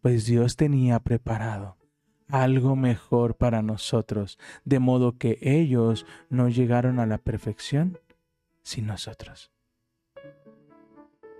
pues 0.00 0.26
Dios 0.26 0.56
tenía 0.56 0.98
preparado 0.98 1.76
algo 2.26 2.74
mejor 2.74 3.36
para 3.36 3.62
nosotros, 3.62 4.40
de 4.64 4.80
modo 4.80 5.18
que 5.18 5.38
ellos 5.40 6.04
no 6.30 6.48
llegaron 6.48 6.98
a 6.98 7.06
la 7.06 7.18
perfección 7.18 8.00
sin 8.64 8.88
nosotros. 8.88 9.52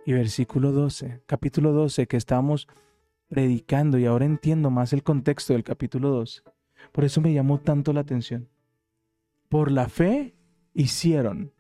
Y 0.05 0.13
versículo 0.13 0.71
12, 0.71 1.23
capítulo 1.27 1.73
12 1.73 2.07
que 2.07 2.17
estamos 2.17 2.69
predicando 3.27 3.99
y 3.99 4.07
ahora 4.07 4.25
entiendo 4.25 4.71
más 4.71 4.93
el 4.93 5.03
contexto 5.03 5.53
del 5.53 5.65
capítulo 5.65 6.11
12. 6.11 6.43
Por 6.93 7.05
eso 7.05 7.21
me 7.21 7.33
llamó 7.33 7.59
tanto 7.59 7.93
la 7.93 8.03
atención. 8.03 8.49
Por 9.49 9.73
la 9.73 9.89
fe 9.89 10.37
hicieron, 10.75 11.53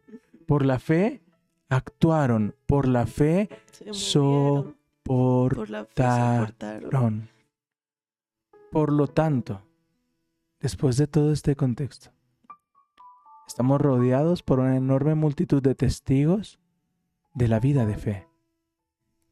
por 0.47 0.65
la 0.65 0.79
fe 0.79 1.26
actuaron, 1.69 2.55
por 2.67 2.87
la 2.89 3.07
fe 3.07 3.49
Se 3.73 3.93
So- 3.93 4.23
movieron, 4.23 4.77
por 5.03 5.55
por 5.57 5.71
la 5.71 5.85
fe 5.85 5.91
se 5.91 5.95
ta- 5.95 6.39
portaron. 6.47 6.91
Ron. 6.91 7.29
Por 8.73 8.93
lo 8.93 9.07
tanto, 9.07 9.63
después 10.61 10.97
de 10.97 11.07
todo 11.07 11.33
este 11.33 11.55
contexto, 11.57 12.11
estamos 13.47 13.81
rodeados 13.81 14.43
por 14.43 14.59
una 14.61 14.77
enorme 14.77 15.15
multitud 15.15 15.63
de 15.63 15.75
testigos 15.75 16.59
de 17.35 17.49
la 17.49 17.61
vida 17.61 17.87
de 17.87 17.97
fe. 17.97 18.29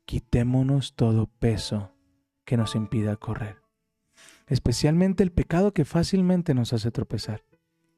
Quitémonos 0.05 0.95
todo 0.95 1.27
peso 1.27 1.93
que 2.45 2.57
nos 2.57 2.75
impida 2.75 3.17
correr, 3.17 3.63
especialmente 4.47 5.23
el 5.23 5.33
pecado 5.33 5.73
que 5.73 5.85
fácilmente 5.87 6.53
nos 6.55 6.73
hace 6.75 6.91
tropezar, 6.91 7.43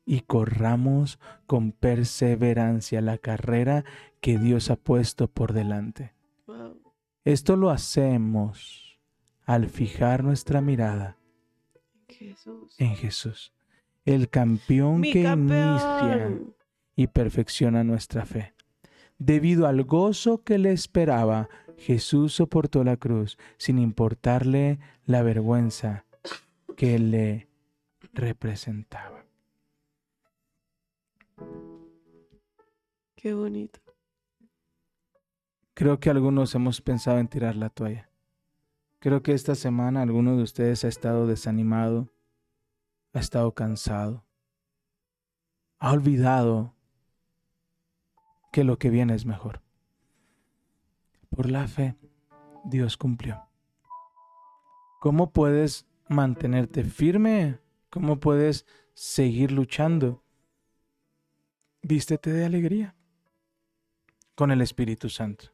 y 0.06 0.20
corramos 0.20 1.18
con 1.46 1.72
perseverancia 1.72 3.00
la 3.02 3.18
carrera 3.18 3.84
que 4.20 4.38
Dios 4.38 4.70
ha 4.70 4.76
puesto 4.76 5.28
por 5.28 5.52
delante. 5.52 6.14
Esto 7.24 7.56
lo 7.56 7.70
hacemos 7.70 9.00
al 9.44 9.68
fijar 9.68 10.22
nuestra 10.22 10.60
mirada 10.60 11.18
Jesús. 12.08 12.74
en 12.78 12.94
Jesús, 12.94 13.52
el 14.04 14.30
campeón 14.30 15.00
Mi 15.00 15.12
que 15.12 15.22
inicia 15.22 16.38
y 16.94 17.08
perfecciona 17.08 17.82
nuestra 17.82 18.24
fe. 18.24 18.54
Debido 19.18 19.66
al 19.66 19.82
gozo 19.82 20.44
que 20.44 20.58
le 20.58 20.72
esperaba, 20.72 21.48
Jesús 21.78 22.34
soportó 22.34 22.84
la 22.84 22.96
cruz 22.96 23.38
sin 23.58 23.78
importarle 23.78 24.78
la 25.04 25.22
vergüenza 25.22 26.04
que 26.76 26.98
le 26.98 27.48
representaba. 28.12 29.15
Qué 33.26 33.34
bonito. 33.34 33.80
Creo 35.74 35.98
que 35.98 36.10
algunos 36.10 36.54
hemos 36.54 36.80
pensado 36.80 37.18
en 37.18 37.26
tirar 37.26 37.56
la 37.56 37.70
toalla. 37.70 38.08
Creo 39.00 39.24
que 39.24 39.32
esta 39.32 39.56
semana 39.56 40.02
alguno 40.02 40.36
de 40.36 40.44
ustedes 40.44 40.84
ha 40.84 40.88
estado 40.88 41.26
desanimado, 41.26 42.08
ha 43.14 43.18
estado 43.18 43.52
cansado, 43.52 44.24
ha 45.80 45.90
olvidado 45.90 46.76
que 48.52 48.62
lo 48.62 48.78
que 48.78 48.90
viene 48.90 49.16
es 49.16 49.26
mejor. 49.26 49.60
Por 51.28 51.50
la 51.50 51.66
fe, 51.66 51.96
Dios 52.64 52.96
cumplió. 52.96 53.42
¿Cómo 55.00 55.32
puedes 55.32 55.84
mantenerte 56.08 56.84
firme? 56.84 57.58
¿Cómo 57.90 58.20
puedes 58.20 58.66
seguir 58.94 59.50
luchando? 59.50 60.22
Vístete 61.82 62.30
de 62.30 62.44
alegría 62.44 62.95
con 64.36 64.52
el 64.52 64.60
Espíritu 64.60 65.08
Santo. 65.08 65.46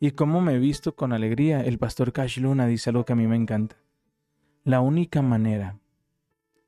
¿Y 0.00 0.10
cómo 0.12 0.40
me 0.40 0.54
he 0.54 0.58
visto 0.58 0.96
con 0.96 1.12
alegría? 1.12 1.60
El 1.60 1.78
pastor 1.78 2.12
Cash 2.12 2.40
Luna 2.40 2.66
dice 2.66 2.90
algo 2.90 3.04
que 3.04 3.12
a 3.12 3.16
mí 3.16 3.28
me 3.28 3.36
encanta. 3.36 3.76
La 4.64 4.80
única 4.80 5.22
manera 5.22 5.78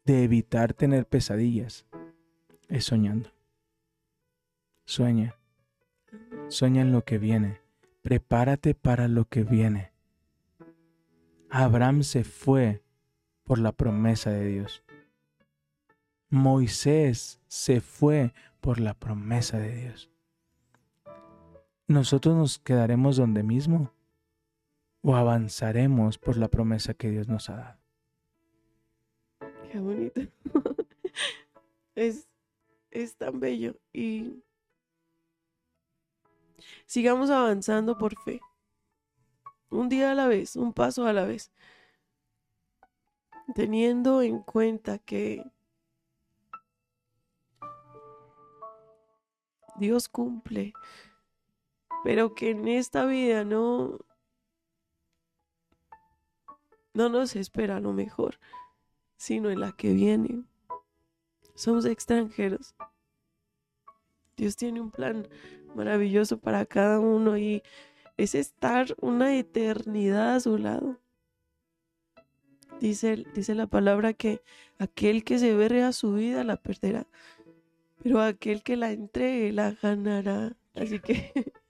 de 0.05 0.23
evitar 0.23 0.75
tener 0.75 1.07
pesadillas 1.07 1.87
es 2.69 2.85
soñando. 2.85 3.31
Sueña. 4.85 5.35
Sueña 6.49 6.83
en 6.83 6.93
lo 6.93 7.05
que 7.05 7.19
viene. 7.19 7.61
Prepárate 8.03 8.75
para 8.75 9.09
lo 9.09 9.25
que 9.25 9.43
viene. 9.43 9.93
Abraham 11.51 12.03
se 12.03 12.23
fue 12.23 12.83
por 13.45 13.59
la 13.59 13.73
promesa 13.73 14.31
de 14.31 14.47
Dios. 14.47 14.85
Moisés 16.29 17.41
se 17.49 17.81
fue 17.81 18.35
por 18.61 18.79
la 18.79 18.93
promesa 18.95 19.59
de 19.59 19.75
Dios. 19.75 20.11
¿Nosotros 21.89 22.35
nos 22.35 22.59
quedaremos 22.59 23.17
donde 23.17 23.45
mismo 23.45 23.93
o 25.03 25.15
avanzaremos 25.15 26.19
por 26.19 26.37
la 26.37 26.49
promesa 26.49 26.95
que 26.95 27.11
Dios 27.11 27.29
nos 27.29 27.49
ha 27.49 27.57
dado? 27.57 27.79
Qué 29.71 29.79
bonito. 29.79 30.21
es, 31.95 32.29
es 32.91 33.17
tan 33.17 33.39
bello. 33.39 33.77
Y 33.93 34.43
sigamos 36.87 37.31
avanzando 37.31 37.97
por 37.97 38.19
fe. 38.21 38.41
Un 39.71 39.89
día 39.89 40.11
a 40.11 40.15
la 40.15 40.27
vez, 40.27 40.57
un 40.57 40.73
paso 40.73 41.07
a 41.07 41.13
la 41.13 41.25
vez. 41.25 41.53
Teniendo 43.55 44.23
en 44.23 44.41
cuenta 44.41 44.99
que 44.99 45.45
Dios 49.77 50.09
cumple, 50.09 50.73
pero 52.07 52.37
que 52.37 52.51
en 52.51 52.69
esta 52.69 53.05
vida 53.05 53.43
no, 53.43 53.99
no 56.95 57.09
nos 57.09 57.35
espera 57.35 57.81
lo 57.81 57.93
mejor 57.93 58.39
sino 59.17 59.51
en 59.51 59.59
la 59.59 59.73
que 59.73 59.93
viene. 59.93 60.45
Somos 61.57 61.85
extranjeros. 61.85 62.77
Dios 64.37 64.55
tiene 64.55 64.81
un 64.81 64.93
plan 64.93 65.27
maravilloso 65.75 66.39
para 66.39 66.65
cada 66.65 67.01
uno 67.01 67.37
y 67.37 67.65
es 68.17 68.37
estar 68.37 68.95
una 69.01 69.37
eternidad 69.37 70.37
a 70.37 70.41
su 70.41 70.59
lado. 70.59 71.01
Dice, 72.79 73.25
dice 73.35 73.57
la 73.57 73.67
palabra 73.67 74.13
que 74.13 74.43
aquel 74.79 75.25
que 75.25 75.41
se 75.41 75.57
berre 75.57 75.83
a 75.83 75.91
su 75.91 76.13
vida 76.13 76.45
la 76.45 76.57
perderá, 76.57 77.09
pero 78.01 78.21
aquel 78.21 78.63
que 78.63 78.77
la 78.77 78.93
entregue 78.93 79.53
la 79.53 79.73
ganará. 79.73 80.55
Así 80.77 81.01
que 81.01 81.33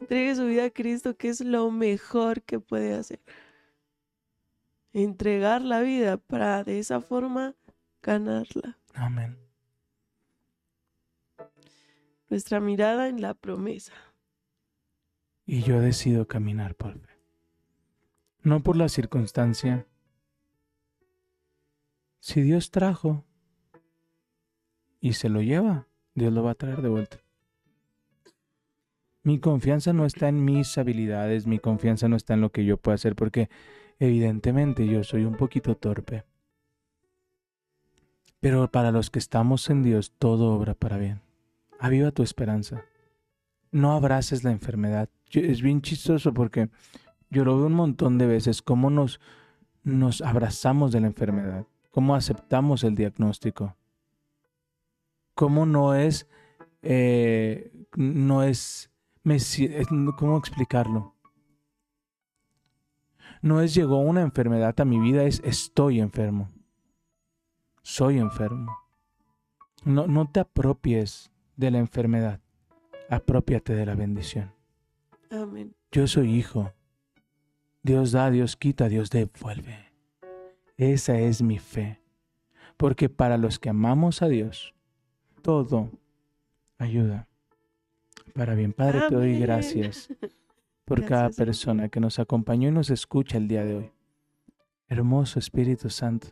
entregue 0.00 0.34
su 0.34 0.46
vida 0.46 0.66
a 0.66 0.70
Cristo, 0.70 1.16
que 1.16 1.28
es 1.28 1.40
lo 1.40 1.70
mejor 1.70 2.42
que 2.42 2.60
puede 2.60 2.94
hacer 2.94 3.20
entregar 4.92 5.62
la 5.62 5.80
vida 5.80 6.16
para 6.16 6.64
de 6.64 6.78
esa 6.78 7.00
forma 7.00 7.54
ganarla. 8.02 8.78
Amén. 8.94 9.38
Nuestra 12.28 12.60
mirada 12.60 13.08
en 13.08 13.20
la 13.20 13.34
promesa. 13.34 13.92
Y 15.46 15.62
yo 15.62 15.80
decido 15.80 16.28
caminar 16.28 16.74
por 16.76 16.98
fe. 16.98 17.08
No 18.42 18.62
por 18.62 18.76
la 18.76 18.88
circunstancia. 18.88 19.86
Si 22.20 22.40
Dios 22.42 22.70
trajo 22.70 23.24
y 25.00 25.14
se 25.14 25.28
lo 25.28 25.42
lleva, 25.42 25.88
Dios 26.14 26.32
lo 26.32 26.42
va 26.42 26.52
a 26.52 26.54
traer 26.54 26.82
de 26.82 26.88
vuelta. 26.88 27.20
Mi 29.22 29.38
confianza 29.38 29.92
no 29.92 30.06
está 30.06 30.28
en 30.28 30.44
mis 30.44 30.78
habilidades, 30.78 31.46
mi 31.46 31.58
confianza 31.58 32.08
no 32.08 32.16
está 32.16 32.34
en 32.34 32.40
lo 32.40 32.50
que 32.50 32.64
yo 32.64 32.76
pueda 32.76 32.94
hacer, 32.94 33.14
porque 33.14 33.50
evidentemente 33.98 34.86
yo 34.86 35.04
soy 35.04 35.24
un 35.24 35.36
poquito 35.36 35.76
torpe. 35.76 36.24
Pero 38.40 38.70
para 38.70 38.90
los 38.90 39.10
que 39.10 39.18
estamos 39.18 39.68
en 39.68 39.82
Dios, 39.82 40.12
todo 40.18 40.54
obra 40.54 40.74
para 40.74 40.96
bien. 40.96 41.20
Aviva 41.78 42.10
tu 42.10 42.22
esperanza. 42.22 42.84
No 43.70 43.92
abraces 43.92 44.42
la 44.44 44.50
enfermedad. 44.50 45.10
Es 45.32 45.60
bien 45.60 45.82
chistoso 45.82 46.32
porque 46.32 46.70
yo 47.28 47.44
lo 47.44 47.56
veo 47.56 47.66
un 47.66 47.74
montón 47.74 48.18
de 48.18 48.26
veces, 48.26 48.62
cómo 48.62 48.90
nos, 48.90 49.20
nos 49.84 50.20
abrazamos 50.20 50.90
de 50.92 51.00
la 51.00 51.06
enfermedad, 51.06 51.66
cómo 51.90 52.14
aceptamos 52.14 52.82
el 52.82 52.96
diagnóstico, 52.96 53.76
cómo 55.34 55.64
no 55.66 55.94
es, 55.94 56.26
eh, 56.82 57.70
no 57.94 58.42
es, 58.42 58.90
me 59.22 59.38
¿cómo 60.16 60.38
explicarlo? 60.38 61.14
No 63.42 63.60
es 63.60 63.74
llegó 63.74 63.98
una 63.98 64.22
enfermedad 64.22 64.78
a 64.80 64.84
mi 64.84 64.98
vida, 64.98 65.24
es 65.24 65.40
estoy 65.44 66.00
enfermo. 66.00 66.50
Soy 67.82 68.18
enfermo. 68.18 68.76
No, 69.84 70.06
no 70.06 70.30
te 70.30 70.40
apropies 70.40 71.30
de 71.56 71.70
la 71.70 71.78
enfermedad, 71.78 72.40
apropiate 73.08 73.74
de 73.74 73.86
la 73.86 73.94
bendición. 73.94 74.52
Amén. 75.30 75.74
Yo 75.90 76.06
soy 76.06 76.34
hijo. 76.34 76.72
Dios 77.82 78.12
da, 78.12 78.30
Dios 78.30 78.56
quita, 78.56 78.88
Dios 78.88 79.10
devuelve. 79.10 79.90
Esa 80.76 81.18
es 81.18 81.40
mi 81.40 81.58
fe. 81.58 82.00
Porque 82.76 83.08
para 83.08 83.38
los 83.38 83.58
que 83.58 83.70
amamos 83.70 84.20
a 84.22 84.28
Dios, 84.28 84.74
todo 85.42 85.90
ayuda 86.78 87.29
para 88.30 88.54
bien. 88.54 88.72
Padre, 88.72 89.02
te 89.08 89.14
doy 89.14 89.38
gracias 89.38 90.08
por 90.84 91.00
Gracias, 91.00 91.08
cada 91.08 91.30
persona 91.30 91.88
que 91.88 92.00
nos 92.00 92.18
acompañó 92.18 92.68
y 92.68 92.72
nos 92.72 92.90
escucha 92.90 93.36
el 93.36 93.48
día 93.48 93.64
de 93.64 93.76
hoy. 93.76 93.92
Hermoso 94.88 95.38
Espíritu 95.38 95.88
Santo, 95.90 96.28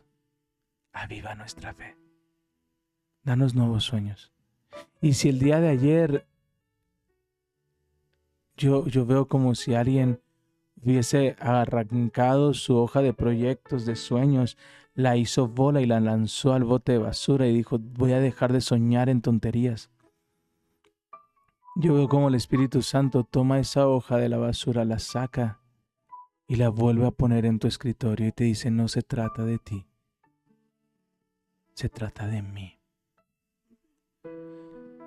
aviva 0.91 1.35
nuestra 1.35 1.73
fe. 1.73 1.95
Danos 3.23 3.55
nuevos 3.55 3.83
sueños. 3.83 4.33
Y 5.01 5.13
si 5.13 5.29
el 5.29 5.39
día 5.39 5.59
de 5.59 5.69
ayer 5.69 6.25
yo, 8.57 8.85
yo 8.87 9.05
veo 9.05 9.27
como 9.27 9.55
si 9.55 9.73
alguien 9.73 10.19
hubiese 10.83 11.35
arrancado 11.39 12.53
su 12.53 12.75
hoja 12.75 13.01
de 13.01 13.13
proyectos, 13.13 13.85
de 13.85 13.95
sueños, 13.95 14.57
la 14.93 15.15
hizo 15.15 15.47
bola 15.47 15.81
y 15.81 15.85
la 15.85 15.99
lanzó 15.99 16.53
al 16.53 16.65
bote 16.65 16.93
de 16.93 16.97
basura 16.97 17.47
y 17.47 17.53
dijo, 17.53 17.79
voy 17.79 18.11
a 18.11 18.19
dejar 18.19 18.51
de 18.51 18.61
soñar 18.61 19.09
en 19.09 19.21
tonterías. 19.21 19.89
Yo 21.81 21.93
veo 21.93 22.09
como 22.09 22.27
el 22.27 22.35
Espíritu 22.35 22.81
Santo 22.81 23.23
toma 23.23 23.57
esa 23.57 23.87
hoja 23.87 24.17
de 24.17 24.27
la 24.27 24.37
basura, 24.37 24.83
la 24.83 24.99
saca 24.99 25.61
y 26.45 26.57
la 26.57 26.67
vuelve 26.67 27.07
a 27.07 27.11
poner 27.11 27.45
en 27.45 27.57
tu 27.57 27.67
escritorio 27.67 28.27
y 28.27 28.31
te 28.33 28.43
dice, 28.43 28.69
no 28.69 28.89
se 28.89 29.01
trata 29.01 29.45
de 29.45 29.59
ti, 29.59 29.87
se 31.73 31.87
trata 31.87 32.27
de 32.27 32.41
mí. 32.41 32.77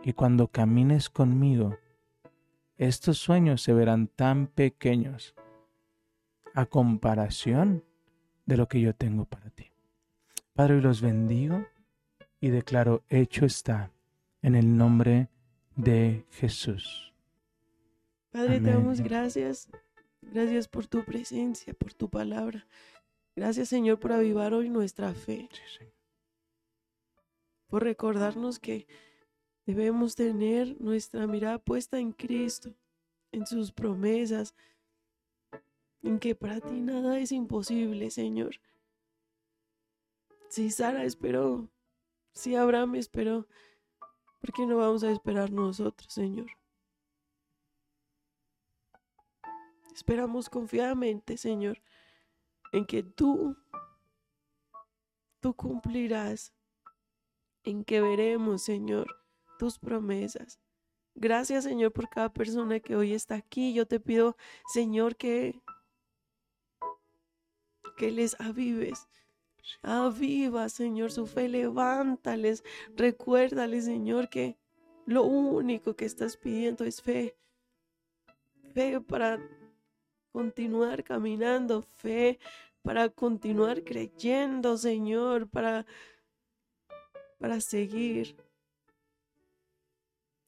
Y 0.03 0.15
cuando 0.15 0.49
camines 0.49 1.11
conmigo, 1.11 1.77
estos 2.79 3.19
sueños 3.19 3.61
se 3.61 3.75
verán 3.75 4.07
tan 4.07 4.47
pequeños 4.47 5.35
a 6.55 6.65
comparación 6.65 7.85
de 8.47 8.57
lo 8.57 8.67
que 8.67 8.81
yo 8.81 8.95
tengo 8.95 9.27
para 9.27 9.51
ti. 9.51 9.73
Padre, 10.55 10.81
los 10.81 11.03
bendigo 11.03 11.67
y 12.41 12.49
declaro, 12.49 13.05
hecho 13.11 13.45
está 13.45 13.93
en 14.41 14.55
el 14.55 14.75
nombre 14.79 15.13
de 15.13 15.42
Jesús. 16.31 17.13
Padre, 18.31 18.61
te 18.61 18.71
damos 18.71 19.01
gracias. 19.01 19.69
Gracias 20.21 20.69
por 20.69 20.87
tu 20.87 21.05
presencia, 21.05 21.75
por 21.75 21.93
tu 21.95 22.09
palabra. 22.09 22.67
Gracias, 23.35 23.69
Señor, 23.69 23.99
por 23.99 24.13
avivar 24.13 24.55
hoy 24.55 24.69
nuestra 24.69 25.13
fe, 25.15 25.49
Sí, 25.79 25.87
por 27.67 27.83
recordarnos 27.85 28.59
que 28.59 28.87
debemos 29.65 30.15
tener 30.15 30.79
nuestra 30.81 31.27
mirada 31.27 31.59
puesta 31.59 31.99
en 31.99 32.13
Cristo, 32.13 32.75
en 33.33 33.47
sus 33.47 33.73
promesas, 33.73 34.55
en 36.03 36.19
que 36.19 36.35
para 36.35 36.61
ti 36.61 36.81
nada 36.81 37.19
es 37.19 37.33
imposible, 37.33 38.11
Señor. 38.11 38.61
Si 40.51 40.71
Sara 40.71 41.05
esperó, 41.05 41.71
si 42.35 42.57
Abraham 42.57 42.97
esperó, 42.97 43.47
¿por 44.43 44.53
qué 44.53 44.67
no 44.67 44.77
vamos 44.77 45.05
a 45.05 45.13
esperar 45.13 45.53
nosotros, 45.53 46.13
Señor? 46.13 46.51
Esperamos 49.95 50.51
confiadamente, 50.51 51.37
Señor, 51.37 51.81
en 52.73 52.85
que 52.85 53.05
tú, 53.05 53.57
tú 55.41 55.55
cumplirás, 55.55 56.53
en 57.63 57.85
que 57.85 58.01
veremos, 58.01 58.63
Señor, 58.65 59.07
tus 59.61 59.79
promesas. 59.79 60.59
Gracias, 61.15 61.63
Señor, 61.63 61.93
por 61.93 62.09
cada 62.09 62.33
persona 62.33 62.81
que 62.81 62.97
hoy 62.97 63.15
está 63.15 63.37
aquí. 63.37 63.73
Yo 63.75 63.87
te 63.87 64.01
pido, 64.01 64.37
Señor, 64.73 65.15
que, 65.15 65.63
que 67.97 68.11
les 68.11 68.41
avives. 68.41 69.07
Aviva, 69.83 70.69
Señor, 70.69 71.13
su 71.13 71.27
fe, 71.27 71.49
levántales, 71.49 72.65
recuérdales, 72.97 73.85
Señor, 73.85 74.29
que 74.29 74.57
lo 75.07 75.25
único 75.25 75.95
que 75.95 76.05
estás 76.05 76.37
pidiendo 76.37 76.85
es 76.85 77.03
fe. 77.03 77.37
Fe 78.75 79.01
para 79.01 79.39
continuar 80.33 81.05
caminando, 81.05 81.83
fe 81.83 82.39
para 82.83 83.09
continuar 83.09 83.85
creyendo, 83.85 84.77
Señor, 84.77 85.49
para, 85.49 85.87
para 87.39 87.61
seguir. 87.61 88.37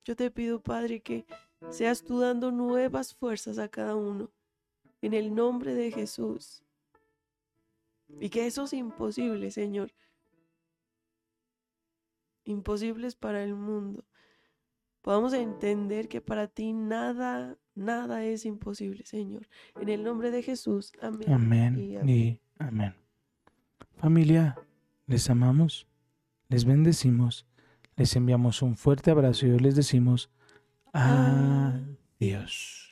Yo 0.04 0.16
te 0.16 0.30
pido, 0.30 0.60
Padre, 0.60 1.00
que 1.00 1.24
seas 1.70 2.02
tú 2.02 2.20
dando 2.20 2.50
nuevas 2.50 3.14
fuerzas 3.14 3.58
a 3.58 3.68
cada 3.68 3.94
uno. 3.94 4.30
En 5.00 5.14
el 5.14 5.34
nombre 5.34 5.74
de 5.74 5.90
Jesús. 5.90 6.63
Y 8.20 8.28
que 8.30 8.46
eso 8.46 8.64
es 8.64 8.72
imposible, 8.72 9.50
Señor. 9.50 9.92
Imposibles 12.44 13.16
para 13.16 13.42
el 13.42 13.54
mundo. 13.54 14.04
Podamos 15.02 15.32
entender 15.34 16.08
que 16.08 16.20
para 16.20 16.48
ti 16.48 16.72
nada, 16.72 17.58
nada 17.74 18.24
es 18.24 18.46
imposible, 18.46 19.04
Señor. 19.04 19.48
En 19.80 19.88
el 19.88 20.02
nombre 20.02 20.30
de 20.30 20.42
Jesús. 20.42 20.92
Amén. 21.00 21.32
Amén 21.32 21.78
y 21.78 21.96
amén. 21.96 22.08
y 22.08 22.40
amén. 22.58 22.94
Familia, 23.96 24.56
les 25.06 25.28
amamos, 25.30 25.86
les 26.48 26.64
bendecimos, 26.64 27.46
les 27.96 28.16
enviamos 28.16 28.62
un 28.62 28.76
fuerte 28.76 29.10
abrazo 29.10 29.46
y 29.46 29.50
hoy 29.50 29.58
les 29.60 29.76
decimos 29.76 30.30
adiós. 30.92 32.83